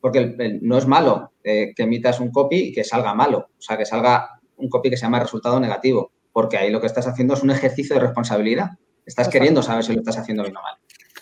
Porque 0.00 0.60
no 0.60 0.76
es 0.76 0.86
malo 0.86 1.32
eh, 1.42 1.72
que 1.74 1.84
emitas 1.84 2.20
un 2.20 2.30
copy 2.30 2.56
y 2.56 2.72
que 2.72 2.84
salga 2.84 3.14
malo, 3.14 3.48
o 3.56 3.62
sea, 3.62 3.78
que 3.78 3.86
salga 3.86 4.38
un 4.58 4.68
copy 4.68 4.90
que 4.90 4.98
se 4.98 5.02
llama 5.02 5.20
resultado 5.20 5.58
negativo, 5.58 6.12
porque 6.30 6.58
ahí 6.58 6.68
lo 6.70 6.80
que 6.80 6.88
estás 6.88 7.06
haciendo 7.06 7.32
es 7.32 7.42
un 7.42 7.52
ejercicio 7.52 7.94
de 7.94 8.02
responsabilidad. 8.02 8.72
Estás 9.06 9.28
queriendo 9.28 9.62
saber 9.62 9.82
si 9.82 9.94
lo 9.94 10.00
estás 10.00 10.18
haciendo 10.18 10.42
bien 10.42 10.56
o 10.58 10.62
mal. 10.62 10.74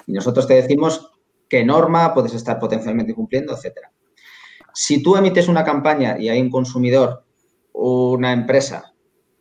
Y 0.09 0.13
nosotros 0.13 0.49
te 0.49 0.55
decimos 0.55 1.12
qué 1.53 1.67
norma 1.67 2.15
puedes 2.15 2.33
estar 2.33 2.59
potencialmente 2.59 3.13
incumpliendo, 3.13 3.53
etcétera. 3.53 3.93
Si 4.73 5.03
tú 5.03 5.17
emites 5.17 5.49
una 5.49 5.63
campaña 5.63 6.17
y 6.19 6.31
hay 6.31 6.41
un 6.41 6.49
consumidor, 6.49 7.27
una 7.75 8.33
empresa 8.33 8.95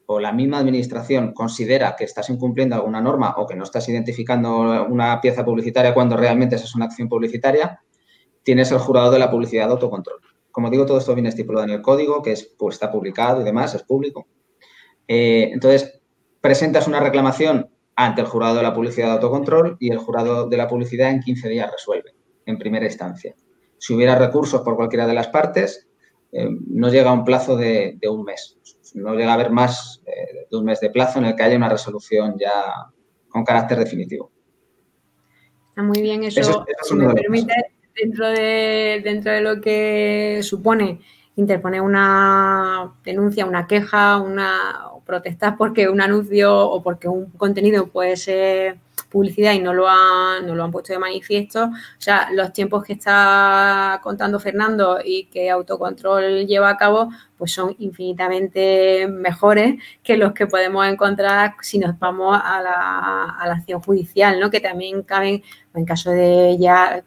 o 0.07 0.19
la 0.19 0.33
misma 0.33 0.57
administración 0.57 1.31
considera 1.31 1.95
que 1.95 2.03
estás 2.03 2.29
incumpliendo 2.29 2.75
alguna 2.75 2.99
norma 2.99 3.35
o 3.37 3.47
que 3.47 3.55
no 3.55 3.63
estás 3.63 3.87
identificando 3.87 4.85
una 4.89 5.21
pieza 5.21 5.45
publicitaria 5.45 5.93
cuando 5.93 6.17
realmente 6.17 6.57
esa 6.57 6.65
es 6.65 6.75
una 6.75 6.83
acción 6.83 7.07
publicitaria, 7.07 7.79
tienes 8.43 8.69
el 8.73 8.79
jurado 8.79 9.09
de 9.09 9.19
la 9.19 9.31
publicidad 9.31 9.67
de 9.67 9.71
autocontrol. 9.71 10.19
Como 10.51 10.69
digo, 10.69 10.85
todo 10.85 10.97
esto 10.97 11.13
viene 11.15 11.29
estipulado 11.29 11.65
en 11.65 11.71
el 11.75 11.81
código, 11.81 12.21
que 12.21 12.33
es, 12.33 12.43
pues, 12.59 12.75
está 12.75 12.91
publicado 12.91 13.39
y 13.39 13.45
demás, 13.45 13.73
es 13.73 13.83
público. 13.83 14.27
Eh, 15.07 15.49
entonces, 15.53 16.01
presentas 16.41 16.89
una 16.89 16.99
reclamación 16.99 17.70
ante 17.95 18.21
el 18.21 18.27
jurado 18.27 18.55
de 18.55 18.63
la 18.63 18.73
publicidad 18.73 19.07
de 19.07 19.13
autocontrol 19.13 19.77
y 19.79 19.91
el 19.91 19.97
jurado 19.97 20.47
de 20.47 20.57
la 20.57 20.67
publicidad 20.67 21.09
en 21.09 21.19
15 21.19 21.49
días 21.49 21.71
resuelve, 21.71 22.15
en 22.45 22.57
primera 22.57 22.85
instancia. 22.85 23.35
Si 23.77 23.93
hubiera 23.93 24.15
recursos 24.15 24.61
por 24.61 24.75
cualquiera 24.75 25.07
de 25.07 25.13
las 25.13 25.27
partes, 25.27 25.87
eh, 26.31 26.47
no 26.67 26.89
llega 26.89 27.09
a 27.09 27.13
un 27.13 27.25
plazo 27.25 27.57
de, 27.57 27.97
un 28.09 28.23
mes. 28.23 28.57
No 28.93 29.15
llega 29.15 29.31
a 29.31 29.33
haber 29.35 29.51
más 29.51 30.01
eh, 30.05 30.47
de 30.49 30.57
un 30.57 30.65
mes 30.65 30.79
de 30.79 30.89
plazo 30.89 31.19
en 31.19 31.25
el 31.25 31.35
que 31.35 31.43
haya 31.43 31.57
una 31.57 31.69
resolución 31.69 32.35
ya 32.39 32.51
con 33.29 33.43
carácter 33.43 33.79
definitivo. 33.79 34.31
Está 35.69 35.83
muy 35.83 36.01
bien 36.01 36.23
eso. 36.23 36.65
me 36.95 37.13
permite, 37.13 37.53
dentro 37.95 38.27
de, 38.27 39.01
dentro 39.03 39.31
de 39.31 39.41
lo 39.41 39.61
que 39.61 40.39
supone 40.43 40.99
interponer 41.35 41.81
una 41.81 42.93
denuncia, 43.03 43.45
una 43.45 43.67
queja, 43.67 44.19
una 44.19 44.90
protestar 45.05 45.57
porque 45.57 45.89
un 45.89 46.01
anuncio 46.01 46.69
o 46.69 46.81
porque 46.81 47.07
un 47.07 47.29
contenido 47.31 47.87
puede 47.87 48.17
ser 48.17 48.77
publicidad 49.11 49.53
y 49.53 49.59
no 49.59 49.73
lo 49.73 49.87
han, 49.87 50.47
no 50.47 50.55
lo 50.55 50.63
han 50.63 50.71
puesto 50.71 50.93
de 50.93 50.99
manifiesto. 50.99 51.65
O 51.65 51.71
sea, 51.99 52.29
los 52.31 52.53
tiempos 52.53 52.83
que 52.83 52.93
está 52.93 53.99
contando 54.01 54.39
Fernando 54.39 54.99
y 55.03 55.25
que 55.25 55.49
Autocontrol 55.51 56.47
lleva 56.47 56.69
a 56.69 56.77
cabo, 56.77 57.09
pues 57.37 57.51
son 57.51 57.75
infinitamente 57.79 59.07
mejores 59.07 59.75
que 60.01 60.17
los 60.17 60.33
que 60.33 60.47
podemos 60.47 60.87
encontrar 60.87 61.55
si 61.61 61.77
nos 61.77 61.99
vamos 61.99 62.39
a 62.41 62.61
la, 62.61 63.35
a 63.37 63.47
la 63.47 63.53
acción 63.53 63.81
judicial, 63.81 64.39
¿no? 64.39 64.49
Que 64.49 64.61
también 64.61 65.03
caben, 65.03 65.43
en 65.75 65.85
caso 65.85 66.09
de 66.11 66.57
ya 66.59 67.03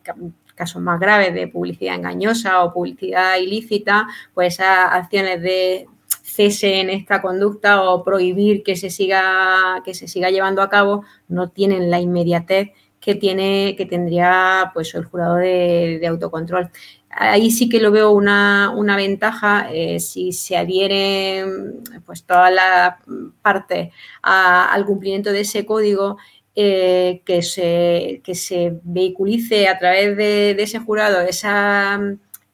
casos 0.55 0.81
más 0.81 1.01
graves 1.01 1.35
de 1.35 1.49
publicidad 1.49 1.97
engañosa 1.97 2.63
o 2.63 2.73
publicidad 2.73 3.39
ilícita, 3.39 4.07
pues 4.35 4.55
esas 4.55 4.93
acciones 4.93 5.43
de 5.43 5.89
cese 6.25 6.81
en 6.81 6.89
esta 6.89 7.21
conducta 7.21 7.83
o 7.83 8.03
prohibir 8.03 8.63
que 8.63 8.77
se 8.77 8.89
siga, 8.89 9.83
que 9.85 9.93
se 9.93 10.09
siga 10.09 10.31
llevando 10.31 10.63
a 10.63 10.71
cabo 10.71 11.05
no 11.29 11.51
tienen 11.51 11.91
la 11.91 12.01
inmediatez 12.01 12.71
que 12.99 13.15
tiene, 13.15 13.75
que 13.77 13.85
tendría 13.85 14.71
pues 14.73 14.95
el 14.95 15.05
jurado 15.05 15.37
de, 15.37 16.03
autocontrol. 16.09 16.71
Ahí 17.11 17.51
sí 17.51 17.69
que 17.69 17.79
lo 17.79 17.91
veo 17.91 18.11
una, 18.13 18.73
ventaja 18.97 19.69
eh, 19.71 20.01
si 20.01 20.33
se 20.33 20.57
adhieren 20.57 21.83
pues 22.07 22.25
todas 22.25 22.53
las 22.53 22.95
partes 23.43 23.93
al 24.23 24.85
cumplimiento 24.87 25.31
de 25.31 25.41
ese 25.41 25.67
código 25.67 26.17
eh, 26.57 27.21
que, 27.27 27.43
se, 27.43 28.23
que 28.25 28.35
se 28.35 28.79
vehiculice 28.83 29.69
a 29.69 29.79
través 29.79 30.17
de, 30.17 30.53
ese 30.53 30.79
jurado 30.79 31.21
esa, 31.21 32.01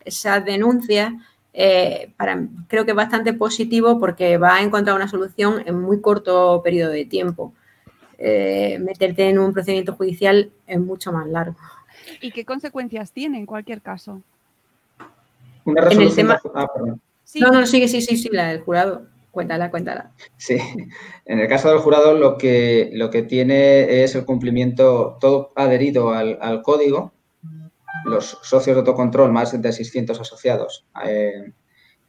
esas 0.05 0.45
denuncias, 0.45 1.13
eh, 1.53 2.13
para, 2.17 2.47
creo 2.69 2.85
que 2.85 2.93
es 2.93 2.97
bastante 2.97 3.33
positivo 3.33 3.99
porque 3.99 4.39
va 4.39 4.57
a 4.57 4.63
encontrar 4.63 4.97
una 4.97 5.09
solución 5.09 5.63
en 5.67 5.81
muy 5.81 6.01
corto 6.01 6.61
periodo 6.63 6.91
de 6.93 7.05
tiempo. 7.05 7.53
Eh, 8.19 8.79
meterte 8.81 9.29
en 9.29 9.39
un 9.39 9.53
procedimiento 9.53 9.95
judicial 9.95 10.51
es 10.67 10.79
mucho 10.79 11.13
más 11.13 11.27
largo. 11.27 11.57
¿Y 12.21 12.33
qué 12.33 12.45
consecuencias 12.45 13.13
tiene 13.13 13.39
en 13.39 13.47
cualquier 13.47 13.81
caso? 13.81 14.21
Una 15.65 15.83
resolución. 15.83 16.31
Ah, 16.55 16.67
no, 17.37 17.51
no, 17.53 17.67
sigue, 17.67 17.89
sí, 17.89 18.01
sí, 18.03 18.17
sí, 18.17 18.29
la 18.31 18.49
del 18.49 18.61
jurado. 18.61 19.07
Cuéntala, 19.31 19.71
cuéntala. 19.71 20.11
Sí, 20.37 20.59
en 21.25 21.39
el 21.39 21.49
caso 21.49 21.71
del 21.71 21.79
jurado 21.79 22.15
lo 22.15 22.37
que, 22.37 22.91
lo 22.93 23.11
que 23.11 23.23
tiene 23.23 24.03
es 24.03 24.15
el 24.17 24.25
cumplimiento 24.25 25.19
todo 25.21 25.53
adherido 25.55 26.13
al, 26.13 26.63
código, 26.63 27.13
los 28.05 28.39
socios 28.43 28.77
de 28.77 28.81
autocontrol, 28.81 29.33
más 29.33 29.61
de 29.61 29.73
600 29.73 30.21
asociados, 30.21 30.87
eh, 31.05 31.53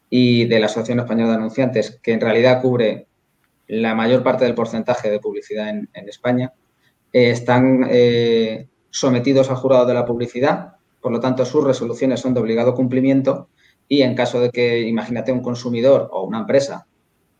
y 0.09 0.45
de 0.45 0.59
la 0.59 0.65
Asociación 0.65 0.99
Española 0.99 1.31
de 1.31 1.35
Anunciantes, 1.37 1.99
que 2.03 2.11
en 2.11 2.21
realidad 2.21 2.61
cubre 2.61 3.07
la 3.67 3.95
mayor 3.95 4.23
parte 4.23 4.43
del 4.43 4.53
porcentaje 4.53 5.09
de 5.09 5.19
publicidad 5.19 5.69
en, 5.69 5.87
España, 6.09 6.53
eh, 7.13 7.31
están 7.31 7.87
eh, 7.89 8.67
sometidos 8.89 9.49
al 9.49 9.55
jurado 9.55 9.85
de 9.85 9.93
la 9.93 10.05
publicidad, 10.05 10.73
por 10.99 11.13
lo 11.13 11.21
tanto 11.21 11.45
sus 11.45 11.63
resoluciones 11.63 12.19
son 12.19 12.33
de 12.33 12.41
obligado 12.41 12.75
cumplimiento 12.75 13.47
y 13.87 14.01
en 14.01 14.13
caso 14.13 14.41
de 14.41 14.51
que, 14.51 14.81
imagínate, 14.81 15.31
un 15.31 15.41
consumidor 15.41 16.09
o 16.11 16.23
una 16.23 16.39
empresa 16.39 16.87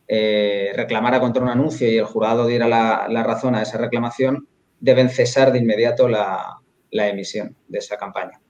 eh, 0.08 0.72
reclamara 0.74 1.20
contra 1.20 1.42
un 1.42 1.50
anuncio 1.50 1.90
y 1.90 1.98
el 1.98 2.04
jurado 2.04 2.46
diera 2.46 2.66
la, 2.66 3.22
razón 3.22 3.54
a 3.54 3.62
esa 3.62 3.76
reclamación, 3.76 4.48
deben 4.80 5.10
cesar 5.10 5.52
de 5.52 5.58
inmediato 5.58 6.08
la, 6.08 6.61
emisión 6.92 7.56
de 7.68 7.78
esa 7.78 7.96
campaña. 7.96 8.40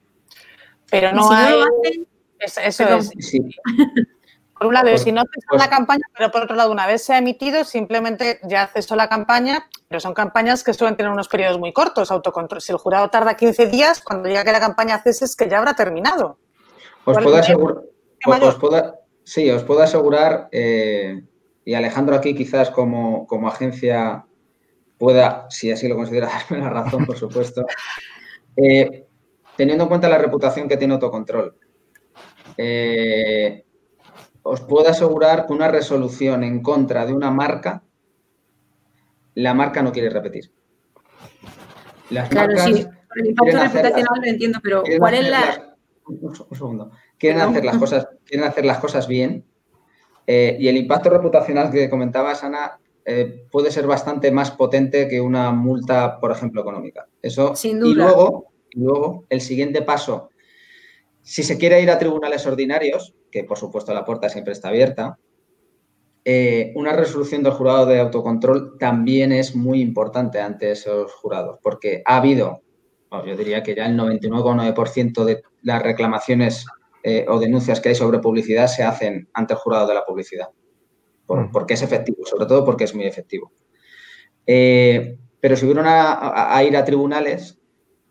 Pero 0.89 1.11
no 1.11 1.31
hay... 1.31 1.55
eso, 2.39 2.61
es. 2.61 3.11
Por 4.57 4.67
un 4.67 4.73
lado, 4.75 4.97
si 4.97 5.11
no 5.11 5.23
cesó 5.23 5.47
pues 5.49 5.61
la 5.61 5.69
campaña, 5.69 6.03
pero 6.15 6.31
por 6.31 6.43
otro 6.43 6.55
lado, 6.55 6.71
una 6.71 6.87
vez 6.87 7.03
se 7.03 7.11
ha 7.11 7.17
emitido, 7.17 7.65
simplemente 7.65 8.39
ya 8.43 8.67
cesó 8.67 8.95
la 8.95 9.09
campaña, 9.09 9.67
pero 9.89 9.99
son 9.99 10.13
campañas 10.13 10.63
que 10.63 10.73
suelen 10.73 10.95
tener 10.95 11.11
unos 11.11 11.27
periodos 11.27 11.59
muy 11.59 11.73
cortos, 11.73 12.11
autocontrol. 12.11 12.61
Si 12.61 12.71
el 12.71 12.77
jurado 12.77 13.09
tarda 13.09 13.35
15 13.35 13.67
días, 13.67 14.01
cuando 14.01 14.29
llega 14.29 14.45
que 14.45 14.53
la 14.53 14.61
campaña 14.61 15.01
cese 15.03 15.25
es 15.25 15.35
que 15.35 15.49
ya 15.49 15.57
habrá 15.57 15.75
terminado. 15.75 16.37
Os 17.03 17.17
puedo 17.17 17.35
asegurar, 17.35 18.99
sí, 19.25 19.49
os 19.49 19.63
puedo 19.63 19.81
asegurar 19.81 20.47
eh, 20.51 21.23
y 21.65 21.73
Alejandro 21.73 22.15
aquí 22.15 22.35
quizás 22.35 22.69
como, 22.69 23.27
agencia 23.47 24.25
pueda, 24.97 25.47
si 25.49 25.71
así 25.71 25.87
lo 25.87 25.95
considera, 25.95 26.27
darme 26.49 26.63
la 26.63 26.69
razón, 26.69 27.05
por 27.05 27.17
supuesto, 27.17 27.65
eh, 28.55 29.05
teniendo 29.55 29.83
en 29.83 29.89
cuenta 29.89 30.09
la 30.09 30.17
reputación 30.17 30.67
que 30.67 30.77
tiene 30.77 30.93
autocontrol. 30.93 31.55
Eh, 32.57 33.65
os 34.43 34.61
puedo 34.61 34.89
asegurar 34.89 35.47
que 35.47 35.53
una 35.53 35.69
resolución 35.69 36.43
en 36.43 36.61
contra 36.61 37.05
de 37.05 37.13
una 37.13 37.31
marca, 37.31 37.83
la 39.35 39.53
marca 39.53 39.81
no 39.81 39.91
quiere 39.91 40.09
repetir. 40.09 40.51
Las 42.09 42.29
claro, 42.29 42.57
sí, 42.57 42.85
el 43.15 43.27
impacto 43.27 43.57
reputacional 43.57 44.21
lo 44.21 44.27
entiendo, 44.27 44.59
pero 44.61 44.83
¿cuál 44.99 45.13
es 45.15 45.29
la...? 45.29 45.75
un, 46.05 46.35
segundo. 46.55 46.91
Quieren 47.17 47.41
hacer, 47.41 47.63
las 47.63 47.77
cosas, 47.77 48.07
quieren 48.25 48.47
hacer 48.47 48.65
las 48.65 48.79
cosas 48.79 49.07
bien 49.07 49.45
eh, 50.27 50.57
y 50.59 50.67
el 50.67 50.77
impacto 50.77 51.09
reputacional 51.09 51.71
que 51.71 51.89
comentabas, 51.89 52.43
Ana, 52.43 52.79
eh, 53.05 53.47
puede 53.51 53.71
ser 53.71 53.87
bastante 53.87 54.31
más 54.31 54.51
potente 54.51 55.07
que 55.07 55.19
una 55.19 55.51
multa, 55.51 56.19
por 56.19 56.31
ejemplo, 56.31 56.61
económica. 56.61 57.07
Eso, 57.21 57.55
Sin 57.55 57.79
duda. 57.79 57.91
Y 57.91 57.95
luego, 57.95 58.53
y 58.71 58.79
luego, 58.79 59.25
el 59.29 59.41
siguiente 59.41 59.81
paso, 59.81 60.29
si 61.21 61.43
se 61.43 61.57
quiere 61.57 61.81
ir 61.81 61.89
a 61.89 61.97
tribunales 61.99 62.45
ordinarios, 62.45 63.15
que 63.31 63.43
por 63.43 63.57
supuesto 63.57 63.93
la 63.93 64.05
puerta 64.05 64.29
siempre 64.29 64.53
está 64.53 64.69
abierta, 64.69 65.17
eh, 66.25 66.71
una 66.75 66.93
resolución 66.93 67.43
del 67.43 67.53
jurado 67.53 67.85
de 67.85 67.99
autocontrol 67.99 68.77
también 68.77 69.33
es 69.33 69.55
muy 69.55 69.81
importante 69.81 70.39
ante 70.39 70.71
esos 70.71 71.11
jurados, 71.13 71.59
porque 71.61 72.01
ha 72.05 72.17
habido, 72.17 72.61
bueno, 73.09 73.25
yo 73.25 73.35
diría 73.35 73.61
que 73.61 73.75
ya 73.75 73.87
el 73.87 73.97
99,9% 73.97 75.25
de 75.25 75.43
las 75.63 75.81
reclamaciones 75.81 76.65
eh, 77.03 77.25
o 77.27 77.39
denuncias 77.39 77.81
que 77.81 77.89
hay 77.89 77.95
sobre 77.95 78.19
publicidad 78.19 78.67
se 78.67 78.83
hacen 78.83 79.27
ante 79.33 79.53
el 79.53 79.59
jurado 79.59 79.87
de 79.87 79.95
la 79.95 80.05
publicidad, 80.05 80.47
por- 81.25 81.47
Mm. 81.47 81.51
porque 81.51 81.73
es 81.75 81.81
efectivo, 81.81 82.25
sobre 82.25 82.45
todo 82.45 82.63
porque 82.65 82.83
es 82.85 82.95
muy 82.95 83.05
efectivo. 83.05 83.51
Eh, 84.45 85.17
pero 85.39 85.55
si 85.55 85.65
hubieran 85.65 85.87
a, 85.87 86.11
a- 86.13 86.57
a 86.57 86.63
ir 86.63 86.75
a 86.77 86.85
tribunales, 86.85 87.59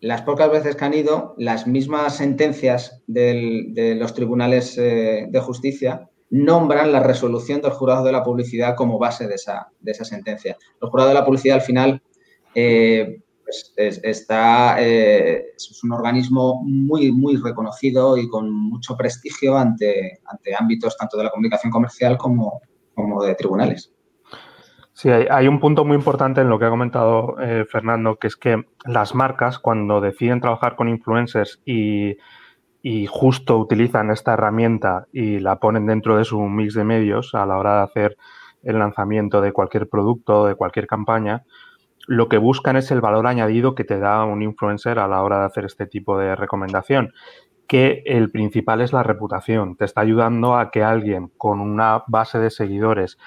las 0.01 0.21
pocas 0.23 0.51
veces 0.51 0.75
que 0.75 0.85
han 0.85 0.93
ido, 0.93 1.33
las 1.37 1.65
mismas 1.67 2.17
sentencias 2.17 3.01
del- 3.07 3.73
de 3.73 3.95
los 3.95 4.13
tribunales 4.13 4.77
eh, 4.77 5.27
de 5.29 5.39
justicia 5.39 6.09
nombran 6.29 6.91
la 6.91 6.99
resolución 7.01 7.61
del 7.61 7.71
jurado 7.71 8.03
de 8.03 8.11
la 8.11 8.23
publicidad 8.23 8.75
como 8.75 8.97
base 8.99 9.27
de 9.27 9.35
esa, 9.35 9.67
de 9.79 9.91
esa 9.91 10.03
sentencia. 10.03 10.57
El 10.81 10.89
jurado 10.89 11.09
de 11.09 11.15
la 11.15 11.25
publicidad 11.25 11.55
al 11.57 11.61
final 11.61 12.01
eh, 12.55 13.21
pues, 13.43 13.73
es, 13.77 13.99
está, 14.03 14.77
eh, 14.79 15.53
es 15.55 15.83
un 15.83 15.91
organismo 15.91 16.61
muy, 16.63 17.11
muy 17.11 17.35
reconocido 17.37 18.17
y 18.17 18.27
con 18.27 18.51
mucho 18.51 18.95
prestigio 18.97 19.57
ante, 19.57 20.19
ante 20.25 20.55
ámbitos 20.55 20.97
tanto 20.97 21.17
de 21.17 21.23
la 21.25 21.29
comunicación 21.29 21.71
comercial 21.71 22.17
como, 22.17 22.61
como 22.93 23.23
de 23.23 23.35
tribunales. 23.35 23.91
Sí, 24.93 25.09
hay, 25.09 25.47
un 25.47 25.59
punto 25.59 25.85
muy 25.85 25.97
importante 25.97 26.41
en 26.41 26.49
lo 26.49 26.59
que 26.59 26.65
ha 26.65 26.69
comentado 26.69 27.35
eh, 27.41 27.65
Fernando, 27.69 28.17
que 28.17 28.27
es 28.27 28.35
que 28.35 28.63
las 28.85 29.15
marcas 29.15 29.57
cuando 29.57 30.01
deciden 30.01 30.39
trabajar 30.39 30.75
con 30.75 30.87
influencers 30.87 31.61
y, 31.65 32.17
y 32.83 33.07
justo 33.07 33.57
utilizan 33.57 34.11
esta 34.11 34.33
herramienta 34.33 35.07
y 35.11 35.39
la 35.39 35.59
ponen 35.59 35.87
dentro 35.87 36.17
de 36.17 36.25
su 36.25 36.39
mix 36.41 36.75
de 36.75 36.83
medios 36.83 37.33
a 37.33 37.45
la 37.45 37.57
hora 37.57 37.77
de 37.77 37.83
hacer 37.83 38.17
el 38.61 38.77
lanzamiento 38.77 39.41
de 39.41 39.51
cualquier 39.51 39.89
producto, 39.89 40.45
de 40.45 40.55
cualquier 40.55 40.85
campaña, 40.85 41.43
lo 42.07 42.27
que 42.27 42.37
buscan 42.37 42.75
es 42.75 42.91
el 42.91 43.01
valor 43.01 43.27
añadido 43.27 43.75
que 43.75 43.83
te 43.83 43.97
da 43.97 44.25
un 44.25 44.41
influencer 44.41 44.99
a 44.99 45.07
la 45.07 45.21
hora 45.23 45.39
de 45.39 45.45
hacer 45.45 45.65
este 45.65 45.85
tipo 45.85 46.17
de 46.17 46.35
recomendación, 46.35 47.13
que 47.67 48.03
el 48.05 48.31
principal 48.31 48.81
es 48.81 48.93
la 48.93 49.03
reputación. 49.03 49.75
Te 49.75 49.85
está 49.85 50.01
ayudando 50.01 50.55
a 50.57 50.71
que 50.71 50.83
alguien 50.83 51.31
con 51.37 51.59
una 51.61 52.03
base 52.07 52.39
de 52.39 52.49
seguidores 52.49 53.17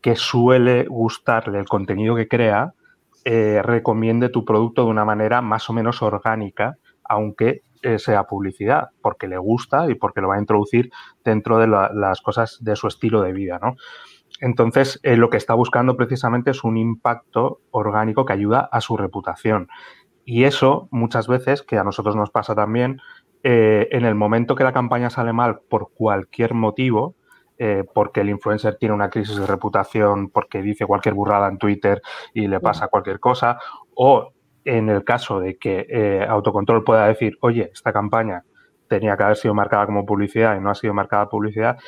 que 0.00 0.16
suele 0.16 0.86
gustarle 0.86 1.58
el 1.58 1.66
contenido 1.68 2.16
que 2.16 2.28
crea, 2.28 2.74
eh, 3.24 3.60
recomiende 3.62 4.30
tu 4.30 4.44
producto 4.44 4.84
de 4.84 4.90
una 4.90 5.04
manera 5.04 5.42
más 5.42 5.68
o 5.68 5.72
menos 5.74 6.02
orgánica, 6.02 6.78
aunque 7.04 7.62
eh, 7.82 7.98
sea 7.98 8.24
publicidad, 8.24 8.90
porque 9.02 9.26
le 9.28 9.38
gusta 9.38 9.90
y 9.90 9.94
porque 9.94 10.20
lo 10.20 10.28
va 10.28 10.36
a 10.36 10.40
introducir 10.40 10.90
dentro 11.24 11.58
de 11.58 11.66
la- 11.66 11.90
las 11.94 12.20
cosas 12.20 12.58
de 12.60 12.76
su 12.76 12.86
estilo 12.88 13.22
de 13.22 13.32
vida, 13.32 13.58
¿no? 13.62 13.74
Entonces, 14.40 15.00
eh, 15.02 15.16
lo 15.16 15.28
que 15.30 15.36
está 15.36 15.54
buscando 15.54 15.96
precisamente 15.96 16.50
es 16.50 16.64
un 16.64 16.76
impacto 16.76 17.60
orgánico 17.70 18.24
que 18.24 18.32
ayuda 18.32 18.68
a 18.72 18.80
su 18.80 18.96
reputación. 18.96 19.68
Y 20.24 20.44
eso, 20.44 20.88
muchas 20.90 21.28
veces, 21.28 21.62
que 21.62 21.78
a 21.78 21.84
nosotros 21.84 22.16
nos 22.16 22.30
pasa 22.30 22.54
también, 22.54 23.00
eh, 23.42 23.88
en 23.90 24.04
el 24.04 24.14
momento 24.14 24.54
que 24.54 24.64
la 24.64 24.72
campaña 24.72 25.10
sale 25.10 25.32
mal 25.32 25.60
por 25.68 25.92
cualquier 25.92 26.54
motivo, 26.54 27.14
eh, 27.58 27.84
porque 27.94 28.20
el 28.20 28.30
influencer 28.30 28.76
tiene 28.76 28.94
una 28.94 29.10
crisis 29.10 29.36
de 29.36 29.46
reputación, 29.46 30.30
porque 30.30 30.62
dice 30.62 30.86
cualquier 30.86 31.14
burrada 31.14 31.48
en 31.48 31.58
Twitter 31.58 32.00
y 32.32 32.46
le 32.48 32.60
pasa 32.60 32.88
cualquier 32.88 33.20
cosa, 33.20 33.58
o 33.94 34.32
en 34.64 34.88
el 34.88 35.04
caso 35.04 35.40
de 35.40 35.56
que 35.56 35.86
eh, 35.88 36.24
Autocontrol 36.28 36.84
pueda 36.84 37.06
decir, 37.06 37.36
oye, 37.40 37.70
esta 37.72 37.92
campaña 37.92 38.44
tenía 38.88 39.16
que 39.16 39.22
haber 39.22 39.36
sido 39.36 39.54
marcada 39.54 39.86
como 39.86 40.04
publicidad 40.04 40.56
y 40.56 40.60
no 40.60 40.70
ha 40.70 40.74
sido 40.74 40.92
marcada 40.92 41.28
publicidad, 41.28 41.78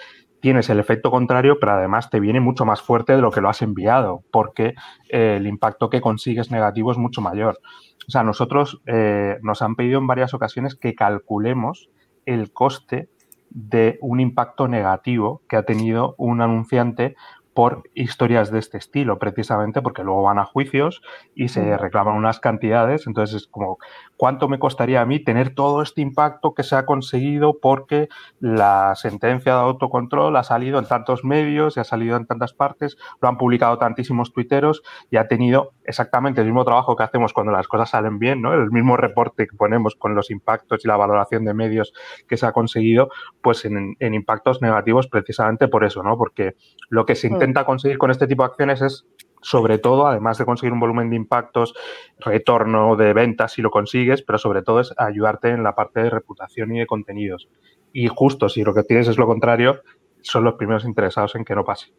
tienes 0.43 0.69
el 0.69 0.81
efecto 0.81 1.11
contrario, 1.11 1.59
pero 1.61 1.73
además 1.73 2.11
te 2.11 2.19
viene 2.19 2.41
mucho 2.41 2.67
más 2.67 2.83
fuerte 2.83 3.15
de 3.15 3.23
lo 3.23 3.31
que 3.31 3.41
lo 3.41 3.49
has 3.49 3.63
enviado, 3.63 4.25
porque 4.33 4.75
eh, 5.09 5.37
el 5.37 5.47
impacto 5.47 5.89
que 5.89 6.01
consigues 6.01 6.51
negativo 6.51 6.91
es 6.91 6.99
mucho 6.99 7.21
mayor. 7.21 7.61
O 8.09 8.11
sea, 8.11 8.25
nosotros 8.25 8.83
eh, 8.87 9.39
nos 9.43 9.63
han 9.63 9.77
pedido 9.77 10.01
en 10.01 10.09
varias 10.09 10.35
ocasiones 10.35 10.75
que 10.75 10.97
calculemos 10.97 11.89
el 12.27 12.53
coste 12.53 13.09
de 13.51 13.99
un 14.01 14.19
impacto 14.19 14.67
negativo 14.67 15.43
que 15.49 15.57
ha 15.57 15.63
tenido 15.63 16.17
un 16.19 16.41
anunciante 16.41 17.15
por 17.55 17.83
historias 17.95 18.51
de 18.51 18.59
este 18.59 18.79
estilo, 18.79 19.19
precisamente 19.19 19.83
porque 19.83 20.03
luego 20.03 20.23
van 20.23 20.39
a 20.39 20.45
juicios 20.45 21.03
y 21.35 21.49
se 21.49 21.77
reclaman 21.77 22.17
unas 22.17 22.41
cantidades. 22.41 23.07
Entonces 23.07 23.43
es 23.43 23.47
como, 23.47 23.79
¿cuánto 24.17 24.49
me 24.49 24.59
costaría 24.59 25.03
a 25.03 25.07
mí 25.07 25.21
tener 25.21 25.55
todo 25.55 25.83
este 25.83 26.01
impacto 26.01 26.55
que 26.55 26.63
se 26.63 26.77
ha 26.77 26.87
conseguido 26.87 27.59
porque 27.61 28.09
la 28.41 28.95
sentencia 28.95 29.55
de 29.55 29.61
autocontrol 29.61 30.35
ha 30.37 30.45
salido 30.45 30.79
en 30.79 30.87
tantos 30.87 31.25
medios 31.25 31.77
y 31.77 31.81
ha 31.81 31.85
salido 31.85 32.17
en 32.17 32.27
tantas 32.27 32.55
partes, 32.55 32.97
lo 33.21 33.29
han 33.29 33.37
publicado 33.37 33.77
tantísimos 33.79 34.33
tuiteros 34.33 34.83
y 35.11 35.17
ha 35.19 35.29
tenido 35.29 35.73
exactamente 35.85 36.41
el 36.41 36.47
mismo 36.47 36.65
trabajo 36.65 36.97
que 36.97 37.03
hacemos 37.03 37.33
cuando 37.33 37.53
las 37.53 37.69
cosas 37.69 37.91
salen 37.91 38.19
bien, 38.19 38.41
¿no? 38.41 38.55
El 38.55 38.71
mismo 38.71 38.97
reporte 38.97 39.47
que 39.47 39.57
ponemos 39.57 39.95
con 39.95 40.15
los 40.15 40.31
impactos 40.31 40.85
y 40.85 40.89
la 40.89 40.97
valoración 40.97 41.45
de 41.45 41.53
medios 41.53 41.93
que 42.29 42.37
se 42.37 42.47
ha 42.47 42.53
conseguido, 42.53 43.11
pues 43.43 43.65
en, 43.65 43.97
en 43.99 44.15
impactos 44.15 44.63
negativos 44.63 45.09
precisamente 45.09 45.69
por 45.69 45.85
eso, 45.85 46.03
¿no? 46.03 46.17
Porque 46.17 46.55
lo 46.89 47.05
que 47.05 47.15
se 47.15 47.29
intenta 47.43 47.65
conseguir 47.65 47.99
con 47.99 48.11
este 48.11 48.27
tipo 48.27 48.43
de 48.43 48.51
acciones 48.51 48.81
es 48.83 49.05
sobre 49.43 49.79
todo, 49.79 50.07
además 50.07 50.39
de 50.39 50.45
conseguir 50.45 50.73
un 50.73 50.79
volumen 50.79 51.11
de 51.11 51.17
impactos, 51.17 51.75
retorno 52.21 52.95
de 52.95 53.13
ventas 53.13 53.53
si 53.53 53.63
lo 53.63 53.71
consigues, 53.71 54.23
pero 54.23 54.39
sobre 54.39 54.63
todo 54.63 54.81
es 54.81 54.95
ayudarte 54.97 55.49
en 55.51 55.65
la 55.65 55.75
parte 55.75 56.01
de 56.01 56.11
reputación 56.11 56.75
y 56.75 56.79
de 56.79 56.87
contenidos. 56.87 57.49
Y 57.93 58.07
justo 58.07 58.49
si 58.49 58.63
lo 58.63 58.73
que 58.73 58.85
tienes 58.85 59.09
es 59.09 59.19
lo 59.19 59.27
contrario, 59.27 59.83
son 60.21 60.45
los 60.45 60.55
primeros 60.55 60.85
interesados 60.85 61.35
en 61.35 61.45
que 61.45 61.57
no 61.57 61.65
pase. 61.65 61.93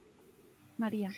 María. 0.77 1.09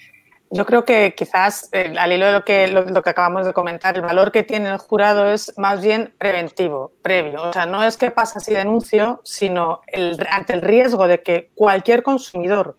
Yo 0.51 0.65
creo 0.65 0.85
que 0.85 1.13
quizás, 1.15 1.69
eh, 1.71 1.93
al 1.97 2.11
hilo 2.11 2.27
de 2.27 2.31
lo 2.31 2.43
que, 2.43 2.67
lo, 2.67 2.85
lo 2.85 3.01
que 3.01 3.09
acabamos 3.09 3.45
de 3.45 3.53
comentar, 3.53 3.95
el 3.95 4.01
valor 4.01 4.31
que 4.31 4.43
tiene 4.43 4.69
el 4.69 4.77
jurado 4.77 5.31
es 5.31 5.53
más 5.57 5.81
bien 5.81 6.13
preventivo, 6.17 6.93
previo. 7.01 7.49
O 7.49 7.53
sea, 7.53 7.65
no 7.65 7.83
es 7.83 7.97
que 7.97 8.11
pasa 8.11 8.39
si 8.39 8.53
denuncio, 8.53 9.21
sino 9.23 9.81
el, 9.87 10.17
ante 10.29 10.53
el 10.53 10.61
riesgo 10.61 11.07
de 11.07 11.21
que 11.21 11.51
cualquier 11.55 12.03
consumidor, 12.03 12.77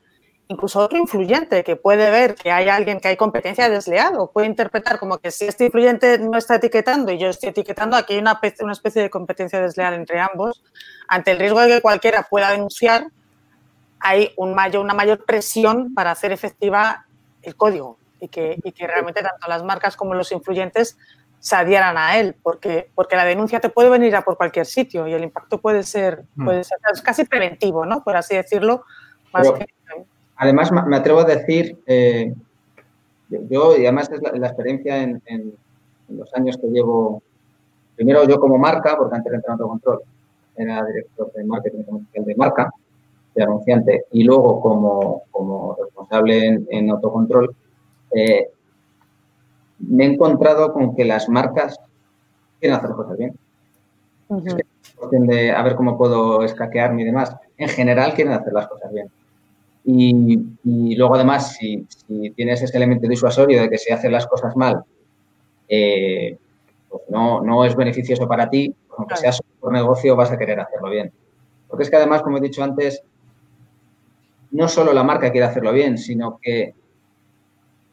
incluso 0.49 0.79
otro 0.81 0.99
influyente 0.99 1.65
que 1.65 1.77
puede 1.77 2.11
ver 2.11 2.35
que 2.35 2.53
hay 2.53 2.69
alguien 2.69 3.01
que 3.01 3.09
hay 3.09 3.17
competencia 3.17 3.69
desleal 3.69 4.15
o 4.17 4.31
puede 4.31 4.47
interpretar 4.47 4.99
como 4.99 5.19
que 5.19 5.31
si 5.31 5.47
este 5.47 5.67
influyente 5.67 6.19
no 6.19 6.39
está 6.39 6.57
etiquetando 6.57 7.11
y 7.11 7.19
yo 7.19 7.29
estoy 7.29 7.49
etiquetando, 7.49 7.97
aquí 7.97 8.15
hay 8.15 8.21
una, 8.21 8.41
una 8.61 8.73
especie 8.73 9.03
de 9.03 9.11
competencia 9.11 9.61
desleal 9.61 9.95
entre 9.95 10.21
ambos, 10.21 10.63
ante 11.09 11.33
el 11.33 11.39
riesgo 11.39 11.61
de 11.61 11.69
que 11.69 11.81
cualquiera 11.81 12.23
pueda 12.23 12.51
denunciar, 12.53 13.09
hay 13.99 14.33
un 14.37 14.55
mayor, 14.55 14.85
una 14.85 14.95
mayor 14.95 15.25
presión 15.25 15.93
para 15.95 16.13
hacer 16.13 16.31
efectiva 16.31 17.07
el 17.43 17.57
código 17.57 17.99
y 18.21 18.29
que, 18.29 18.59
y 18.63 18.73
que 18.73 18.87
realmente 18.87 19.23
tanto 19.23 19.49
las 19.49 19.65
marcas 19.65 19.97
como 19.97 20.15
los 20.15 20.31
influyentes 20.31 20.97
se 21.41 21.57
adhieran 21.57 21.99
a 21.99 22.19
él, 22.19 22.37
porque, 22.43 22.91
porque 22.95 23.17
la 23.17 23.25
denuncia 23.25 23.61
te 23.61 23.69
puede 23.69 23.89
venir 23.89 24.15
a 24.17 24.23
por 24.23 24.37
cualquier 24.37 24.67
sitio 24.67 25.07
y 25.07 25.13
el 25.13 25.23
impacto 25.25 25.61
puede 25.61 25.83
ser, 25.83 26.25
puede 26.45 26.65
ser 26.65 26.79
casi 27.05 27.25
preventivo, 27.25 27.85
¿no? 27.85 28.03
Por 28.03 28.17
así 28.17 28.35
decirlo. 28.35 28.85
Más 29.33 29.43
Pero- 29.49 29.59
que, 29.59 29.76
Además, 30.37 30.71
me 30.73 30.97
atrevo 30.97 31.21
a 31.21 31.25
decir, 31.25 31.79
eh, 31.87 32.35
yo- 33.31 33.77
y 33.77 33.83
además 33.87 34.11
es 34.11 34.21
la, 34.23 34.33
la 34.33 34.47
experiencia 34.49 35.03
en, 35.03 35.23
en- 35.27 35.55
en 36.09 36.17
los 36.19 36.33
años 36.35 36.57
que 36.59 36.69
llevo, 36.69 37.23
primero 37.97 38.25
yo 38.25 38.39
como 38.39 38.59
marca, 38.59 38.97
porque 38.97 39.17
antes 39.17 39.31
de 39.31 39.37
entrar 39.37 39.57
en 39.57 39.61
autocontrol 39.63 40.01
era 40.57 40.85
director 40.85 41.33
de 41.33 41.45
marketing 41.45 41.83
comercial 41.83 42.25
de 42.25 42.35
marca, 42.37 42.71
de 43.35 43.43
anunciante, 43.43 44.05
y 44.13 44.25
luego 44.25 44.61
como, 44.61 45.23
como 45.31 45.77
responsable 45.83 46.47
en, 46.47 46.67
en 46.71 46.91
autocontrol, 46.91 47.55
eh, 48.13 48.49
me 49.81 50.05
he 50.07 50.13
encontrado 50.15 50.73
con 50.73 50.95
que 50.95 51.05
las 51.05 51.29
marcas 51.29 51.79
quieren 52.61 52.79
hacer 52.79 52.91
cosas 52.93 53.19
bien. 53.19 53.35
Ujú. 54.29 54.57
cuestión 54.97 55.27
de 55.27 55.53
a 55.53 55.63
ver 55.63 55.77
cómo 55.77 55.97
puedo 55.99 56.43
escaquearme 56.43 57.03
y 57.03 57.05
demás. 57.05 57.37
En 57.59 57.69
general 57.69 58.15
quieren 58.15 58.33
hacer 58.33 58.53
las 58.53 58.67
cosas 58.69 58.91
bien. 58.93 59.09
Y, 59.89 60.39
y 60.65 60.97
luego 60.97 61.15
además, 61.15 61.53
si, 61.55 61.87
si 61.89 62.31
tienes 62.31 62.61
ese 62.61 62.77
elemento 62.77 63.07
disuasorio 63.09 63.63
de 63.63 63.71
que 63.71 63.79
si 63.79 63.93
haces 63.93 64.11
las 64.11 64.27
cosas 64.27 64.57
mal, 64.57 64.83
eh, 65.69 66.37
pues 66.89 67.03
no, 67.09 67.41
no 67.41 67.65
es 67.65 67.77
beneficioso 67.77 68.27
para 68.27 68.51
ti, 68.51 68.75
aunque 68.97 69.15
Claro. 69.15 69.21
sea 69.21 69.33
solo 69.33 69.49
por 69.61 69.73
negocio, 69.73 70.17
vas 70.17 70.33
a 70.33 70.39
querer 70.39 70.59
hacerlo 70.59 70.91
bien. 70.91 71.13
Porque 71.69 71.85
es 71.85 71.91
que 71.91 71.97
además, 71.97 72.23
como 72.23 72.39
he 72.39 72.41
dicho 72.41 72.65
antes, 72.65 73.03
no 74.51 74.69
solo 74.69 74.93
la 74.93 75.05
marca 75.05 75.31
quiere 75.31 75.47
hacerlo 75.47 75.73
bien, 75.73 75.99
sino 75.99 76.39
que 76.43 76.75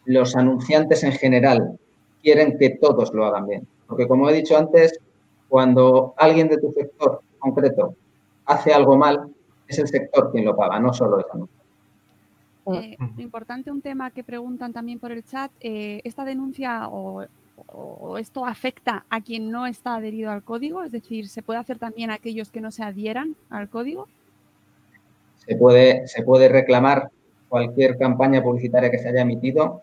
los 0.06 0.36
anunciantes 0.36 1.04
en 1.04 1.12
general 1.14 1.80
quieren 2.22 2.58
que 2.58 2.72
todos 2.72 3.14
lo 3.14 3.26
hagan 3.26 3.48
bien. 3.48 3.68
Porque 3.88 4.08
como 4.08 4.30
he 4.30 4.34
dicho 4.34 4.58
antes, 4.58 5.00
cuando 5.50 6.14
alguien 6.18 6.48
de 6.48 6.58
tu 6.58 6.72
sector 6.72 7.22
concreto 7.40 7.96
hace 8.46 8.74
algo 8.74 8.98
mal, 8.98 9.30
es 9.68 9.78
el 9.80 9.88
sector 9.88 10.32
quien 10.32 10.46
lo 10.46 10.56
paga, 10.56 10.80
no 10.80 10.94
solo 10.94 11.20
el 11.20 11.26
anuncio. 11.32 11.63
Eh, 12.66 12.98
importante 13.18 13.72
un 13.72 13.82
tema 13.82 14.12
que 14.12 14.24
preguntan 14.24 14.72
también 14.72 15.00
por 15.00 15.12
el 15.12 15.24
chat, 15.24 15.52
eh, 15.60 16.02
¿esta 16.04 16.24
denuncia 16.24 16.88
o, 16.90 17.26
esto 18.18 18.46
afecta 18.46 19.06
a 19.10 19.22
quien 19.22 19.52
no 19.52 19.68
está 19.68 19.96
adherido 19.96 20.32
al 20.32 20.44
código? 20.44 20.84
Es 20.84 20.92
decir, 20.92 21.28
¿se 21.28 21.42
puede 21.42 21.60
hacer 21.60 21.78
también 21.78 22.10
a 22.10 22.16
aquellos 22.16 22.52
que 22.52 22.62
no 22.62 22.72
se 22.72 22.84
adhieran 22.84 23.36
al 23.50 23.70
código? 23.70 24.08
Se 25.46 25.56
puede, 25.56 26.08
se 26.08 26.24
puede 26.24 26.48
reclamar 26.48 27.10
cualquier 27.50 27.98
campaña 27.98 28.42
publicitaria 28.42 28.90
que 28.90 28.98
se 28.98 29.10
haya 29.10 29.22
emitido 29.22 29.82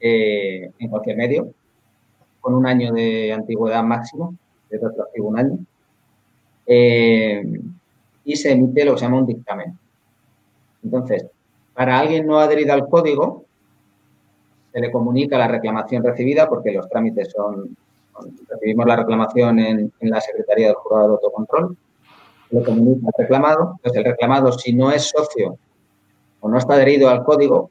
eh, 0.00 0.70
en 0.78 0.88
cualquier 0.88 1.16
medio, 1.16 1.52
con 2.40 2.54
un 2.54 2.66
año 2.66 2.92
de 2.92 3.32
antigüedad 3.32 3.82
máximo, 3.82 4.34
de 4.70 4.78
retroactivo 4.78 5.28
un 5.28 5.38
año, 5.38 5.58
y 8.24 8.36
se 8.36 8.52
emite 8.52 8.84
lo 8.84 8.92
que 8.92 8.98
se 8.98 9.04
llama 9.04 9.18
un 9.18 9.26
dictamen. 9.26 9.78
Entonces, 10.82 11.26
para 11.74 11.98
alguien 11.98 12.26
no 12.26 12.38
adherido 12.38 12.72
al 12.72 12.88
código, 12.88 13.44
se 14.72 14.80
le 14.80 14.90
comunica 14.90 15.36
la 15.36 15.48
reclamación 15.48 16.02
recibida, 16.02 16.48
porque 16.48 16.72
los 16.72 16.88
trámites 16.88 17.32
son, 17.32 17.76
recibimos 18.48 18.86
la 18.86 18.96
reclamación 18.96 19.58
en, 19.58 19.92
la 20.00 20.20
Secretaría 20.20 20.68
del 20.68 20.76
Jurado 20.76 21.08
de 21.08 21.12
Autocontrol, 21.14 21.76
se 22.48 22.56
le 22.56 22.64
comunica 22.64 23.06
al 23.06 23.12
reclamado, 23.18 23.72
entonces 23.76 23.98
el 23.98 24.04
reclamado, 24.04 24.52
si 24.52 24.72
no 24.72 24.90
es 24.90 25.10
socio 25.10 25.58
o 26.40 26.48
no 26.48 26.58
está 26.58 26.74
adherido 26.74 27.08
al 27.08 27.24
código, 27.24 27.70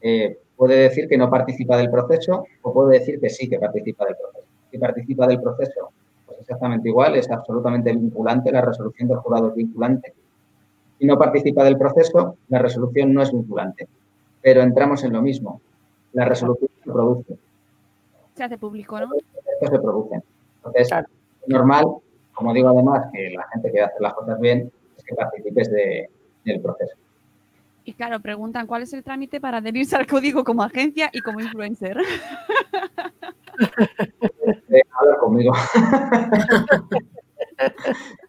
eh, 0.00 0.38
puede 0.56 0.76
decir 0.76 1.08
que 1.08 1.18
no 1.18 1.30
participa 1.30 1.76
del 1.76 1.90
proceso 1.90 2.44
o 2.62 2.72
puede 2.72 2.98
decir 2.98 3.20
que 3.20 3.30
sí 3.30 3.48
que 3.48 3.58
participa 3.58 4.06
del 4.06 4.16
proceso. 4.16 4.46
Si 4.70 4.78
participa 4.78 5.26
del 5.26 5.40
proceso, 5.40 5.90
pues 6.26 6.40
exactamente 6.40 6.88
igual, 6.88 7.16
es 7.16 7.30
absolutamente 7.30 7.92
vinculante, 7.92 8.52
la 8.52 8.60
resolución 8.60 9.08
del 9.08 9.18
jurado 9.18 9.48
es 9.48 9.54
vinculante 9.54 10.14
y 10.98 11.06
no 11.06 11.18
participa 11.18 11.64
del 11.64 11.78
proceso, 11.78 12.36
la 12.48 12.58
resolución 12.58 13.12
no 13.12 13.22
es 13.22 13.32
vinculante. 13.32 13.88
Pero 14.42 14.62
entramos 14.62 15.04
en 15.04 15.12
lo 15.12 15.22
mismo. 15.22 15.60
La 16.12 16.24
resolución 16.24 16.70
se 16.82 16.90
produce. 16.90 17.38
Se 18.34 18.44
hace 18.44 18.58
público, 18.58 18.98
¿no? 18.98 19.10
Esto 19.14 19.76
se 19.76 19.80
produce. 19.80 20.20
Entonces, 20.56 20.92
es 20.92 21.48
normal, 21.48 21.86
como 22.34 22.52
digo 22.52 22.68
además, 22.68 23.06
que 23.12 23.30
la 23.30 23.46
gente 23.52 23.70
que 23.70 23.80
hace 23.80 23.96
las 24.00 24.14
cosas 24.14 24.40
bien, 24.40 24.70
es 24.96 25.04
que 25.04 25.14
participes 25.14 25.70
del 25.70 26.60
proceso. 26.60 26.96
Y 27.84 27.94
claro, 27.94 28.20
preguntan 28.20 28.66
cuál 28.66 28.82
es 28.82 28.92
el 28.92 29.02
trámite 29.02 29.40
para 29.40 29.58
adherirse 29.58 29.96
al 29.96 30.06
código 30.06 30.44
como 30.44 30.62
agencia 30.62 31.10
y 31.12 31.20
como 31.20 31.40
influencer. 31.40 31.98
Eh, 34.70 34.82
hablar 35.00 35.18
conmigo. 35.18 35.52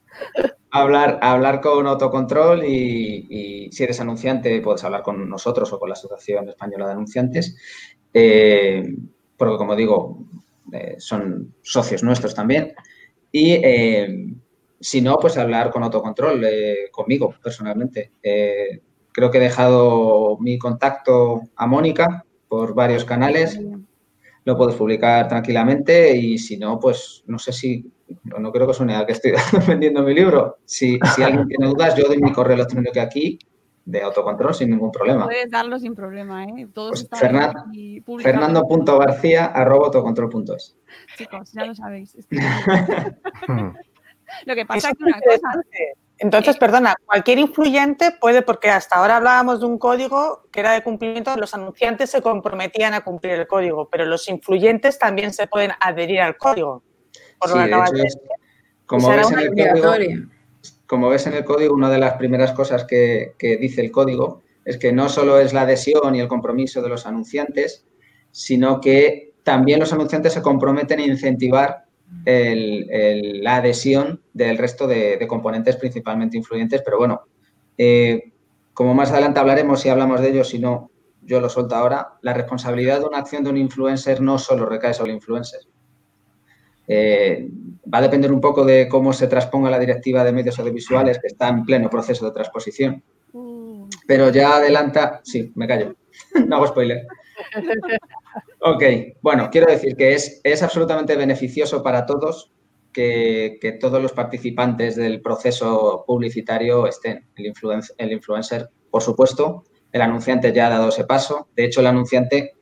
hablar, 0.72 1.20
hablar 1.22 1.62
con 1.62 1.88
autocontrol 1.88 2.64
y, 2.64 3.70
si 3.72 3.84
eres 3.84 4.00
anunciante 4.00 4.62
puedes 4.62 4.84
hablar 4.84 5.04
con 5.04 5.30
nosotros 5.30 5.72
o 5.72 5.80
con 5.80 5.90
la 5.90 5.94
Asociación 5.94 6.50
Española 6.50 6.88
de 6.88 6.92
Anunciantes, 6.94 7.56
eh, 8.14 8.84
porque 9.38 9.58
como 9.58 9.76
digo, 9.76 10.26
eh, 10.72 10.96
son 10.98 11.56
socios 11.62 12.04
nuestros 12.04 12.34
también. 12.34 12.74
Y 13.32 13.52
eh, 13.52 14.34
si 14.80 15.02
no, 15.02 15.18
pues 15.18 15.38
hablar 15.38 15.72
con 15.72 15.84
autocontrol, 15.84 16.46
conmigo 16.92 17.34
personalmente. 17.42 18.14
creo 19.12 19.32
que 19.32 19.38
he 19.38 19.42
dejado 19.42 20.38
mi 20.40 20.58
contacto 20.58 21.42
a 21.56 21.68
Mónica 21.68 22.26
por 22.48 22.74
varios 22.74 23.06
canales. 23.06 23.60
Lo 24.46 24.58
puedes 24.58 24.76
publicar 24.76 25.28
tranquilamente 25.28 26.16
y 26.16 26.38
si 26.38 26.58
no, 26.58 26.80
pues 26.80 27.24
no 27.28 27.38
sé 27.38 27.52
si 27.52 27.92
no 28.24 28.52
creo 28.52 28.66
que 28.68 28.74
suene 28.74 28.96
a 28.96 29.06
que 29.06 29.14
estoy 29.14 29.34
vendiendo 29.68 30.04
mi 30.04 30.14
libro. 30.14 30.58
Si, 30.66 31.00
alguien 31.24 31.48
tiene 31.48 31.68
dudas, 31.68 31.96
yo 31.96 32.08
doy 32.08 32.18
mi 32.20 32.34
correo 32.34 32.56
electrónico 32.56 33.00
aquí 33.00 33.40
de 33.86 34.02
autocontrol 34.04 34.54
sin 34.54 34.70
ningún 34.70 34.92
problema. 34.92 35.24
Puedes 35.26 35.50
darlo 35.50 35.80
sin 35.80 35.96
problema, 35.96 36.44
¿eh? 36.46 36.68
Todo 36.74 36.92
pues 36.92 37.08
Fernando.garcía.autocontrol.es. 38.22 40.78
Chicos, 41.18 41.52
ya 41.54 41.66
lo 41.66 41.74
sabéis. 41.74 42.16
lo 44.46 44.56
que 44.56 44.66
pasa 44.66 44.90
es 44.90 44.98
que 44.98 45.04
una 45.04 45.20
cosa... 45.20 45.62
Entonces, 46.22 46.58
perdona, 46.58 46.96
cualquier 47.06 47.40
influyente 47.40 48.12
puede, 48.20 48.42
porque 48.42 48.70
hasta 48.70 48.98
ahora 48.98 49.16
hablábamos 49.16 49.62
de 49.62 49.68
un 49.68 49.80
código 49.80 50.50
que 50.52 50.60
era 50.60 50.74
de 50.74 50.84
cumplimiento, 50.84 51.34
los 51.38 51.54
anunciantes 51.54 52.10
se 52.10 52.22
comprometían 52.22 52.94
a 52.94 53.00
cumplir 53.02 53.36
el 53.36 53.48
código, 53.48 53.88
pero 53.90 54.04
los 54.04 54.28
influyentes 54.28 55.00
también 55.00 55.32
se 55.34 55.48
pueden 55.48 55.72
adherir 55.80 56.20
al 56.20 56.36
código 56.36 56.84
como, 58.86 59.10
ves 59.10 59.32
en 59.32 59.40
el 59.40 59.82
código, 59.82 60.30
como 60.86 61.10
ves 61.10 61.28
en 61.28 61.34
el 61.34 61.46
código, 61.46 61.74
una 61.74 61.90
de 61.90 62.00
las 62.00 62.16
primeras 62.16 62.52
cosas 62.54 62.86
que, 62.86 63.36
dice 63.40 63.82
el 63.82 63.92
código 63.92 64.42
es 64.66 64.78
que 64.78 64.92
no 64.92 65.10
solo 65.10 65.40
es 65.40 65.54
la 65.54 65.62
adhesión 65.62 66.16
y 66.16 66.20
el 66.20 66.28
compromiso 66.28 66.82
de 66.82 66.90
los 66.90 67.06
anunciantes, 67.06 67.86
sino 68.32 68.82
que 68.82 69.34
también 69.44 69.80
los 69.80 69.94
anunciantes 69.94 70.34
se 70.34 70.42
comprometen 70.42 71.00
a 71.00 71.06
incentivar 71.06 71.86
la 72.26 73.56
adhesión 73.56 74.22
del 74.34 74.58
resto 74.58 74.88
de, 74.88 75.26
componentes 75.28 75.76
principalmente 75.76 76.38
influyentes. 76.38 76.82
Pero 76.84 76.98
bueno, 76.98 77.22
eh, 77.78 78.32
como 78.74 78.94
más 78.94 79.12
adelante 79.12 79.40
hablaremos 79.40 79.82
si 79.82 79.90
hablamos 79.90 80.22
de 80.22 80.30
ello, 80.30 80.44
si 80.44 80.60
no, 80.60 80.92
yo 81.22 81.40
lo 81.40 81.50
suelto 81.50 81.76
ahora, 81.76 82.18
la 82.22 82.34
responsabilidad 82.34 83.00
de 83.00 83.06
una 83.06 83.20
acción 83.20 83.44
de 83.44 83.50
un 83.50 83.58
influencer 83.58 84.22
no 84.22 84.38
solo 84.40 84.66
recae 84.66 84.94
sobre 84.94 85.12
el 85.12 85.18
influencer, 85.18 85.62
eh, 86.92 87.48
va 87.92 88.00
a 88.00 88.02
depender 88.02 88.34
un 88.34 88.42
poco 88.42 88.66
de 88.66 88.88
cómo 88.90 89.14
se 89.14 89.28
transponga 89.28 89.70
la 89.70 89.78
directiva 89.78 90.24
de 90.24 90.32
medios 90.32 90.58
audiovisuales, 90.60 91.20
que 91.20 91.28
está 91.28 91.48
en 91.48 91.64
pleno 91.64 91.90
proceso 91.90 92.26
de 92.26 92.32
transposición. 92.32 93.04
Mm. 93.32 93.84
Pero 94.08 94.32
ya 94.32 94.56
adelanta, 94.56 95.22
sí, 95.24 95.52
me 95.54 95.68
callo, 95.68 95.96
no 96.48 96.56
hago 96.56 96.68
spoiler. 96.68 97.06
Ok, 98.62 98.84
bueno, 99.22 99.50
quiero 99.52 99.72
decir 99.72 99.96
que 99.96 100.14
es, 100.14 100.42
es 100.44 100.64
absolutamente 100.64 101.16
beneficioso 101.16 101.84
para 101.84 102.06
todos 102.06 102.52
que, 102.92 103.78
todos 103.80 104.02
los 104.02 104.12
participantes 104.12 104.96
del 104.96 105.22
proceso 105.22 106.04
publicitario 106.08 106.88
estén. 106.88 107.28
El, 107.36 107.54
el 107.98 108.12
influencer, 108.12 108.70
por 108.90 109.02
supuesto, 109.02 109.64
el 109.92 110.02
anunciante 110.02 110.52
ya 110.52 110.68
ha 110.68 110.72
dado 110.72 110.90
ese 110.90 111.06
paso. 111.06 111.50
De 111.56 111.66
hecho, 111.66 111.82
el 111.82 111.88
anunciante, 111.88 112.56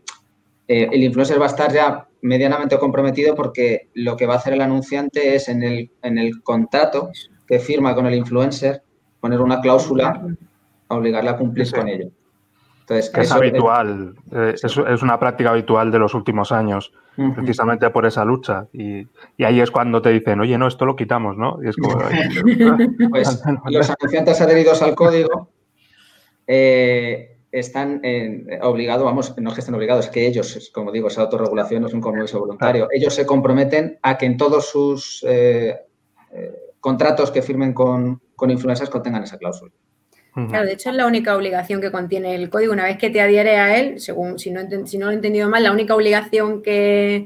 eh, 0.67 0.89
el 0.91 1.03
influencer 1.03 1.39
va 1.39 1.45
a 1.45 1.49
estar 1.49 1.71
ya 1.73 2.07
medianamente 2.27 2.77
comprometido 2.77 3.35
porque 3.35 3.89
lo 3.93 4.15
que 4.17 4.25
va 4.25 4.35
a 4.35 4.37
hacer 4.37 4.53
el 4.53 4.61
anunciante 4.61 5.35
es 5.35 5.49
en 5.49 5.63
el, 5.63 5.91
en 6.01 6.17
el 6.17 6.41
contrato 6.43 7.09
que 7.47 7.59
firma 7.59 7.95
con 7.95 8.05
el 8.05 8.15
influencer 8.15 8.83
poner 9.19 9.41
una 9.41 9.61
cláusula 9.61 10.21
a 10.89 10.95
obligarle 10.95 11.29
a 11.29 11.37
cumplir 11.37 11.71
con 11.71 11.87
ello. 11.87 12.09
Entonces, 12.81 13.11
es 13.13 13.31
habitual, 13.31 14.15
eh, 14.31 14.55
es, 14.61 15.03
una 15.03 15.19
práctica 15.19 15.49
habitual 15.49 15.91
de 15.91 15.99
los 15.99 16.13
últimos 16.13 16.53
años, 16.53 16.93
precisamente 17.35 17.89
por 17.89 18.05
esa 18.05 18.23
lucha. 18.23 18.67
Y, 18.71 19.05
ahí 19.43 19.59
es 19.59 19.71
cuando 19.71 20.01
te 20.01 20.09
dicen, 20.09 20.39
oye, 20.39 20.57
no, 20.57 20.67
esto 20.67 20.85
lo 20.85 20.95
quitamos, 20.95 21.35
¿no? 21.35 21.59
Y 21.61 21.67
es 21.67 21.75
como, 21.75 21.97
pues, 23.09 23.43
los 23.65 23.89
anunciantes 23.89 24.39
adheridos 24.39 24.81
al 24.81 24.95
código 24.95 25.49
eh, 26.47 27.36
están 27.51 28.01
obligados, 28.61 29.05
vamos, 29.05 29.33
no 29.37 29.49
es 29.49 29.55
que 29.55 29.61
estén 29.61 29.75
obligados, 29.75 30.05
es 30.05 30.11
que 30.11 30.27
ellos, 30.27 30.71
como 30.73 30.91
digo, 30.91 31.07
esa 31.07 31.21
autorregulación 31.21 31.81
no 31.81 31.87
es 31.87 31.93
un 31.93 32.01
compromiso 32.01 32.39
voluntario. 32.39 32.87
Ellos 32.91 33.13
se 33.13 33.25
comprometen 33.25 33.97
a 34.01 34.17
que 34.17 34.25
en 34.25 34.37
todos 34.37 34.69
sus 34.69 35.25
eh, 35.27 35.75
eh, 36.33 36.51
contratos 36.79 37.31
que 37.31 37.41
firmen 37.41 37.73
con, 37.73 38.21
con 38.35 38.51
influencers 38.51 38.89
contengan 38.89 39.23
esa 39.23 39.37
cláusula. 39.37 39.71
Claro, 40.49 40.67
de 40.67 40.73
hecho 40.73 40.91
es 40.91 40.95
la 40.95 41.07
única 41.07 41.35
obligación 41.35 41.81
que 41.81 41.91
contiene 41.91 42.35
el 42.35 42.51
código. 42.51 42.71
Una 42.71 42.83
vez 42.83 42.99
que 42.99 43.09
te 43.09 43.21
adhiere 43.21 43.55
a 43.55 43.75
él, 43.79 43.99
según 43.99 44.37
si 44.37 44.51
no, 44.51 44.61
si 44.85 44.99
no 44.99 45.07
lo 45.07 45.11
he 45.11 45.15
entendido 45.15 45.49
mal, 45.49 45.63
la 45.63 45.71
única 45.71 45.95
obligación 45.95 46.61
que, 46.61 47.25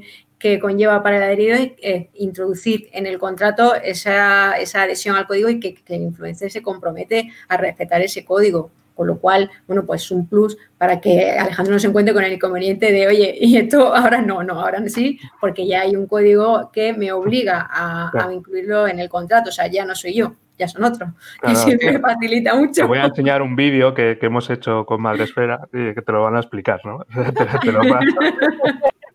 conlleva 0.62 1.02
para 1.02 1.18
el 1.18 1.22
adherido 1.22 1.58
es, 1.82 2.06
introducir 2.14 2.88
en 2.92 3.06
el 3.06 3.18
contrato 3.18 3.74
esa, 3.74 4.52
esa 4.52 4.82
adhesión 4.82 5.14
al 5.14 5.26
código 5.26 5.50
y 5.50 5.60
que, 5.60 5.74
que, 5.74 5.94
el 5.94 6.02
influencer 6.02 6.50
se 6.50 6.62
compromete 6.62 7.30
a 7.48 7.58
respetar 7.58 8.00
ese 8.00 8.24
código. 8.24 8.70
Con 8.94 9.06
lo 9.06 9.18
cual, 9.18 9.50
bueno, 9.66 9.84
pues 9.84 10.10
un 10.10 10.28
plus 10.28 10.56
para 10.78 11.00
que 11.00 11.30
Alejandro 11.32 11.74
no 11.74 11.80
se 11.80 11.86
encuentre 11.86 12.12
con 12.14 12.24
el 12.24 12.32
inconveniente 12.32 12.92
de, 12.92 13.06
oye, 13.06 13.36
y 13.40 13.56
esto 13.56 13.94
ahora 13.94 14.20
no, 14.20 14.42
no, 14.42 14.60
ahora 14.60 14.86
sí, 14.88 15.18
porque 15.40 15.66
ya 15.66 15.82
hay 15.82 15.96
un 15.96 16.06
código 16.06 16.70
que 16.72 16.92
me 16.92 17.12
obliga 17.12 17.68
a, 17.70 18.32
incluirlo 18.32 18.86
en 18.86 18.98
el 18.98 19.08
contrato, 19.08 19.50
o 19.50 19.52
sea, 19.52 19.66
ya 19.66 19.84
no 19.84 19.94
soy 19.94 20.14
yo, 20.14 20.34
ya 20.58 20.68
son 20.68 20.84
otros. 20.84 21.10
y 21.48 21.54
siempre 21.56 21.98
facilita 21.98 22.54
mucho. 22.54 22.82
Te 22.82 22.84
voy 22.84 22.98
a 22.98 23.06
enseñar 23.06 23.42
un 23.42 23.56
vídeo 23.56 23.94
que, 23.94 24.18
hemos 24.20 24.50
hecho 24.50 24.84
con 24.84 25.00
Madresfera 25.00 25.68
y 25.72 25.94
que 25.94 26.02
te 26.02 26.12
lo 26.12 26.22
van 26.22 26.36
a 26.36 26.40
explicar, 26.40 26.80
¿no? 26.84 27.04
te, 27.62 27.72
lo 27.72 27.80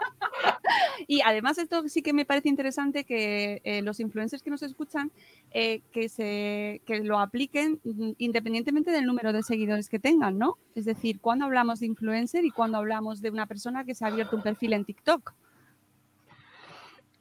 y 1.07 1.21
además 1.21 1.57
esto 1.57 1.87
sí 1.87 2.01
que 2.01 2.13
me 2.13 2.25
parece 2.25 2.49
interesante 2.49 3.03
que 3.03 3.61
eh, 3.63 3.81
los 3.81 3.99
influencers 3.99 4.43
que 4.43 4.49
nos 4.49 4.63
escuchan 4.63 5.11
eh, 5.51 5.81
que, 5.91 6.09
se, 6.09 6.81
que 6.85 6.99
lo 6.99 7.19
apliquen 7.19 7.79
independientemente 8.17 8.91
del 8.91 9.05
número 9.05 9.33
de 9.33 9.43
seguidores 9.43 9.89
que 9.89 9.99
tengan, 9.99 10.37
¿no? 10.37 10.57
Es 10.75 10.85
decir, 10.85 11.19
cuando 11.19 11.45
hablamos 11.45 11.79
de 11.79 11.87
influencer 11.87 12.45
y 12.45 12.51
cuando 12.51 12.77
hablamos 12.77 13.21
de 13.21 13.29
una 13.29 13.47
persona 13.47 13.83
que 13.83 13.95
se 13.95 14.05
ha 14.05 14.07
abierto 14.07 14.35
un 14.35 14.43
perfil 14.43 14.73
en 14.73 14.85
TikTok. 14.85 15.33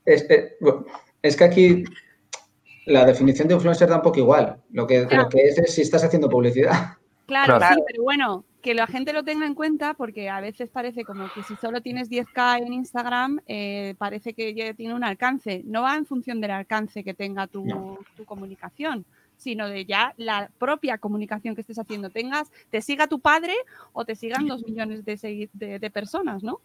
Es, 0.05 0.25
que 0.25 1.45
aquí 1.45 1.85
la 2.87 3.05
definición 3.05 3.49
de 3.49 3.55
influencer 3.55 3.89
da 3.89 3.97
un 3.97 4.03
poco 4.03 4.18
igual. 4.18 4.61
Lo 4.71 4.87
que, 4.87 5.03
lo 5.03 5.29
que 5.29 5.43
es 5.43 5.59
es 5.59 5.75
si 5.75 5.83
estás 5.83 6.05
haciendo 6.05 6.29
publicidad. 6.29 6.99
Claro, 7.31 7.59
Claro. 7.59 7.76
sí, 7.76 7.83
pero 7.87 8.03
bueno, 8.03 8.45
que 8.61 8.74
la 8.74 8.89
gente 8.89 9.12
lo 9.12 9.22
tenga 9.22 9.47
en 9.47 9.55
cuenta 9.55 9.95
porque 9.95 10.28
a 10.28 10.41
veces 10.41 10.68
parece 10.68 11.05
como 11.05 11.31
que 11.31 11.45
si 11.45 11.55
solo 11.55 11.81
tienes 11.81 12.11
10k 12.11 12.59
en 12.59 12.72
Instagram, 12.72 13.41
eh, 13.47 13.95
parece 13.99 14.35
que 14.35 14.53
ya 14.53 14.74
tiene 14.74 14.95
un 14.95 15.05
alcance. 15.05 15.62
No 15.64 15.83
va 15.83 15.95
en 15.95 16.07
función 16.07 16.41
del 16.41 16.51
alcance 16.51 17.05
que 17.05 17.14
tenga 17.14 17.47
tu, 17.47 17.64
No. 17.64 17.99
tu 18.16 18.24
comunicación, 18.24 19.05
sino 19.37 19.68
de 19.68 19.85
ya 19.87 20.12
la 20.16 20.51
propia 20.59 20.99
comunicación 20.99 21.55
que 21.55 21.61
estés 21.61 21.78
haciendo. 21.78 22.11
Tengas, 22.11 22.51
te 22.68 22.83
siga 22.83 23.07
tu 23.07 23.20
padre 23.20 23.55
o 23.93 24.05
te 24.05 24.16
sigan 24.16 24.49
dos 24.49 24.64
millones 24.64 25.05
de, 25.05 25.49
de- 25.53 25.78
de 25.78 25.91
personas, 25.91 26.43
¿no? 26.43 26.59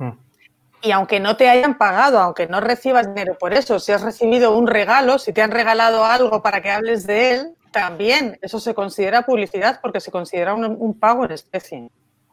Y 0.82 0.92
aunque 0.92 1.20
no 1.20 1.38
te 1.38 1.48
hayan 1.48 1.78
pagado, 1.78 2.20
aunque 2.20 2.48
no 2.48 2.60
recibas 2.60 3.08
dinero 3.08 3.38
por 3.40 3.54
eso, 3.54 3.80
si 3.80 3.92
has 3.92 4.02
recibido 4.02 4.58
un 4.58 4.66
regalo, 4.68 5.20
si 5.20 5.32
te 5.32 5.44
han 5.44 5.52
regalado 5.52 6.04
algo 6.06 6.42
para 6.42 6.62
que 6.62 6.72
hables 6.72 7.06
de 7.08 7.32
él, 7.32 7.56
también 7.76 8.40
eso 8.42 8.60
se 8.60 8.74
considera 8.74 9.24
publicidad 9.24 9.80
porque 9.82 10.00
se 10.00 10.10
considera 10.12 10.54
un, 10.54 10.66
un 10.66 11.00
pago 11.00 11.26
en 11.26 11.32
especie. 11.32 11.90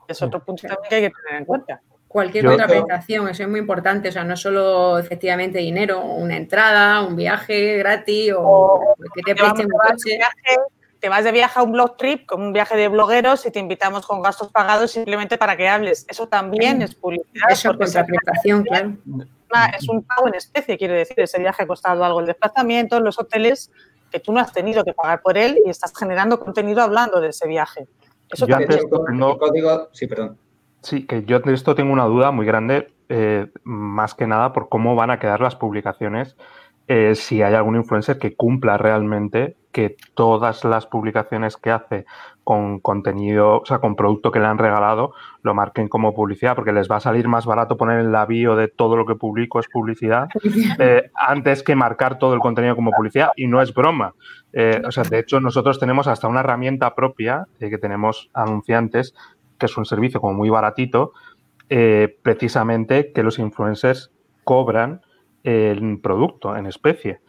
Es 0.08 0.22
otro 0.22 0.42
punto 0.44 0.66
también 0.66 0.88
que 0.88 0.94
hay 0.94 1.02
que 1.02 1.10
tener 1.10 1.40
en 1.40 1.44
cuenta. 1.44 1.80
Cualquier 2.08 2.44
Yo- 2.44 2.50
contraprestación, 2.50 3.28
eso 3.28 3.42
es 3.42 3.48
muy 3.48 3.60
importante. 3.60 4.08
O 4.08 4.12
sea, 4.12 4.24
no 4.24 4.36
solo 4.36 4.98
efectivamente 4.98 5.58
dinero, 5.58 6.00
una 6.02 6.36
entrada, 6.36 7.02
un 7.02 7.16
viaje 7.16 7.78
gratis 7.78 8.34
o 8.36 8.94
que 9.14 9.22
te 9.22 9.34
presten 9.34 9.66
te 9.66 9.74
un 9.74 9.80
coche. 9.80 10.16
viaje, 10.16 10.60
te 11.00 11.08
vas 11.08 11.24
de 11.24 11.32
viaje 11.32 11.58
a 11.58 11.62
un 11.62 11.72
blog 11.72 11.96
trip, 11.96 12.26
como 12.26 12.44
un 12.44 12.52
viaje 12.52 12.76
de 12.76 12.88
blogueros, 12.88 13.44
y 13.46 13.50
te 13.50 13.58
invitamos 13.58 14.06
con 14.06 14.22
gastos 14.22 14.52
pagados 14.52 14.90
simplemente 14.90 15.38
para 15.38 15.56
que 15.56 15.68
hables. 15.68 16.04
Eso 16.08 16.28
también 16.28 16.82
es 16.82 16.94
publicidad. 16.94 17.50
Eso 17.50 17.70
es 17.70 17.76
contraprestación, 17.78 18.64
claro. 18.64 18.96
es 19.76 19.88
un 19.88 20.02
pago 20.04 20.28
en 20.28 20.34
especie, 20.34 20.78
quiere 20.78 20.94
decir, 20.94 21.18
ese 21.18 21.38
viaje 21.38 21.62
ha 21.62 21.66
costado 21.66 22.04
algo 22.04 22.20
el 22.20 22.26
desplazamiento, 22.26 23.00
los 23.00 23.18
hoteles, 23.18 23.70
que 24.12 24.20
tú 24.20 24.32
no 24.32 24.40
has 24.40 24.52
tenido 24.52 24.84
que 24.84 24.92
pagar 24.92 25.22
por 25.22 25.38
él 25.38 25.58
y 25.64 25.70
estás 25.70 25.92
generando 25.98 26.38
contenido 26.38 26.82
hablando 26.82 27.20
de 27.20 27.28
ese 27.28 27.48
viaje. 27.48 27.88
Eso 28.30 28.46
Yo 28.46 28.56
también 28.58 28.72
antes 28.72 28.86
no- 29.12 29.38
código, 29.38 29.88
sí, 29.92 30.06
perdón. 30.06 30.38
Sí, 30.82 31.06
que 31.06 31.24
yo 31.24 31.38
de 31.40 31.54
esto 31.54 31.74
tengo 31.74 31.92
una 31.92 32.04
duda 32.04 32.30
muy 32.32 32.44
grande, 32.44 32.92
eh, 33.08 33.46
más 33.62 34.14
que 34.14 34.26
nada 34.26 34.52
por 34.52 34.68
cómo 34.68 34.94
van 34.94 35.10
a 35.10 35.18
quedar 35.18 35.40
las 35.40 35.54
publicaciones, 35.56 36.36
eh, 36.88 37.14
si 37.14 37.40
hay 37.42 37.54
algún 37.54 37.76
influencer 37.76 38.18
que 38.18 38.34
cumpla 38.34 38.76
realmente 38.76 39.56
que 39.70 39.96
todas 40.14 40.64
las 40.64 40.86
publicaciones 40.86 41.56
que 41.56 41.70
hace 41.70 42.04
con 42.44 42.80
contenido, 42.80 43.60
o 43.60 43.66
sea, 43.66 43.78
con 43.78 43.94
producto 43.94 44.32
que 44.32 44.40
le 44.40 44.46
han 44.46 44.58
regalado, 44.58 45.12
lo 45.42 45.54
marquen 45.54 45.88
como 45.88 46.14
publicidad, 46.14 46.54
porque 46.56 46.72
les 46.72 46.90
va 46.90 46.96
a 46.96 47.00
salir 47.00 47.28
más 47.28 47.46
barato 47.46 47.76
poner 47.76 48.00
en 48.00 48.12
la 48.12 48.26
bio 48.26 48.56
de 48.56 48.68
todo 48.68 48.96
lo 48.96 49.06
que 49.06 49.14
publico 49.14 49.60
es 49.60 49.68
publicidad, 49.68 50.28
eh, 50.78 51.10
antes 51.14 51.62
que 51.62 51.76
marcar 51.76 52.18
todo 52.18 52.34
el 52.34 52.40
contenido 52.40 52.74
como 52.74 52.90
publicidad, 52.90 53.30
y 53.36 53.46
no 53.46 53.62
es 53.62 53.72
broma. 53.72 54.14
Eh, 54.52 54.82
o 54.84 54.90
sea, 54.90 55.04
de 55.04 55.20
hecho, 55.20 55.40
nosotros 55.40 55.78
tenemos 55.78 56.08
hasta 56.08 56.28
una 56.28 56.40
herramienta 56.40 56.94
propia 56.94 57.46
eh, 57.60 57.70
que 57.70 57.78
tenemos 57.78 58.30
anunciantes, 58.34 59.14
que 59.58 59.66
es 59.66 59.76
un 59.76 59.84
servicio 59.84 60.20
como 60.20 60.34
muy 60.34 60.50
baratito, 60.50 61.12
precisamente 62.22 63.12
que 63.12 63.22
los 63.22 63.38
influencers 63.38 64.10
cobran 64.44 65.00
el 65.42 66.00
producto 66.02 66.54
en 66.54 66.66
especie. 66.66 67.20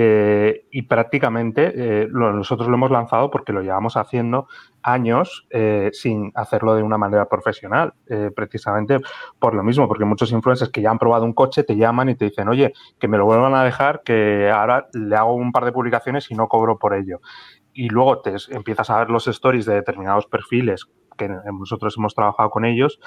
Eh, 0.00 0.66
y 0.70 0.82
prácticamente 0.82 1.72
eh, 1.74 2.06
lo- 2.08 2.32
nosotros 2.32 2.68
lo 2.68 2.74
hemos 2.76 2.92
lanzado 2.92 3.30
porque 3.30 3.52
lo 3.52 3.62
llevamos 3.62 3.96
haciendo 3.96 4.46
años 4.80 5.48
eh, 5.50 5.90
sin 5.92 6.30
hacerlo 6.36 6.76
de 6.76 6.84
una 6.84 6.98
manera 6.98 7.28
profesional, 7.28 7.94
precisamente 8.36 8.98
por 9.40 9.54
lo 9.54 9.64
mismo, 9.64 9.88
porque 9.88 10.04
muchos 10.04 10.30
influencers 10.30 10.70
que 10.70 10.82
ya 10.82 10.90
han 10.90 10.98
probado 10.98 11.24
un 11.24 11.32
coche 11.32 11.64
te 11.64 11.76
llaman 11.76 12.10
y 12.10 12.14
te 12.14 12.26
dicen, 12.26 12.48
oye, 12.48 12.72
que 13.00 13.08
me 13.08 13.18
lo 13.18 13.24
vuelvan 13.24 13.54
a 13.54 13.64
dejar, 13.64 14.02
que 14.04 14.48
ahora 14.50 14.86
le 14.92 15.16
hago 15.16 15.34
un 15.34 15.50
par 15.50 15.64
de 15.64 15.72
publicaciones 15.72 16.30
y 16.30 16.34
no 16.34 16.46
cobro 16.46 16.78
por 16.78 16.94
ello. 16.94 17.20
Y 17.72 17.88
luego 17.88 18.20
te 18.20 18.34
empiezas 18.50 18.90
a 18.90 18.98
ver 18.98 19.10
los 19.10 19.26
stories 19.26 19.66
de 19.66 19.74
determinados 19.74 20.26
perfiles 20.26 20.86
que 21.16 21.28
nosotros 21.28 21.96
hemos 21.98 22.14
trabajado 22.14 22.50
con 22.50 22.64
ellos 22.64 23.00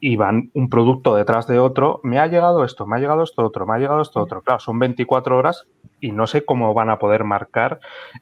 y 0.00 0.16
van 0.16 0.50
un 0.54 0.70
producto 0.70 1.14
detrás 1.14 1.46
de 1.46 1.58
otro. 1.58 2.00
Me 2.02 2.18
ha 2.18 2.26
llegado 2.26 2.64
esto, 2.64 2.86
me 2.86 2.96
ha 2.96 2.98
llegado 2.98 3.22
esto 3.22 3.44
otro, 3.44 3.66
me 3.66 3.74
ha 3.74 3.78
llegado 3.78 4.00
esto 4.00 4.20
otro. 4.20 4.42
Claro, 4.42 4.58
son 4.58 4.78
24 4.78 5.36
horas 5.36 5.66
y 6.00 6.12
no 6.12 6.26
sé 6.26 6.44
cómo 6.44 6.72
van 6.72 6.88
a 6.88 6.98
poder 6.98 7.24
marcar 7.24 7.80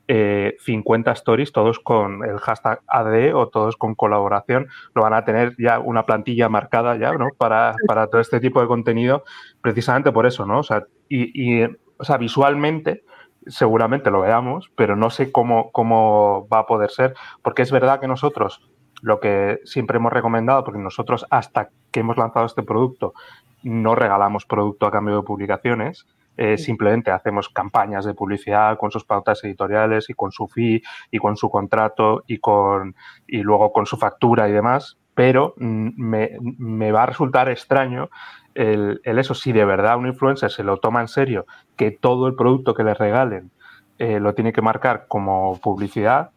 eh, 0.09 0.57
50 0.61 1.13
stories, 1.13 1.53
todos 1.53 1.79
con 1.79 2.25
el 2.25 2.39
hashtag 2.39 2.81
AD 2.89 3.35
o 3.35 3.49
todos 3.49 3.77
con 3.77 3.95
colaboración. 3.95 4.69
Lo 4.95 5.03
van 5.03 5.15
a 5.15 5.25
tener 5.25 5.55
ya 5.57 5.79
una 5.79 6.05
plantilla 6.05 6.49
marcada 6.49 6.97
ya, 6.97 7.13
¿no? 7.13 7.29
Para, 7.39 7.77
para 7.87 8.09
todo 8.09 8.21
este 8.21 8.41
tipo 8.41 8.61
de 8.61 8.67
contenido, 8.67 9.23
precisamente 9.63 10.11
por 10.11 10.27
eso, 10.27 10.45
¿no? 10.45 10.59
O 10.59 10.65
sea, 10.65 10.85
y, 11.09 11.63
y, 11.63 11.65
o 11.97 12.05
sea, 12.05 12.17
visualmente 12.17 13.05
seguramente 13.47 14.11
lo 14.11 14.21
veamos, 14.21 14.71
pero 14.77 14.97
no 14.97 15.11
sé 15.11 15.33
cómo, 15.33 15.71
cómo 15.73 16.49
va 16.53 16.61
a 16.61 16.67
poder 16.67 16.91
ser, 16.91 17.15
porque 17.41 17.63
es 17.63 17.71
verdad 17.71 18.01
que 18.01 18.09
nosotros 18.09 18.69
lo 19.03 19.21
que 19.21 19.61
siempre 19.65 19.99
hemos 19.99 20.13
recomendado, 20.13 20.65
porque 20.65 20.81
nosotros 20.81 21.27
hasta 21.31 21.71
que 21.91 22.01
hemos 22.01 22.17
lanzado 22.17 22.47
este 22.47 22.63
producto 22.63 23.15
no 23.63 23.95
regalamos 23.95 24.47
producto 24.47 24.87
a 24.87 24.91
cambio 24.91 25.17
de 25.17 25.23
publicaciones, 25.23 26.07
eh, 26.37 26.57
simplemente 26.57 27.11
hacemos 27.11 27.49
campañas 27.49 28.05
de 28.05 28.15
publicidad 28.15 28.79
con 28.79 28.93
sus 28.93 29.05
pautas 29.05 29.43
editoriales 29.43 30.09
y 30.09 30.15
con 30.15 30.31
su 30.31 30.47
fee 30.47 30.83
y 31.11 31.19
con 31.19 31.37
su 31.37 31.51
contrato 31.51 32.23
y, 32.29 32.39
con, 32.39 32.95
y 33.27 33.43
luego 33.43 33.73
con 33.73 33.87
su 33.87 33.97
factura 33.97 34.49
y 34.49 34.53
demás, 34.53 34.99
pero 35.15 35.55
mm, 35.57 35.89
me, 35.97 36.37
me 36.41 36.93
va 36.93 37.03
a 37.03 37.07
resultar 37.07 37.49
extraño 37.49 38.09
el, 38.55 39.01
el, 39.03 39.19
eso, 39.19 39.35
si 39.35 39.53
de 39.53 39.65
verdad 39.65 39.97
un 39.97 40.07
influencer 40.07 40.51
se 40.51 40.63
lo 40.63 40.77
toma 40.77 41.01
en 41.01 41.09
serio, 41.09 41.47
que 41.77 41.91
todo 41.91 42.29
el 42.29 42.37
producto 42.37 42.73
que 42.75 42.85
le 42.85 42.95
regalen 42.95 43.51
eh, 43.99 44.21
lo 44.21 44.35
tiene 44.35 44.53
que 44.53 44.63
marcar 44.63 45.07
como 45.09 45.59
publicidad, 45.61 46.31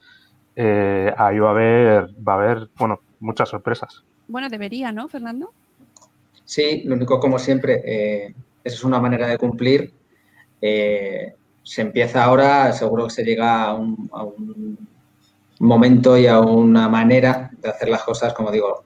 eh, 0.56 1.14
ahí 1.18 1.40
va 1.40 1.50
a 1.50 1.52
haber, 1.52 2.10
va 2.28 2.34
a 2.34 2.36
haber, 2.36 2.70
bueno, 2.78 3.00
muchas 3.20 3.50
sorpresas. 3.50 4.04
Bueno, 4.28 4.50
debería, 4.50 4.92
¿no, 4.92 5.08
Fernando? 5.08 5.54
Sí, 6.46 6.84
lo 6.86 6.96
único, 6.96 7.20
como 7.20 7.40
siempre, 7.40 7.82
eh, 7.86 8.36
eso 8.64 8.76
es 8.76 8.84
una 8.84 9.00
manera 9.00 9.28
de 9.28 9.38
cumplir. 9.38 9.94
Eh, 10.62 11.34
se 11.64 11.82
empieza 11.82 12.24
ahora, 12.24 12.72
seguro 12.74 13.06
que 13.06 13.12
se 13.12 13.24
llega 13.24 13.64
a 13.64 13.74
un, 13.74 14.10
a 14.12 14.24
un, 14.24 14.78
momento 15.60 16.18
y 16.18 16.26
a 16.26 16.40
una 16.40 16.90
manera 16.90 17.52
de 17.62 17.70
hacer 17.70 17.88
las 17.88 18.04
cosas, 18.04 18.34
como 18.34 18.52
digo, 18.52 18.84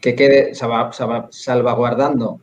que 0.00 0.14
quede 0.14 0.54
salvaguardando 0.54 2.40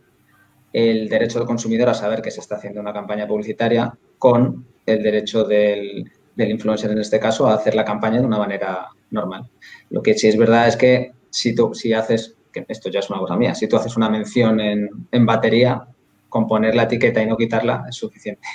el 0.74 1.08
derecho 1.08 1.40
del 1.40 1.48
consumidor 1.48 1.90
a 1.90 1.94
saber 1.94 2.22
que 2.22 2.32
se 2.32 2.42
está 2.42 2.56
haciendo 2.56 2.82
una 2.82 2.92
campaña 2.92 3.28
publicitaria 3.28 3.94
con 4.18 4.66
el 4.86 5.02
derecho 5.02 5.46
del, 5.46 6.12
del 6.36 6.52
influencer, 6.52 6.92
en 6.92 7.00
este 7.00 7.20
caso, 7.20 7.48
a 7.48 7.56
hacer 7.56 7.76
la 7.76 7.86
campaña 7.86 8.20
de 8.20 8.26
una 8.26 8.38
manera 8.38 8.88
normal. 9.10 9.50
Lo 9.90 10.02
que 10.02 10.14
sí 10.14 10.28
es 10.28 10.38
verdad 10.38 10.68
es 10.68 10.78
que 10.78 11.12
si 11.30 11.56
tú 11.56 11.74
si 11.74 11.94
haces, 11.94 12.36
que 12.52 12.66
esto 12.68 12.90
ya 12.90 13.00
es 13.00 13.10
una 13.10 13.20
cosa 13.20 13.36
mía, 13.36 13.56
si 13.56 13.68
tú 13.68 13.76
haces 13.78 13.96
una 13.98 14.10
mención 14.10 14.60
en, 14.60 14.90
en 15.12 15.26
batería, 15.26 15.88
con 16.32 16.48
poner 16.48 16.74
la 16.76 16.84
etiqueta 16.84 17.22
y 17.22 17.26
no 17.28 17.36
quitarla 17.36 17.84
es 17.90 17.98
suficiente. 17.98 18.48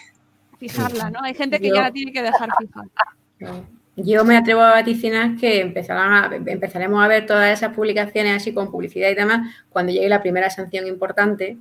Fijarla, 0.59 1.11
¿no? 1.11 1.21
Hay 1.23 1.35
gente 1.35 1.61
que 1.61 1.69
Yo, 1.69 1.75
ya 1.75 1.83
la 1.83 1.93
tiene 1.93 2.11
que 2.11 2.23
dejar 2.23 2.49
fija. 2.59 2.83
Yo 3.97 4.25
me 4.25 4.37
atrevo 4.37 4.63
a 4.63 4.71
vaticinar 4.71 5.37
que 5.37 5.61
empezarán 5.61 6.33
a, 6.33 6.37
empezaremos 6.51 7.05
a 7.05 7.07
ver 7.07 7.27
todas 7.27 7.53
esas 7.53 7.75
publicaciones 7.75 8.37
así 8.37 8.55
con 8.55 8.71
publicidad 8.71 9.11
y 9.11 9.15
demás 9.15 9.55
cuando 9.69 9.93
llegue 9.93 10.09
la 10.09 10.23
primera 10.23 10.49
sanción 10.49 10.87
importante 10.87 11.59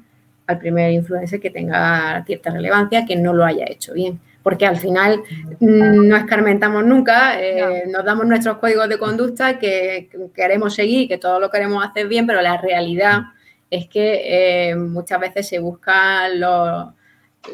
al 0.48 0.58
primer 0.58 0.92
influencer 0.92 1.42
que 1.42 1.50
tenga 1.50 2.24
cierta 2.26 2.52
relevancia 2.52 3.06
que 3.06 3.18
no 3.18 3.34
lo 3.34 3.44
haya 3.44 3.66
hecho 3.68 3.94
bien. 3.94 4.22
Porque 4.46 4.68
al 4.68 4.78
final 4.78 5.24
no 5.60 6.16
escarmentamos 6.16 6.86
nunca, 6.86 7.42
eh, 7.42 7.86
no. 7.88 7.94
nos 7.94 8.06
damos 8.06 8.28
nuestros 8.28 8.60
códigos 8.60 8.88
de 8.88 9.00
conducta 9.00 9.58
que 9.58 10.08
queremos 10.36 10.76
seguir, 10.76 11.08
que 11.08 11.18
todo 11.18 11.40
lo 11.40 11.50
queremos 11.50 11.84
hacer 11.84 12.08
bien, 12.08 12.28
pero 12.28 12.44
la 12.44 12.62
realidad 12.62 13.24
es 13.72 13.88
que 13.88 14.70
eh, 14.70 14.76
muchas 14.76 15.20
veces 15.20 15.48
se 15.48 15.58
buscan 15.58 16.40
los, 16.40 16.94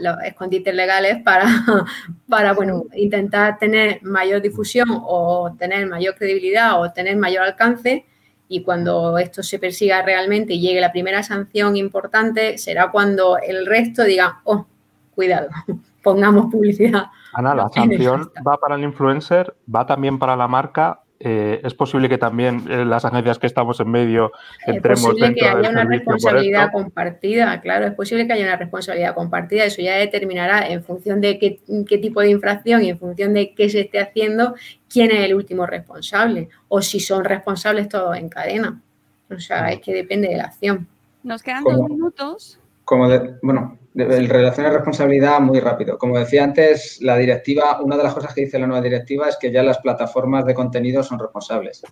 los 0.01 0.17
escondites 0.25 0.75
legales 0.75 1.23
para, 1.23 1.45
para 2.27 2.51
bueno, 2.51 2.83
intentar 2.93 3.57
tener 3.57 4.03
mayor 4.03 4.41
difusión 4.41 4.89
o 4.91 5.55
tener 5.57 5.87
mayor 5.87 6.15
credibilidad 6.15 6.81
o 6.81 6.91
tener 6.91 7.15
mayor 7.15 7.43
alcance 7.43 8.05
y 8.51 8.63
cuando 8.63 9.17
esto 9.17 9.43
se 9.43 9.59
persiga 9.59 10.01
realmente 10.01 10.55
y 10.55 10.59
llegue 10.59 10.81
la 10.81 10.91
primera 10.91 11.23
sanción 11.23 11.77
importante, 11.77 12.57
será 12.57 12.91
cuando 12.91 13.37
el 13.37 13.65
resto 13.65 14.03
diga, 14.03 14.41
oh, 14.43 14.67
cuidado, 15.15 15.47
pongamos 16.01 16.51
publicidad. 16.51 17.05
Ana, 17.33 17.55
la 17.55 17.69
sanción 17.73 18.31
va 18.47 18.57
para 18.57 18.75
el 18.75 18.83
influencer, 18.83 19.55
va 19.73 19.85
también 19.85 20.19
para 20.19 20.35
la 20.35 20.47
marca. 20.47 21.01
Eh, 21.23 21.61
es 21.63 21.75
posible 21.75 22.09
que 22.09 22.17
también 22.17 22.65
eh, 22.67 22.83
las 22.83 23.05
agencias 23.05 23.37
que 23.37 23.45
estamos 23.45 23.79
en 23.79 23.91
medio 23.91 24.31
entremos 24.65 25.01
Es 25.01 25.05
posible 25.05 25.27
dentro 25.27 25.45
que 25.45 25.57
haya 25.59 25.69
una 25.69 25.83
responsabilidad 25.83 26.71
compartida, 26.71 27.61
claro, 27.61 27.85
es 27.85 27.93
posible 27.93 28.25
que 28.25 28.33
haya 28.33 28.45
una 28.45 28.55
responsabilidad 28.55 29.13
compartida. 29.13 29.65
Eso 29.65 29.83
ya 29.83 29.97
determinará 29.97 30.67
en 30.67 30.83
función 30.83 31.21
de 31.21 31.37
qué, 31.37 31.59
qué 31.87 31.97
tipo 31.99 32.21
de 32.21 32.31
infracción 32.31 32.81
y 32.81 32.89
en 32.89 32.97
función 32.97 33.35
de 33.35 33.53
qué 33.53 33.69
se 33.69 33.81
esté 33.81 33.99
haciendo, 33.99 34.55
quién 34.89 35.11
es 35.11 35.23
el 35.23 35.35
último 35.35 35.67
responsable 35.67 36.49
o 36.69 36.81
si 36.81 36.99
son 36.99 37.23
responsables 37.23 37.87
todos 37.87 38.17
en 38.17 38.27
cadena. 38.27 38.81
O 39.29 39.39
sea, 39.39 39.71
es 39.71 39.79
que 39.79 39.93
depende 39.93 40.27
de 40.27 40.37
la 40.37 40.45
acción. 40.45 40.87
Nos 41.23 41.43
quedan 41.43 41.63
¿Cómo? 41.63 41.77
dos 41.77 41.89
minutos. 41.89 42.59
Como 42.83 43.07
de, 43.07 43.35
bueno, 43.43 43.77
de, 43.93 44.05
de 44.05 44.27
relación 44.27 44.65
a 44.65 44.69
responsabilidad 44.69 45.39
muy 45.39 45.59
rápido. 45.59 45.97
Como 45.97 46.17
decía 46.17 46.43
antes, 46.43 46.99
la 47.01 47.17
directiva, 47.17 47.81
una 47.81 47.97
de 47.97 48.03
las 48.03 48.13
cosas 48.13 48.33
que 48.33 48.41
dice 48.41 48.59
la 48.59 48.67
nueva 48.67 48.81
directiva 48.81 49.27
es 49.29 49.37
que 49.37 49.51
ya 49.51 49.63
las 49.63 49.79
plataformas 49.79 50.45
de 50.45 50.53
contenido 50.53 51.03
son 51.03 51.19
responsables. 51.19 51.83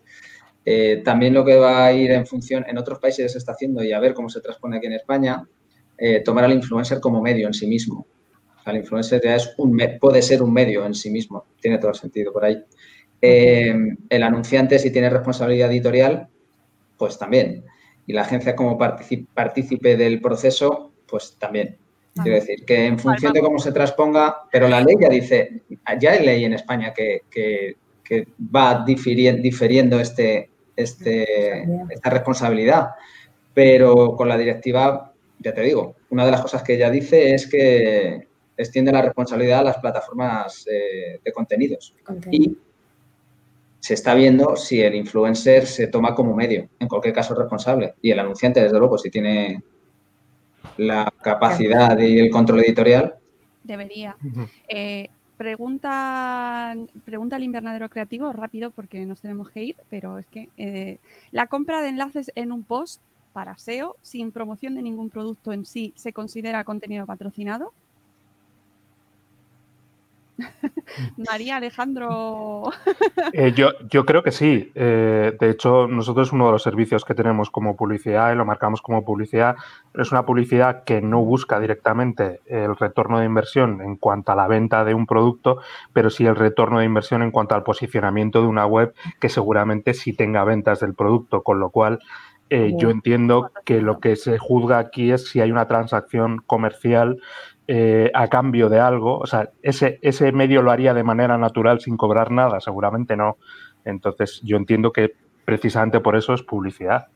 Eh, 0.65 1.01
también 1.03 1.33
lo 1.33 1.45
que 1.45 1.55
va 1.55 1.85
a 1.85 1.93
ir 1.93 2.11
en 2.11 2.27
función, 2.27 2.65
en 2.67 2.77
otros 2.77 2.99
países 2.99 3.31
se 3.31 3.37
está 3.37 3.53
haciendo 3.53 3.83
y 3.83 3.91
a 3.91 3.99
ver 3.99 4.13
cómo 4.13 4.29
se 4.29 4.41
transpone 4.41 4.77
aquí 4.77 4.87
en 4.87 4.93
España, 4.93 5.47
eh, 5.97 6.21
tomar 6.21 6.45
al 6.45 6.53
influencer 6.53 6.99
como 6.99 7.21
medio 7.21 7.47
en 7.47 7.53
sí 7.53 7.67
mismo. 7.67 8.05
el 8.65 8.77
influencer 8.77 9.19
ya 9.23 9.35
es 9.35 9.51
un 9.57 9.75
puede 9.99 10.21
ser 10.21 10.43
un 10.43 10.53
medio 10.53 10.85
en 10.85 10.93
sí 10.93 11.09
mismo, 11.09 11.47
tiene 11.59 11.79
todo 11.79 11.89
el 11.89 11.97
sentido 11.97 12.31
por 12.31 12.45
ahí. 12.45 12.63
Eh, 13.21 13.73
el 14.09 14.23
anunciante, 14.23 14.77
si 14.77 14.91
tiene 14.91 15.09
responsabilidad 15.09 15.71
editorial, 15.71 16.27
pues 16.97 17.17
también. 17.17 17.65
Y 18.05 18.13
la 18.13 18.21
agencia 18.21 18.55
como 18.55 18.77
partícipe 18.77 19.97
del 19.97 20.21
proceso, 20.21 20.93
pues 21.07 21.35
también. 21.39 21.77
Quiero 22.13 22.35
decir, 22.35 22.65
que 22.65 22.85
en 22.87 22.99
función 22.99 23.31
de 23.33 23.41
cómo 23.41 23.59
se 23.59 23.71
transponga, 23.71 24.43
pero 24.51 24.67
la 24.67 24.81
ley 24.81 24.95
ya 24.99 25.09
dice, 25.09 25.61
ya 25.99 26.11
hay 26.11 26.25
ley 26.25 26.45
en 26.45 26.53
España 26.53 26.93
que, 26.93 27.75
va 28.55 28.83
difiriendo 28.85 29.99
este, 29.99 30.49
este, 30.75 31.63
esta 31.89 32.09
responsabilidad, 32.09 32.89
pero 33.53 34.15
con 34.15 34.27
la 34.27 34.37
directiva, 34.37 35.13
ya 35.37 35.53
te 35.53 35.61
digo, 35.61 35.95
una 36.09 36.25
de 36.25 36.31
las 36.31 36.41
cosas 36.41 36.63
que 36.63 36.73
ella 36.73 36.89
dice 36.89 37.35
es 37.35 37.47
que 37.47 38.27
extiende 38.57 38.91
la 38.91 39.01
responsabilidad 39.01 39.59
a 39.59 39.63
las 39.63 39.77
plataformas 39.77 40.65
eh, 40.69 41.19
de 41.23 41.31
contenidos. 41.31 41.93
Y 42.29 42.57
se 43.79 43.93
está 43.93 44.13
viendo 44.13 44.55
si 44.55 44.81
el 44.81 44.95
influencer 44.95 45.65
se 45.65 45.87
toma 45.87 46.13
como 46.13 46.35
medio, 46.35 46.67
en 46.79 46.87
cualquier 46.87 47.13
caso 47.13 47.33
responsable. 47.35 47.93
Y 48.01 48.11
el 48.11 48.19
anunciante, 48.19 48.61
desde 48.61 48.77
luego, 48.77 48.97
si 48.97 49.09
tiene 49.09 49.63
la 50.79 51.13
capacidad 51.21 51.97
y 51.99 52.19
el 52.19 52.29
control 52.29 52.61
editorial. 52.61 53.15
Debería. 53.63 54.15
Eh, 54.67 55.09
pregunta, 55.37 56.75
pregunta 57.05 57.35
al 57.35 57.43
invernadero 57.43 57.89
creativo, 57.89 58.31
rápido 58.33 58.71
porque 58.71 59.05
nos 59.05 59.21
tenemos 59.21 59.49
que 59.49 59.63
ir, 59.63 59.75
pero 59.89 60.17
es 60.17 60.25
que 60.27 60.49
eh, 60.57 60.97
la 61.31 61.47
compra 61.47 61.81
de 61.81 61.89
enlaces 61.89 62.31
en 62.35 62.51
un 62.51 62.63
post 62.63 63.01
para 63.33 63.57
SEO 63.57 63.95
sin 64.01 64.31
promoción 64.31 64.75
de 64.75 64.81
ningún 64.81 65.09
producto 65.09 65.53
en 65.53 65.65
sí 65.65 65.93
se 65.95 66.13
considera 66.13 66.63
contenido 66.63 67.05
patrocinado. 67.05 67.73
María 71.17 71.57
Alejandro. 71.57 72.71
Eh, 73.33 73.53
yo, 73.55 73.71
yo, 73.89 74.05
creo 74.05 74.23
que 74.23 74.31
sí. 74.31 74.71
Eh, 74.75 75.35
de 75.39 75.49
hecho, 75.49 75.87
nosotros 75.87 76.31
uno 76.31 76.47
de 76.47 76.51
los 76.53 76.63
servicios 76.63 77.05
que 77.05 77.13
tenemos 77.13 77.49
como 77.49 77.75
publicidad 77.75 78.31
y 78.31 78.35
lo 78.35 78.45
marcamos 78.45 78.81
como 78.81 79.05
publicidad 79.05 79.55
es 79.93 80.11
una 80.11 80.25
publicidad 80.25 80.83
que 80.83 81.01
no 81.01 81.23
busca 81.23 81.59
directamente 81.59 82.41
el 82.45 82.75
retorno 82.75 83.19
de 83.19 83.25
inversión 83.25 83.81
en 83.81 83.95
cuanto 83.95 84.31
a 84.31 84.35
la 84.35 84.47
venta 84.47 84.85
de 84.85 84.93
un 84.93 85.05
producto, 85.05 85.61
pero 85.93 86.09
sí 86.09 86.25
el 86.25 86.35
retorno 86.35 86.79
de 86.79 86.85
inversión 86.85 87.21
en 87.21 87.31
cuanto 87.31 87.55
al 87.55 87.63
posicionamiento 87.63 88.41
de 88.41 88.47
una 88.47 88.65
web 88.65 88.93
que 89.19 89.29
seguramente 89.29 89.93
sí 89.93 90.13
tenga 90.13 90.43
ventas 90.43 90.79
del 90.79 90.93
producto, 90.93 91.43
con 91.43 91.59
lo 91.59 91.69
cual 91.69 91.99
eh, 92.49 92.73
yo 92.77 92.89
entiendo 92.89 93.51
que 93.63 93.79
lo 93.79 93.99
que 93.99 94.15
se 94.15 94.39
juzga 94.39 94.79
aquí 94.79 95.11
es 95.11 95.27
si 95.29 95.39
hay 95.39 95.51
una 95.51 95.67
transacción 95.67 96.41
comercial 96.45 97.19
eh, 97.71 98.09
a 98.15 98.27
cambio 98.29 98.67
de 98.67 98.79
algo, 98.79 99.19
o 99.19 99.27
sea, 99.27 99.51
ese, 99.61 99.99
ese 100.01 100.31
medio 100.31 100.63
lo 100.63 100.71
haría 100.71 100.95
de 100.95 101.03
manera 101.03 101.37
natural 101.37 101.79
sin 101.79 101.97
cobrar 101.97 102.31
nada, 102.31 102.59
seguramente 102.59 103.15
no. 103.15 103.37
Entonces, 103.85 104.41
yo 104.43 104.57
entiendo 104.57 104.91
que 104.91 105.13
precisamente 105.45 105.99
por 105.99 106.15
eso 106.15 106.33
es 106.33 106.41
publicidad. 106.41 107.09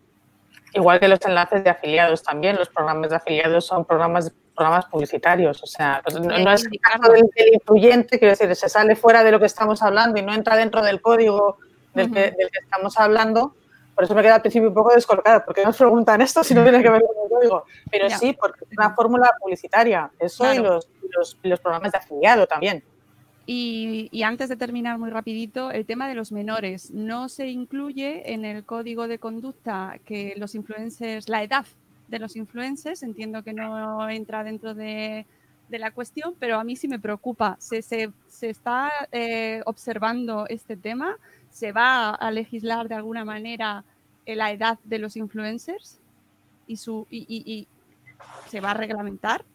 Igual 0.76 1.00
que 1.00 1.08
los 1.08 1.20
enlaces 1.26 1.64
de 1.64 1.72
afiliados 1.72 2.22
también, 2.22 2.56
los 2.56 2.70
programas 2.70 3.10
de 3.10 3.16
afiliados 3.16 3.66
son 3.66 3.84
programas, 3.84 4.32
programas 4.56 4.86
publicitarios, 4.86 5.64
o 5.64 5.66
sea, 5.66 6.04
no, 6.22 6.52
es 6.52 6.66
el 6.66 6.80
caso 6.80 7.12
del, 7.12 7.26
influyente, 7.52 8.20
quiero 8.20 8.36
decir, 8.36 8.56
se 8.56 8.70
sale 8.70 8.96
fuera 8.96 9.24
de 9.24 9.32
lo 9.32 9.40
que 9.40 9.48
estamos 9.48 9.82
hablando 9.82 10.20
y 10.20 10.22
no 10.22 10.36
entra 10.36 10.56
dentro 10.56 10.84
del 10.84 11.02
código 11.02 11.58
del, 11.96 12.14
que, 12.14 12.20
del 12.20 12.52
que 12.52 12.60
estamos 12.62 13.00
hablando, 13.00 13.56
por 13.96 14.04
eso 14.04 14.16
me 14.16 14.22
queda 14.22 14.36
al 14.36 14.42
principio 14.42 14.70
un 14.70 14.74
poco 14.74 14.94
descolocada, 14.94 15.44
porque 15.46 15.64
nos 15.64 15.78
preguntan 15.78 16.22
esto 16.22 16.44
si 16.44 16.54
no 16.54 16.64
tiene 16.64 16.82
que 16.82 16.90
ver 16.90 17.02
con 17.02 17.24
el 17.24 17.30
código. 17.30 17.66
Pero 17.92 18.10
sí, 18.10 18.36
porque 18.40 18.66
es 18.66 18.78
una 18.78 18.94
fórmula 18.94 19.30
publicitaria, 19.40 20.10
eso 20.20 20.52
y, 20.54 20.60
los, 20.60 20.88
los, 21.44 21.60
programas 21.60 21.92
de 21.92 21.98
afiliado 21.98 22.48
también. 22.48 22.84
Y, 23.46 24.10
y, 24.12 24.24
antes 24.24 24.50
de 24.50 24.56
terminar 24.56 24.98
muy 24.98 25.10
rapidito, 25.10 25.70
el 25.70 25.86
tema 25.86 26.08
de 26.08 26.16
los 26.16 26.32
menores. 26.32 26.92
No 26.92 27.28
se 27.30 27.48
incluye 27.48 28.34
en 28.34 28.46
el 28.46 28.64
código 28.64 29.08
de 29.08 29.20
conducta 29.20 29.98
que 30.06 30.34
los 30.38 30.56
influencers, 30.56 31.28
la 31.28 31.44
edad 31.44 31.66
de 32.08 32.20
los 32.20 32.36
influencers, 32.36 33.04
entiendo 33.04 33.44
que 33.44 33.54
no 33.54 34.10
entra 34.10 34.44
dentro 34.44 34.74
de, 34.74 35.26
de 35.70 35.80
la 35.80 35.92
cuestión, 35.92 36.36
pero 36.40 36.60
a 36.60 36.64
mí 36.64 36.76
sí 36.76 36.88
me 36.88 37.00
preocupa. 37.00 37.58
Se, 37.60 37.82
se, 37.82 38.12
se 38.28 38.50
está 38.50 38.92
eh, 39.12 39.62
observando 39.66 40.46
este 40.48 40.78
tema 40.78 41.18
¿Se 41.54 41.72
va 41.72 42.10
a 42.10 42.32
legislar 42.32 42.90
de 42.90 42.96
alguna 42.96 43.24
manera 43.24 43.86
la 44.26 44.52
edad 44.52 44.80
de 44.84 44.98
los 44.98 45.16
influencers? 45.16 46.00
¿Y, 46.66 46.78
su, 46.78 47.06
y, 47.12 47.68
se 48.48 48.60
va 48.60 48.72
a 48.72 48.74
reglamentar? 48.74 49.46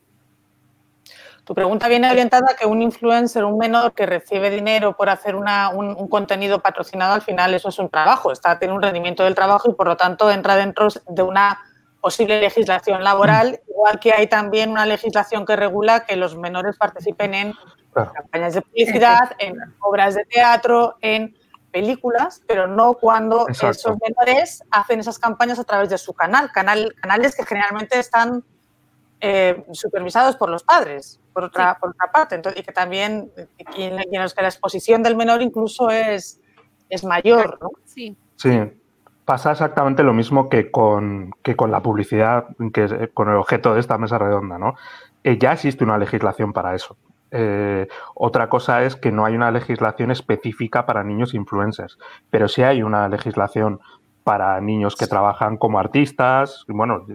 Tu 1.45 1.55
pregunta 1.55 1.89
viene 1.89 2.09
orientada 2.09 2.53
a 2.53 2.55
que 2.57 2.67
un 2.67 2.83
influencer, 2.83 3.45
un 3.45 3.59
menor 3.59 3.95
que 3.95 4.07
recibe 4.07 4.49
dinero 4.49 4.97
por 4.97 5.09
hacer 5.09 5.35
un, 5.35 6.09
contenido 6.09 6.61
patrocinado, 6.61 7.15
al 7.15 7.23
final 7.23 7.53
eso 7.55 7.71
es 7.71 7.79
un 7.81 7.89
trabajo, 7.89 8.31
está 8.31 8.61
tiene 8.61 8.75
un 8.75 8.83
rendimiento 8.83 9.25
del 9.25 9.35
trabajo 9.35 9.69
y 9.69 9.75
por 9.75 9.89
lo 9.89 9.97
tanto 9.97 10.31
entra 10.31 10.55
dentro 10.55 10.89
de 11.09 11.23
una 11.23 11.59
posible 12.01 12.41
legislación 12.41 13.03
laboral, 13.03 13.61
igual 13.69 13.99
que 13.99 14.13
hay 14.13 14.29
también 14.29 14.71
una 14.71 14.87
legislación 14.87 15.45
que 15.45 15.57
regula 15.57 16.05
que 16.07 16.15
los 16.15 16.37
menores 16.37 16.77
participen 16.77 17.35
en 17.35 17.55
campañas 17.93 18.55
de 18.55 18.63
publicidad, 18.63 19.33
en 19.41 19.57
obras 19.81 20.15
de 20.15 20.25
teatro, 20.27 20.97
en 21.01 21.35
películas, 21.79 22.43
pero 22.49 22.67
no 22.67 22.95
cuando 22.95 23.47
esos 23.47 23.97
menores 24.07 24.65
hacen 24.73 24.99
esas 24.99 25.17
campañas 25.17 25.61
a 25.61 25.65
través 25.65 25.89
de 25.89 25.97
su 25.97 26.13
canal, 26.13 26.51
canal 26.51 26.93
canales 27.01 27.37
que 27.37 27.47
generalmente 27.47 28.01
están 28.01 28.43
eh, 29.21 29.65
supervisados 29.71 30.35
por 30.35 30.51
los 30.51 30.65
padres, 30.65 31.21
por 31.33 31.45
otra, 31.45 31.79
por 31.79 31.91
otra 31.91 32.11
parte, 32.11 32.35
Entonces, 32.35 32.61
y 32.61 32.65
que 32.65 32.73
también, 32.73 33.31
en 33.77 34.23
los 34.23 34.35
que 34.35 34.43
la 34.43 34.49
exposición 34.49 35.05
del 35.05 35.15
menor 35.15 35.41
incluso 35.41 35.89
es, 35.91 36.41
es 36.89 37.05
mayor, 37.05 37.59
¿no? 37.61 37.71
Sí. 37.85 38.17
Sí, 38.35 38.59
pasa 39.25 39.53
exactamente 39.53 40.03
lo 40.03 40.13
mismo 40.13 40.49
que 40.49 40.73
con, 40.73 41.31
que 41.43 41.55
con 41.55 41.71
la 41.71 41.81
publicidad, 41.81 42.47
que 42.73 43.09
con 43.15 43.29
el 43.29 43.37
objeto 43.37 43.75
de 43.75 43.81
esta 43.81 43.99
mesa 43.99 44.19
redonda, 44.19 44.59
¿no? 44.59 44.75
Eh, 45.23 45.39
ya 45.39 45.53
existe 45.53 45.85
una 45.85 45.97
legislación 45.97 46.53
para 46.53 46.75
eso. 46.75 46.97
Eh, 47.31 47.87
otra 48.15 48.49
cosa 48.49 48.85
es 48.85 48.97
que 48.97 49.13
no 49.13 49.25
hay 49.25 49.35
una 49.35 49.51
legislación 49.51 50.11
específica 50.11 50.87
para 50.87 51.05
niños 51.05 51.35
influencers, 51.35 51.99
pero 52.31 52.49
sí 52.49 52.63
hay 52.63 52.83
una 52.83 53.09
legislación 53.09 53.81
para 54.25 54.61
niños 54.61 54.97
que 54.97 55.07
trabajan 55.07 55.57
como 55.57 55.79
artistas. 55.79 56.65
Bueno, 56.69 57.07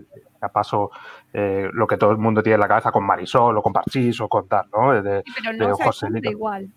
a 0.41 0.49
paso 0.49 0.91
eh, 1.32 1.70
lo 1.72 1.88
que 1.88 1.97
todo 1.97 2.11
el 2.11 2.18
mundo 2.18 2.43
tiene 2.43 2.55
en 2.55 2.61
la 2.61 2.68
cabeza 2.68 2.91
con 2.91 3.05
Marisol 3.05 3.57
o 3.57 3.61
con 3.61 3.74
Parchís 3.74 4.20
o 4.22 4.28
con 4.28 4.47
tal, 4.47 4.66
¿no? 4.76 5.01
De, 5.01 5.24
pero 5.43 5.70
no 5.70 5.76
José 5.76 6.07
igual. 6.24 6.70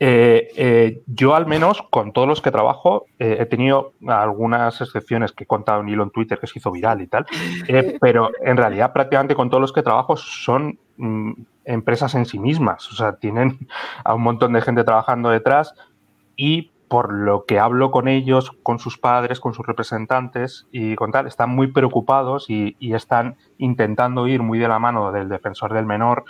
Eh, 0.00 1.02
yo 1.08 1.34
al 1.34 1.46
menos 1.46 1.82
con 1.90 2.12
todos 2.12 2.28
los 2.28 2.40
que 2.40 2.52
trabajo 2.52 3.06
he 3.18 3.44
tenido 3.46 3.94
algunas 4.06 4.80
excepciones 4.80 5.32
que 5.32 5.42
he 5.42 5.46
contado 5.46 5.80
en 5.80 5.88
hilo 5.88 6.04
en 6.04 6.10
Twitter 6.10 6.38
que 6.38 6.46
se 6.46 6.60
hizo 6.60 6.70
viral 6.70 7.00
y 7.00 7.08
tal, 7.08 7.26
pero 8.00 8.30
en 8.40 8.56
realidad 8.56 8.92
prácticamente 8.92 9.34
con 9.34 9.50
todos 9.50 9.60
los 9.60 9.72
que 9.72 9.82
trabajo 9.82 10.16
son 10.16 10.78
mm, 10.98 11.32
empresas 11.68 12.14
en 12.14 12.24
sí 12.24 12.38
mismas, 12.38 12.90
o 12.90 12.96
sea, 12.96 13.16
tienen 13.16 13.68
a 14.02 14.14
un 14.14 14.22
montón 14.22 14.54
de 14.54 14.62
gente 14.62 14.84
trabajando 14.84 15.28
detrás 15.30 15.74
y 16.34 16.72
por 16.88 17.12
lo 17.12 17.44
que 17.44 17.58
hablo 17.58 17.90
con 17.90 18.08
ellos, 18.08 18.52
con 18.62 18.78
sus 18.78 18.96
padres, 18.96 19.40
con 19.40 19.52
sus 19.52 19.66
representantes 19.66 20.66
y 20.72 20.96
con 20.96 21.12
tal, 21.12 21.26
están 21.26 21.50
muy 21.50 21.66
preocupados 21.66 22.46
y, 22.48 22.76
están 22.80 23.36
intentando 23.58 24.26
ir 24.26 24.42
muy 24.42 24.58
de 24.58 24.68
la 24.68 24.78
mano 24.78 25.12
del 25.12 25.28
defensor 25.28 25.74
del 25.74 25.84
menor 25.84 26.24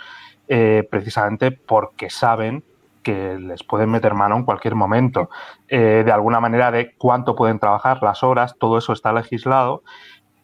eh, 0.49 0.85
precisamente 0.91 1.51
porque 1.51 2.09
saben 2.09 2.65
que 3.01 3.39
les 3.39 3.63
pueden 3.63 3.89
meter 3.89 4.13
mano 4.13 4.35
en 4.35 4.43
cualquier 4.43 4.75
momento. 4.75 5.29
Eh, 5.69 6.03
de 6.05 6.11
alguna 6.11 6.41
manera 6.41 6.69
de 6.69 6.93
cuánto 6.97 7.33
pueden 7.35 7.59
trabajar, 7.59 8.03
las 8.03 8.23
horas, 8.23 8.55
todo 8.59 8.77
eso 8.77 8.91
está 8.91 9.13
legislado 9.13 9.83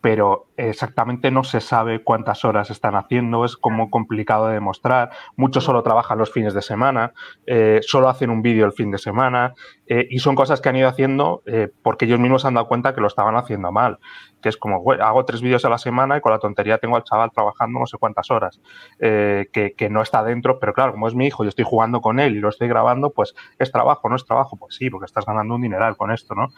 pero 0.06 0.46
exactamente 0.58 1.32
no 1.32 1.44
se 1.44 1.62
sabe 1.62 2.04
cuántas 2.04 2.46
horas 2.46 2.70
están 2.70 2.96
haciendo, 2.96 3.46
es 3.46 3.58
como 3.58 3.90
complicado 3.90 4.48
de 4.48 4.56
demostrar. 4.56 5.12
Muchos 5.36 5.64
solo 5.64 5.84
trabajan 5.84 6.18
los 6.18 6.32
fines 6.32 6.54
de 6.54 6.62
semana, 6.62 7.14
eh, 7.46 7.80
solo 7.82 8.10
hacen 8.10 8.30
un 8.30 8.42
vídeo 8.42 8.66
el 8.66 8.74
fin 8.74 8.92
de 8.92 8.98
semana 8.98 9.54
eh, 9.88 10.08
y 10.10 10.20
son 10.20 10.36
cosas 10.36 10.62
que 10.62 10.70
han 10.70 10.76
ido 10.76 10.88
haciendo 10.88 11.44
eh, 11.46 11.70
porque 11.84 12.06
ellos 12.06 12.20
mismos 12.20 12.42
se 12.42 12.48
han 12.48 12.54
dado 12.56 12.68
cuenta 12.68 12.94
que 12.94 13.02
lo 13.02 13.08
estaban 13.08 13.36
haciendo 13.36 13.72
mal 13.72 14.00
que 14.42 14.50
es 14.50 14.58
como, 14.58 14.84
hago 14.92 15.26
tres 15.26 15.42
vídeos 15.42 15.66
a 15.66 15.70
la 15.70 15.80
semana 15.80 16.18
y 16.18 16.22
con 16.22 16.32
la 16.32 16.38
tontería 16.38 16.78
tengo 16.78 16.96
al 16.96 17.04
chaval 17.04 17.32
trabajando 17.32 17.80
no 17.80 17.88
sé 17.88 17.98
cuántas 17.98 18.30
horas, 18.30 18.62
que, 19.00 19.88
no 19.90 20.04
está 20.04 20.24
dentro, 20.24 20.60
pero 20.60 20.72
claro, 20.72 20.92
como 20.92 21.08
es 21.08 21.16
mi 21.16 21.26
hijo, 21.26 21.44
yo 21.44 21.50
estoy 21.50 21.66
jugando 21.66 22.00
con 22.00 22.20
él 22.20 22.36
y 22.36 22.40
lo 22.40 22.50
estoy 22.50 22.68
grabando, 22.68 23.10
pues 23.10 23.34
es 23.58 23.72
trabajo, 23.72 24.08
no 24.08 24.16
es 24.16 24.24
trabajo, 24.24 24.56
pues 24.56 24.76
sí, 24.76 24.92
porque 24.92 25.06
estás 25.06 25.26
ganando 25.26 25.56
un 25.56 25.64
dineral 25.64 25.98
con 25.98 26.12
esto, 26.12 26.36
¿no? 26.36 26.50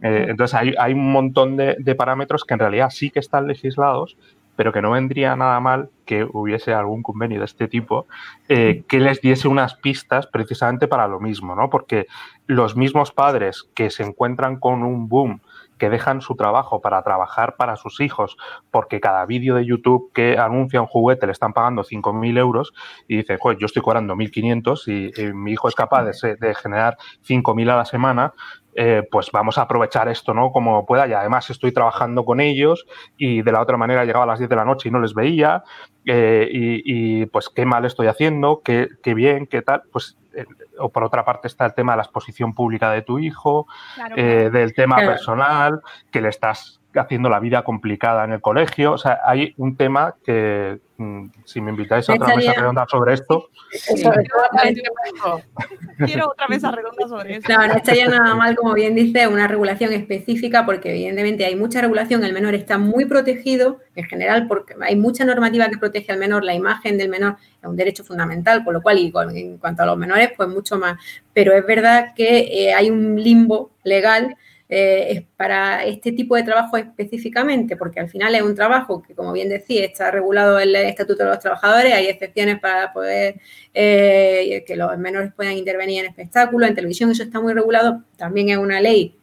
Entonces 0.00 0.54
hay, 0.54 0.74
hay, 0.76 0.92
un 0.92 1.12
montón 1.12 1.56
de, 1.56 1.94
parámetros 1.96 2.44
que 2.44 2.54
en 2.54 2.60
realidad 2.60 2.90
sí 2.90 3.10
que 3.10 3.20
están 3.20 3.45
legislados, 3.46 4.16
pero 4.56 4.72
que 4.72 4.82
no 4.82 4.90
vendría 4.90 5.36
nada 5.36 5.60
mal 5.60 5.90
que 6.04 6.26
hubiese 6.32 6.72
algún 6.72 7.02
convenio 7.02 7.38
de 7.38 7.44
este 7.44 7.68
tipo 7.68 8.06
eh, 8.48 8.84
que 8.88 9.00
les 9.00 9.20
diese 9.20 9.48
unas 9.48 9.74
pistas 9.74 10.26
precisamente 10.26 10.88
para 10.88 11.06
lo 11.06 11.20
mismo, 11.20 11.54
¿no? 11.54 11.70
Porque 11.70 12.06
los 12.46 12.76
mismos 12.76 13.12
padres 13.12 13.64
que 13.74 13.90
se 13.90 14.02
encuentran 14.02 14.58
con 14.58 14.82
un 14.82 15.08
boom 15.08 15.40
que 15.78 15.90
dejan 15.90 16.22
su 16.22 16.36
trabajo 16.36 16.80
para 16.80 17.02
trabajar 17.02 17.56
para 17.56 17.76
sus 17.76 18.00
hijos, 18.00 18.36
porque 18.70 18.98
cada 18.98 19.26
vídeo 19.26 19.54
de 19.56 19.66
YouTube 19.66 20.10
que 20.14 20.38
anuncia 20.38 20.80
un 20.80 20.86
juguete 20.86 21.26
le 21.26 21.32
están 21.32 21.52
pagando 21.52 21.84
5.000 21.84 22.38
euros 22.38 22.72
y 23.06 23.18
dice, 23.18 23.36
pues 23.38 23.58
yo 23.58 23.66
estoy 23.66 23.82
cobrando 23.82 24.16
1.500 24.16 24.82
y, 24.86 25.20
y, 25.20 25.32
mi 25.34 25.52
hijo 25.52 25.68
es 25.68 25.74
capaz 25.74 26.04
de, 26.04 26.36
de 26.36 26.54
generar 26.54 26.96
5.000 27.26 27.70
a 27.70 27.76
la 27.76 27.84
semana, 27.84 28.32
eh, 28.78 29.02
pues 29.10 29.30
vamos 29.32 29.56
a 29.56 29.62
aprovechar 29.62 30.06
esto, 30.08 30.34
¿no? 30.34 30.52
Como 30.52 30.84
pueda. 30.84 31.08
Y 31.08 31.14
además 31.14 31.48
estoy 31.48 31.72
trabajando 31.72 32.26
con 32.26 32.40
ellos 32.40 32.86
y 33.16 33.40
de 33.40 33.50
la 33.50 33.62
otra 33.62 33.78
manera 33.78 34.04
llegaba 34.04 34.24
a 34.24 34.26
las 34.26 34.38
10 34.38 34.50
de 34.50 34.56
la 34.56 34.66
noche 34.66 34.90
y 34.90 34.92
no 34.92 35.00
les 35.00 35.14
veía. 35.14 35.64
Eh, 36.04 36.48
y, 36.50 37.26
pues 37.26 37.48
qué 37.48 37.64
mal 37.64 37.86
estoy 37.86 38.06
haciendo, 38.06 38.60
qué, 38.62 38.88
qué 39.02 39.14
bien, 39.14 39.46
qué 39.46 39.62
tal. 39.62 39.82
Pues 39.90 40.18
eh, 40.34 40.44
o 40.78 40.90
por 40.90 41.04
otra 41.04 41.24
parte 41.24 41.48
está 41.48 41.64
el 41.64 41.74
tema 41.74 41.92
de 41.92 41.96
la 41.96 42.02
exposición 42.02 42.54
pública 42.54 42.90
de 42.90 43.00
tu 43.00 43.18
hijo, 43.18 43.66
del 44.14 44.74
tema 44.74 44.96
personal, 44.96 45.80
que 46.12 46.20
le 46.20 46.28
estás 46.28 46.80
haciendo 47.02 47.28
la 47.28 47.40
vida 47.40 47.62
complicada 47.62 48.24
en 48.24 48.32
el 48.32 48.40
colegio. 48.40 48.92
O 48.92 48.98
sea, 48.98 49.20
hay 49.24 49.54
un 49.56 49.76
tema 49.76 50.14
que, 50.24 50.78
mm, 50.96 51.26
si 51.44 51.60
me 51.60 51.70
invitáis 51.70 52.08
a 52.08 52.14
otra 52.14 52.34
mesa 52.34 52.52
redonda 52.52 52.86
sobre 52.88 53.14
esto. 53.14 53.48
Quiero 55.98 56.28
otra 56.28 56.48
mesa 56.48 56.70
redonda 56.70 57.08
sobre 57.08 57.36
esto. 57.36 57.52
No, 57.52 57.66
no 57.66 57.74
estaría 57.74 58.08
nada 58.08 58.34
mal, 58.34 58.56
como 58.56 58.74
bien 58.74 58.94
dice, 58.94 59.26
una 59.28 59.48
regulación 59.48 59.92
específica, 59.92 60.64
porque 60.64 60.90
evidentemente 60.90 61.44
hay 61.44 61.56
mucha 61.56 61.80
regulación, 61.80 62.24
el 62.24 62.32
menor 62.32 62.54
está 62.54 62.78
muy 62.78 63.04
protegido, 63.04 63.80
en 63.94 64.04
general, 64.04 64.46
porque 64.46 64.74
hay 64.80 64.96
mucha 64.96 65.24
normativa 65.24 65.68
que 65.68 65.78
protege 65.78 66.12
al 66.12 66.18
menor, 66.18 66.44
la 66.44 66.54
imagen 66.54 66.98
del 66.98 67.08
menor 67.08 67.36
es 67.62 67.68
un 67.68 67.76
derecho 67.76 68.04
fundamental, 68.04 68.64
con 68.64 68.74
lo 68.74 68.82
cual, 68.82 68.98
y 68.98 69.12
en 69.34 69.58
cuanto 69.58 69.82
a 69.82 69.86
los 69.86 69.96
menores, 69.96 70.32
pues 70.36 70.48
mucho 70.48 70.78
más. 70.78 70.98
Pero 71.32 71.52
es 71.52 71.66
verdad 71.66 72.12
que 72.14 72.40
eh, 72.40 72.74
hay 72.74 72.90
un 72.90 73.22
limbo 73.22 73.70
legal 73.84 74.36
eh, 74.68 75.26
para 75.36 75.84
este 75.84 76.12
tipo 76.12 76.34
de 76.34 76.42
trabajo 76.42 76.76
específicamente, 76.76 77.76
porque 77.76 78.00
al 78.00 78.08
final 78.08 78.34
es 78.34 78.42
un 78.42 78.54
trabajo 78.54 79.02
que, 79.02 79.14
como 79.14 79.32
bien 79.32 79.48
decía, 79.48 79.84
está 79.84 80.10
regulado 80.10 80.58
en 80.58 80.70
el 80.70 80.76
Estatuto 80.76 81.22
de 81.22 81.30
los 81.30 81.38
Trabajadores, 81.38 81.92
hay 81.92 82.06
excepciones 82.06 82.58
para 82.58 82.92
poder 82.92 83.40
eh, 83.72 84.64
que 84.66 84.76
los 84.76 84.96
menores 84.98 85.32
puedan 85.34 85.56
intervenir 85.56 86.00
en 86.00 86.10
espectáculos, 86.10 86.68
en 86.68 86.74
televisión, 86.74 87.10
eso 87.10 87.22
está 87.22 87.40
muy 87.40 87.54
regulado, 87.54 88.02
también 88.16 88.48
es 88.50 88.58
una 88.58 88.80
ley 88.80 89.16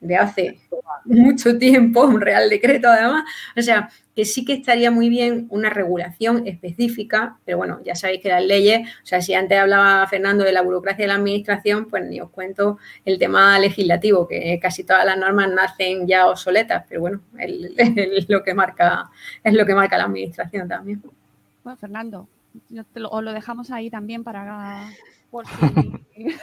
de 0.00 0.16
hace 0.16 0.58
mucho 1.04 1.56
tiempo, 1.58 2.02
un 2.02 2.20
real 2.20 2.50
decreto 2.50 2.88
además, 2.88 3.24
o 3.56 3.62
sea, 3.62 3.88
que 4.14 4.24
sí 4.24 4.44
que 4.44 4.54
estaría 4.54 4.90
muy 4.90 5.08
bien 5.08 5.46
una 5.50 5.68
regulación 5.68 6.46
específica, 6.46 7.38
pero 7.44 7.58
bueno, 7.58 7.80
ya 7.84 7.94
sabéis 7.94 8.22
que 8.22 8.30
las 8.30 8.44
leyes, 8.44 8.88
o 9.02 9.06
sea, 9.06 9.20
si 9.20 9.34
antes 9.34 9.58
hablaba 9.58 10.06
Fernando 10.06 10.42
de 10.42 10.52
la 10.52 10.62
burocracia 10.62 11.04
de 11.04 11.08
la 11.08 11.16
administración, 11.16 11.86
pues 11.90 12.04
ni 12.06 12.20
os 12.20 12.30
cuento 12.30 12.78
el 13.04 13.18
tema 13.18 13.58
legislativo, 13.58 14.26
que 14.26 14.58
casi 14.60 14.84
todas 14.84 15.04
las 15.04 15.18
normas 15.18 15.50
nacen 15.50 16.06
ya 16.06 16.26
obsoletas, 16.28 16.84
pero 16.88 17.02
bueno, 17.02 17.20
es 17.38 18.26
lo 18.28 18.42
que 18.42 18.54
marca, 18.54 19.10
es 19.44 19.52
lo 19.52 19.66
que 19.66 19.74
marca 19.74 19.98
la 19.98 20.04
administración 20.04 20.66
también. 20.66 21.02
Bueno, 21.62 21.76
Fernando, 21.76 22.28
os 23.10 23.22
lo 23.22 23.32
dejamos 23.32 23.70
ahí 23.70 23.90
también 23.90 24.24
para 24.24 24.88
por 25.36 25.46
si 25.46 25.52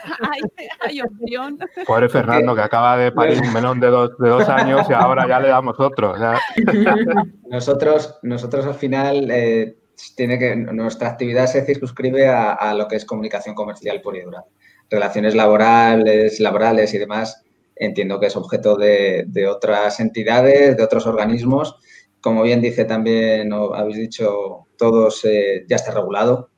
hay, 0.80 1.00
opción. 1.00 1.58
Pobre 1.84 2.08
Fernando, 2.08 2.54
que 2.54 2.60
acaba 2.60 2.96
de 2.96 3.10
parir 3.10 3.40
un 3.40 3.52
melón 3.52 3.80
de 3.80 3.88
dos, 3.88 4.16
de 4.18 4.28
dos 4.28 4.48
años 4.48 4.86
y 4.88 4.92
ahora 4.92 5.26
ya 5.26 5.40
le 5.40 5.48
damos 5.48 5.80
otro. 5.80 6.14
Nosotros, 7.50 8.18
nosotros 8.22 8.66
al 8.66 8.74
final, 8.74 9.28
eh, 9.32 9.76
tiene 10.16 10.38
que, 10.38 10.54
nuestra 10.54 11.08
actividad 11.08 11.46
se 11.46 11.64
circunscribe 11.64 12.28
a, 12.28 12.72
lo 12.74 12.86
que 12.86 12.96
es 12.96 13.04
comunicación 13.04 13.56
comercial 13.56 14.00
pura 14.00 14.18
y 14.18 14.22
dura. 14.22 14.44
Relaciones 14.88 15.34
laborales, 15.34 16.38
laborales 16.38 16.94
y 16.94 16.98
demás, 16.98 17.42
entiendo 17.74 18.20
que 18.20 18.26
es 18.26 18.36
objeto 18.36 18.76
de, 18.76 19.26
otras 19.48 19.98
entidades, 19.98 20.76
de 20.76 20.82
otros 20.84 21.06
organismos. 21.06 21.76
Como 22.20 22.44
bien 22.44 22.60
dice 22.60 22.84
también, 22.84 23.52
habéis 23.52 23.96
dicho 23.96 24.68
todos, 24.78 25.24
eh, 25.24 25.64
ya 25.68 25.76
está 25.76 25.92
regulado 25.92 26.53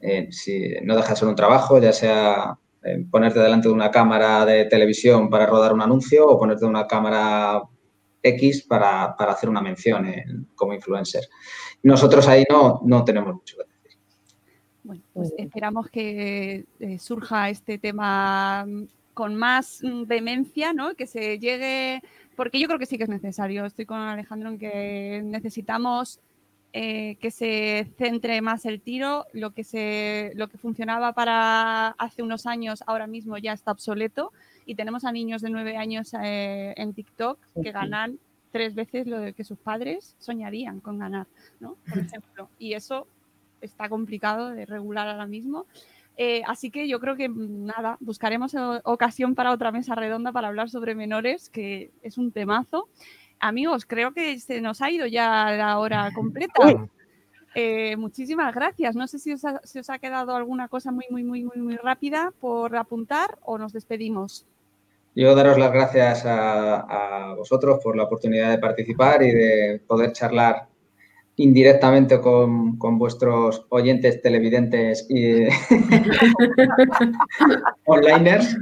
eh, 0.00 0.28
si 0.30 0.74
no 0.82 0.96
deja 0.96 1.10
de 1.10 1.16
ser 1.16 1.28
un 1.28 1.34
trabajo, 1.34 1.78
ya 1.78 1.92
sea 1.92 2.58
eh, 2.82 3.04
ponerte 3.10 3.40
delante 3.40 3.68
de 3.68 3.74
una 3.74 3.90
cámara 3.90 4.44
de 4.44 4.64
televisión 4.66 5.28
para 5.28 5.46
rodar 5.46 5.72
un 5.72 5.82
anuncio 5.82 6.26
o 6.28 6.38
ponerte 6.38 6.64
una 6.64 6.86
cámara 6.86 7.62
X 8.22 8.64
para, 8.68 9.04
hacer 9.06 9.48
una 9.48 9.60
mención 9.60 10.48
como 10.54 10.74
influencer. 10.74 11.24
Nosotros 11.82 12.26
ahí 12.28 12.44
no, 12.48 12.80
no 12.84 13.04
tenemos 13.04 13.34
mucho 13.34 13.56
que 13.56 13.64
decir. 13.64 14.00
Bueno, 14.82 15.02
pues 15.12 15.32
esperamos 15.36 15.88
que 15.88 16.64
eh, 16.80 16.98
surja 16.98 17.50
este 17.50 17.78
tema 17.78 18.66
con 19.14 19.34
más 19.34 19.80
vehemencia, 20.06 20.72
¿no? 20.72 20.94
Que 20.94 21.06
se 21.06 21.38
llegue, 21.38 22.00
porque 22.36 22.60
yo 22.60 22.68
creo 22.68 22.78
que 22.78 22.86
sí 22.86 22.96
que 22.98 23.04
es 23.04 23.08
necesario. 23.08 23.64
Estoy 23.64 23.84
con 23.84 23.98
Alejandro 23.98 24.50
en 24.50 24.58
que 24.58 25.22
necesitamos 25.24 26.20
eh, 26.72 27.16
que 27.20 27.30
se 27.30 27.88
centre 27.96 28.40
más 28.42 28.66
el 28.66 28.80
tiro. 28.80 29.26
Lo 29.32 29.52
que, 29.52 29.64
se, 29.64 30.32
lo 30.34 30.48
que 30.48 30.58
funcionaba 30.58 31.12
para 31.12 31.88
hace 31.88 32.22
unos 32.22 32.46
años 32.46 32.84
ahora 32.86 33.06
mismo 33.06 33.38
ya 33.38 33.52
está 33.52 33.72
obsoleto 33.72 34.32
y 34.66 34.74
tenemos 34.74 35.04
a 35.04 35.12
niños 35.12 35.40
de 35.40 35.50
nueve 35.50 35.76
años 35.76 36.12
eh, 36.22 36.74
en 36.76 36.92
TikTok 36.92 37.38
que 37.62 37.72
ganan 37.72 38.18
tres 38.50 38.74
veces 38.74 39.06
lo 39.06 39.32
que 39.34 39.44
sus 39.44 39.58
padres 39.58 40.14
soñarían 40.18 40.80
con 40.80 40.98
ganar, 40.98 41.26
¿no? 41.60 41.76
Por 41.88 41.98
ejemplo. 41.98 42.48
Y 42.58 42.74
eso 42.74 43.06
está 43.60 43.88
complicado 43.88 44.50
de 44.50 44.66
regular 44.66 45.08
ahora 45.08 45.26
mismo. 45.26 45.66
Eh, 46.16 46.42
así 46.46 46.70
que 46.70 46.88
yo 46.88 46.98
creo 46.98 47.16
que 47.16 47.28
nada, 47.28 47.96
buscaremos 48.00 48.54
ocasión 48.82 49.34
para 49.34 49.52
otra 49.52 49.70
mesa 49.70 49.94
redonda 49.94 50.32
para 50.32 50.48
hablar 50.48 50.68
sobre 50.68 50.94
menores, 50.94 51.48
que 51.48 51.92
es 52.02 52.18
un 52.18 52.32
temazo. 52.32 52.88
Amigos, 53.40 53.86
creo 53.86 54.12
que 54.12 54.38
se 54.40 54.60
nos 54.60 54.82
ha 54.82 54.90
ido 54.90 55.06
ya 55.06 55.52
la 55.52 55.78
hora 55.78 56.10
completa. 56.14 56.88
Eh, 57.54 57.96
muchísimas 57.96 58.54
gracias. 58.54 58.94
No 58.94 59.06
sé 59.06 59.18
si 59.18 59.32
os, 59.32 59.44
ha, 59.44 59.98
quedado 59.98 60.36
alguna 60.36 60.68
cosa 60.68 60.92
muy, 60.92 61.06
muy, 61.10 61.24
muy, 61.24 61.44
muy, 61.44 61.58
muy 61.58 61.76
rápida 61.76 62.32
por 62.40 62.76
apuntar 62.76 63.38
o 63.42 63.58
nos 63.58 63.72
despedimos. 63.72 64.44
Yo 65.14 65.34
daros 65.34 65.58
las 65.58 65.72
gracias 65.72 66.22
a, 66.24 67.34
vosotros 67.36 67.80
por 67.82 67.96
la 67.96 68.04
oportunidad 68.04 68.50
de 68.50 68.58
participar 68.58 69.22
y 69.22 69.32
de 69.32 69.80
poder 69.86 70.12
charlar 70.12 70.68
indirectamente 71.36 72.20
con, 72.20 72.78
vuestros 72.78 73.66
oyentes, 73.70 74.20
televidentes 74.22 75.06
y 75.08 75.44
onliners. 77.86 78.56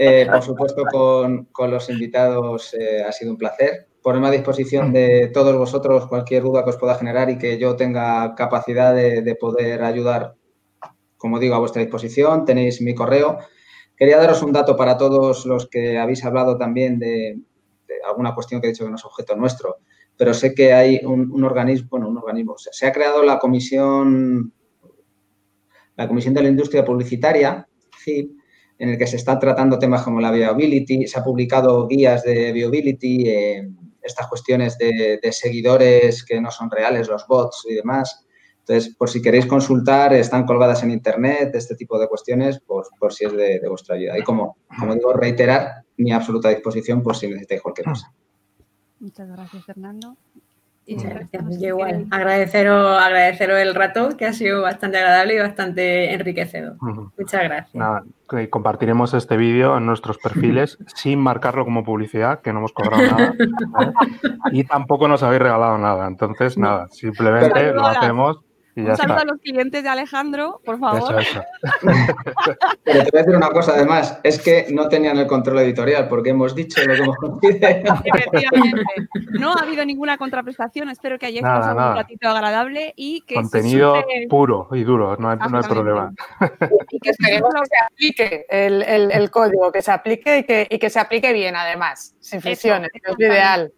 Eh, 0.00 0.26
por 0.30 0.42
supuesto, 0.42 0.84
con, 0.90 1.70
los 1.70 1.90
invitados 1.90 2.74
eh, 2.74 3.04
ha 3.06 3.12
sido 3.12 3.32
un 3.32 3.38
placer 3.38 3.86
ponerme 4.02 4.28
a 4.28 4.32
disposición 4.32 4.92
de 4.92 5.30
todos 5.32 5.56
vosotros 5.56 6.08
cualquier 6.08 6.42
duda 6.42 6.64
que 6.64 6.70
os 6.70 6.76
pueda 6.76 6.96
generar 6.96 7.30
y 7.30 7.38
que 7.38 7.58
yo 7.58 7.76
tenga 7.76 8.34
capacidad 8.34 8.94
de, 8.94 9.36
poder 9.40 9.82
ayudar, 9.82 10.34
como 11.16 11.38
digo, 11.38 11.54
a 11.54 11.60
vuestra 11.60 11.82
disposición. 11.82 12.44
Tenéis 12.44 12.82
mi 12.82 12.94
correo. 12.94 13.38
Quería 13.96 14.18
daros 14.18 14.42
un 14.42 14.52
dato 14.52 14.76
para 14.76 14.96
todos 14.98 15.46
los 15.46 15.68
que 15.68 15.98
habéis 15.98 16.24
hablado 16.24 16.58
también 16.58 16.98
de, 16.98 17.38
alguna 18.04 18.34
cuestión 18.34 18.60
que 18.60 18.66
he 18.66 18.70
dicho 18.70 18.84
que 18.84 18.90
no 18.90 18.96
es 18.96 19.04
objeto 19.04 19.36
nuestro, 19.36 19.76
pero 20.16 20.34
sé 20.34 20.54
que 20.54 20.72
hay 20.72 21.00
un, 21.04 21.44
organismo, 21.44 21.88
bueno, 21.90 22.08
un 22.08 22.18
organismo, 22.18 22.56
se 22.58 22.86
ha 22.86 22.92
creado 22.92 23.22
la 23.22 23.38
comisión, 23.38 24.52
la 25.96 26.08
Comisión 26.08 26.34
de 26.34 26.42
la 26.42 26.48
Industria 26.48 26.84
Publicitaria, 26.84 27.68
CIP, 28.02 28.32
en 28.78 28.88
el 28.88 28.98
que 28.98 29.06
se 29.06 29.16
están 29.16 29.38
tratando 29.38 29.78
temas 29.78 30.02
como 30.02 30.20
la 30.20 30.32
viability, 30.32 31.06
se 31.06 31.18
ha 31.18 31.22
publicado 31.22 31.86
guías 31.86 32.24
de 32.24 32.50
viability, 32.50 33.28
estas 34.02 34.26
cuestiones 34.26 34.76
de, 34.78 35.20
seguidores 35.32 36.24
que 36.24 36.40
no 36.40 36.50
son 36.50 36.70
reales, 36.70 37.08
los 37.08 37.26
bots 37.26 37.64
y 37.68 37.74
demás. 37.74 38.26
Entonces, 38.60 38.94
por 38.96 39.10
si 39.10 39.20
queréis 39.20 39.46
consultar, 39.46 40.12
están 40.12 40.44
colgadas 40.44 40.82
en 40.82 40.90
Internet, 40.90 41.54
este 41.54 41.74
tipo 41.74 41.98
de 41.98 42.08
cuestiones, 42.08 42.60
por, 42.60 42.86
por 42.98 43.12
si 43.12 43.24
es 43.24 43.32
de, 43.32 43.60
vuestra 43.68 43.96
ayuda. 43.96 44.18
Y 44.18 44.22
como, 44.22 44.56
como 44.78 44.94
digo, 44.94 45.12
reiterar 45.12 45.84
mi 45.96 46.12
absoluta 46.12 46.48
disposición 46.48 47.02
por 47.02 47.16
si 47.16 47.26
necesitáis 47.26 47.62
cualquier 47.62 47.86
cosa. 47.88 48.12
Muchas 49.00 49.28
gracias, 49.28 49.64
Fernando. 49.64 50.16
Igual, 50.86 52.06
agradeceros, 52.10 53.00
agradeceros 53.00 53.58
el 53.58 53.74
rato, 53.74 54.16
que 54.16 54.26
ha 54.26 54.32
sido 54.32 54.62
bastante 54.62 54.98
agradable 54.98 55.34
y 55.34 55.38
bastante 55.38 56.12
enriquecedor. 56.12 56.76
Muchas 56.80 57.44
gracias. 57.44 57.84
compartiremos 58.50 59.14
este 59.14 59.36
vídeo 59.36 59.76
en 59.76 59.86
nuestros 59.86 60.18
perfiles 60.18 60.78
sin 60.94 61.20
marcarlo 61.20 61.64
como 61.64 61.84
publicidad, 61.84 62.40
que 62.40 62.52
no 62.52 62.60
hemos 62.60 62.72
cobrado 62.72 63.02
nada. 63.02 63.34
Y 64.50 64.64
tampoco 64.64 65.08
nos 65.08 65.22
habéis 65.22 65.42
regalado 65.42 65.78
nada. 65.78 66.06
Entonces, 66.06 66.58
nada, 66.58 66.88
simplemente 66.90 67.72
lo 67.72 67.86
hacemos 67.86 68.40
un 68.74 68.96
saludo 68.96 69.18
a 69.18 69.24
los 69.24 69.40
clientes 69.40 69.82
de 69.82 69.88
Alejandro, 69.88 70.60
por 70.64 70.78
favor. 70.78 71.16
Pero 72.84 73.04
te 73.04 73.10
voy 73.10 73.20
a 73.20 73.22
decir 73.22 73.36
una 73.36 73.50
cosa, 73.50 73.72
además, 73.74 74.18
es 74.22 74.40
que 74.40 74.66
no 74.70 74.88
tenían 74.88 75.18
el 75.18 75.26
control 75.26 75.58
editorial 75.60 76.08
porque 76.08 76.30
hemos 76.30 76.54
dicho 76.54 76.80
lo 76.82 76.94
que 76.94 77.02
hemos 77.02 77.16
Efectivamente. 78.04 78.82
No 79.38 79.52
ha 79.52 79.62
habido 79.62 79.84
ninguna 79.84 80.16
contraprestación. 80.16 80.88
Espero 80.88 81.18
que 81.18 81.26
hayáis 81.26 81.42
pasado 81.42 81.90
un 81.90 81.96
ratito 81.96 82.28
agradable 82.28 82.94
y 82.96 83.22
que. 83.22 83.34
Contenido 83.34 83.94
puro 84.28 84.68
y 84.72 84.84
duro, 84.84 85.16
no 85.18 85.30
hay, 85.30 85.36
problema. 85.68 86.12
y 86.90 86.98
que 86.98 87.10
esperemos 87.10 87.52
que 87.54 87.66
se 87.66 87.84
aplique 87.84 88.46
el, 88.48 89.30
código, 89.30 89.70
que 89.70 89.82
se 89.82 89.90
aplique 89.90 90.38
y 90.38 90.44
que, 90.44 90.66
y 90.70 90.78
que, 90.78 90.90
se 90.90 91.00
aplique 91.00 91.32
bien 91.32 91.56
además, 91.56 92.14
sin 92.20 92.40
fricciones, 92.40 92.90
es 92.94 93.02
lo 93.06 93.26
ideal. 93.26 93.72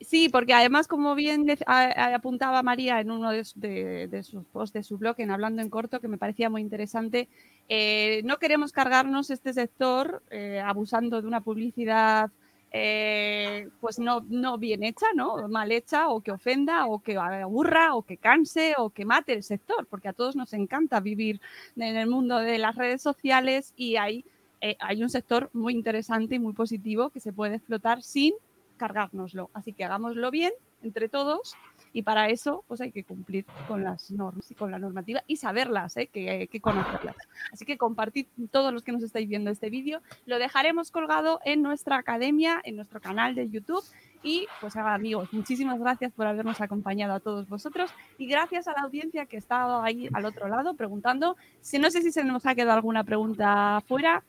Sí, 0.00 0.28
porque 0.28 0.54
además, 0.54 0.86
como 0.86 1.14
bien 1.16 1.46
apuntaba 1.66 2.62
María 2.62 3.00
en 3.00 3.10
uno 3.10 3.32
de, 3.32 3.44
sus 3.44 4.44
posts 4.52 4.72
de 4.72 4.82
su 4.84 4.96
blog, 4.96 5.16
en 5.18 5.32
Hablando 5.32 5.60
en 5.60 5.70
Corto, 5.70 6.00
que 6.00 6.06
me 6.06 6.18
parecía 6.18 6.48
muy 6.48 6.60
interesante, 6.60 7.28
eh, 7.68 8.22
no 8.24 8.38
queremos 8.38 8.70
cargarnos 8.70 9.30
este 9.30 9.52
sector 9.52 10.22
eh, 10.30 10.60
abusando 10.64 11.20
de 11.20 11.26
una 11.26 11.40
publicidad 11.40 12.30
eh, 12.70 13.68
pues 13.80 13.98
no, 13.98 14.24
no 14.28 14.58
bien 14.58 14.84
hecha, 14.84 15.06
¿no? 15.14 15.48
Mal 15.48 15.72
hecha, 15.72 16.10
o 16.10 16.20
que 16.20 16.32
ofenda, 16.32 16.86
o 16.86 17.00
que 17.00 17.16
aburra, 17.16 17.94
o 17.94 18.02
que 18.02 18.18
canse, 18.18 18.74
o 18.76 18.90
que 18.90 19.04
mate 19.04 19.32
el 19.32 19.42
sector, 19.42 19.86
porque 19.86 20.08
a 20.08 20.12
todos 20.12 20.36
nos 20.36 20.52
encanta 20.52 21.00
vivir 21.00 21.40
en 21.76 21.96
el 21.96 22.08
mundo 22.08 22.38
de 22.38 22.58
las 22.58 22.76
redes 22.76 23.02
sociales 23.02 23.72
y 23.74 23.96
hay, 23.96 24.24
hay 24.60 25.02
un 25.02 25.08
sector 25.08 25.48
muy 25.54 25.72
interesante 25.72 26.34
y 26.34 26.38
muy 26.38 26.52
positivo 26.52 27.08
que 27.10 27.20
se 27.20 27.32
puede 27.32 27.56
explotar 27.56 28.02
sin 28.02 28.34
cargárnoslo. 28.78 29.50
Así 29.52 29.74
que 29.74 29.84
hagámoslo 29.84 30.30
bien 30.30 30.52
entre 30.82 31.08
todos 31.08 31.54
y 31.92 32.02
para 32.02 32.28
eso 32.28 32.64
pues 32.68 32.80
hay 32.80 32.92
que 32.92 33.04
cumplir 33.04 33.44
con 33.66 33.82
las 33.82 34.10
normas 34.10 34.50
y 34.50 34.54
con 34.54 34.70
la 34.70 34.78
normativa 34.78 35.22
y 35.26 35.36
saberlas, 35.36 35.96
¿eh? 35.96 36.06
que, 36.06 36.48
que 36.50 36.60
conocerlas. 36.60 37.16
Así 37.52 37.64
que 37.64 37.76
compartid 37.76 38.26
todos 38.50 38.72
los 38.72 38.82
que 38.82 38.92
nos 38.92 39.02
estáis 39.02 39.28
viendo 39.28 39.50
este 39.50 39.70
vídeo. 39.70 40.00
Lo 40.26 40.38
dejaremos 40.38 40.90
colgado 40.90 41.40
en 41.44 41.62
nuestra 41.62 41.96
academia, 41.96 42.60
en 42.64 42.76
nuestro 42.76 43.00
canal 43.00 43.34
de 43.34 43.50
YouTube. 43.50 43.84
Y 44.22 44.46
pues 44.60 44.76
amigos, 44.76 45.32
muchísimas 45.32 45.78
gracias 45.78 46.12
por 46.12 46.26
habernos 46.26 46.60
acompañado 46.60 47.14
a 47.14 47.20
todos 47.20 47.48
vosotros 47.48 47.90
y 48.18 48.26
gracias 48.26 48.66
a 48.66 48.72
la 48.72 48.82
audiencia 48.82 49.26
que 49.26 49.36
ha 49.36 49.38
estado 49.38 49.80
ahí 49.80 50.08
al 50.12 50.24
otro 50.24 50.48
lado 50.48 50.74
preguntando. 50.74 51.36
Si 51.60 51.78
no 51.78 51.90
sé 51.90 52.02
si 52.02 52.10
se 52.10 52.24
nos 52.24 52.44
ha 52.46 52.54
quedado 52.54 52.76
alguna 52.76 53.04
pregunta 53.04 53.80
fuera, 53.86 54.24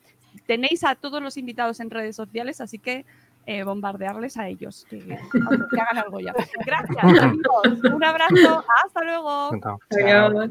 tenéis 0.46 0.84
a 0.84 0.94
todos 0.94 1.22
los 1.22 1.36
invitados 1.36 1.80
en 1.80 1.90
redes 1.90 2.16
sociales, 2.16 2.60
así 2.60 2.78
que 2.78 3.04
eh, 3.46 3.62
bombardearles 3.64 4.36
a 4.36 4.48
ellos, 4.48 4.86
que, 4.88 4.98
que, 4.98 5.80
hagan 5.80 5.98
algo 5.98 6.20
ya. 6.20 6.34
Gracias, 6.64 7.22
amigos. 7.22 7.92
Un 7.92 8.04
abrazo. 8.04 8.64
Hasta 8.84 9.04
luego. 9.04 9.50
Adiós. 9.90 10.50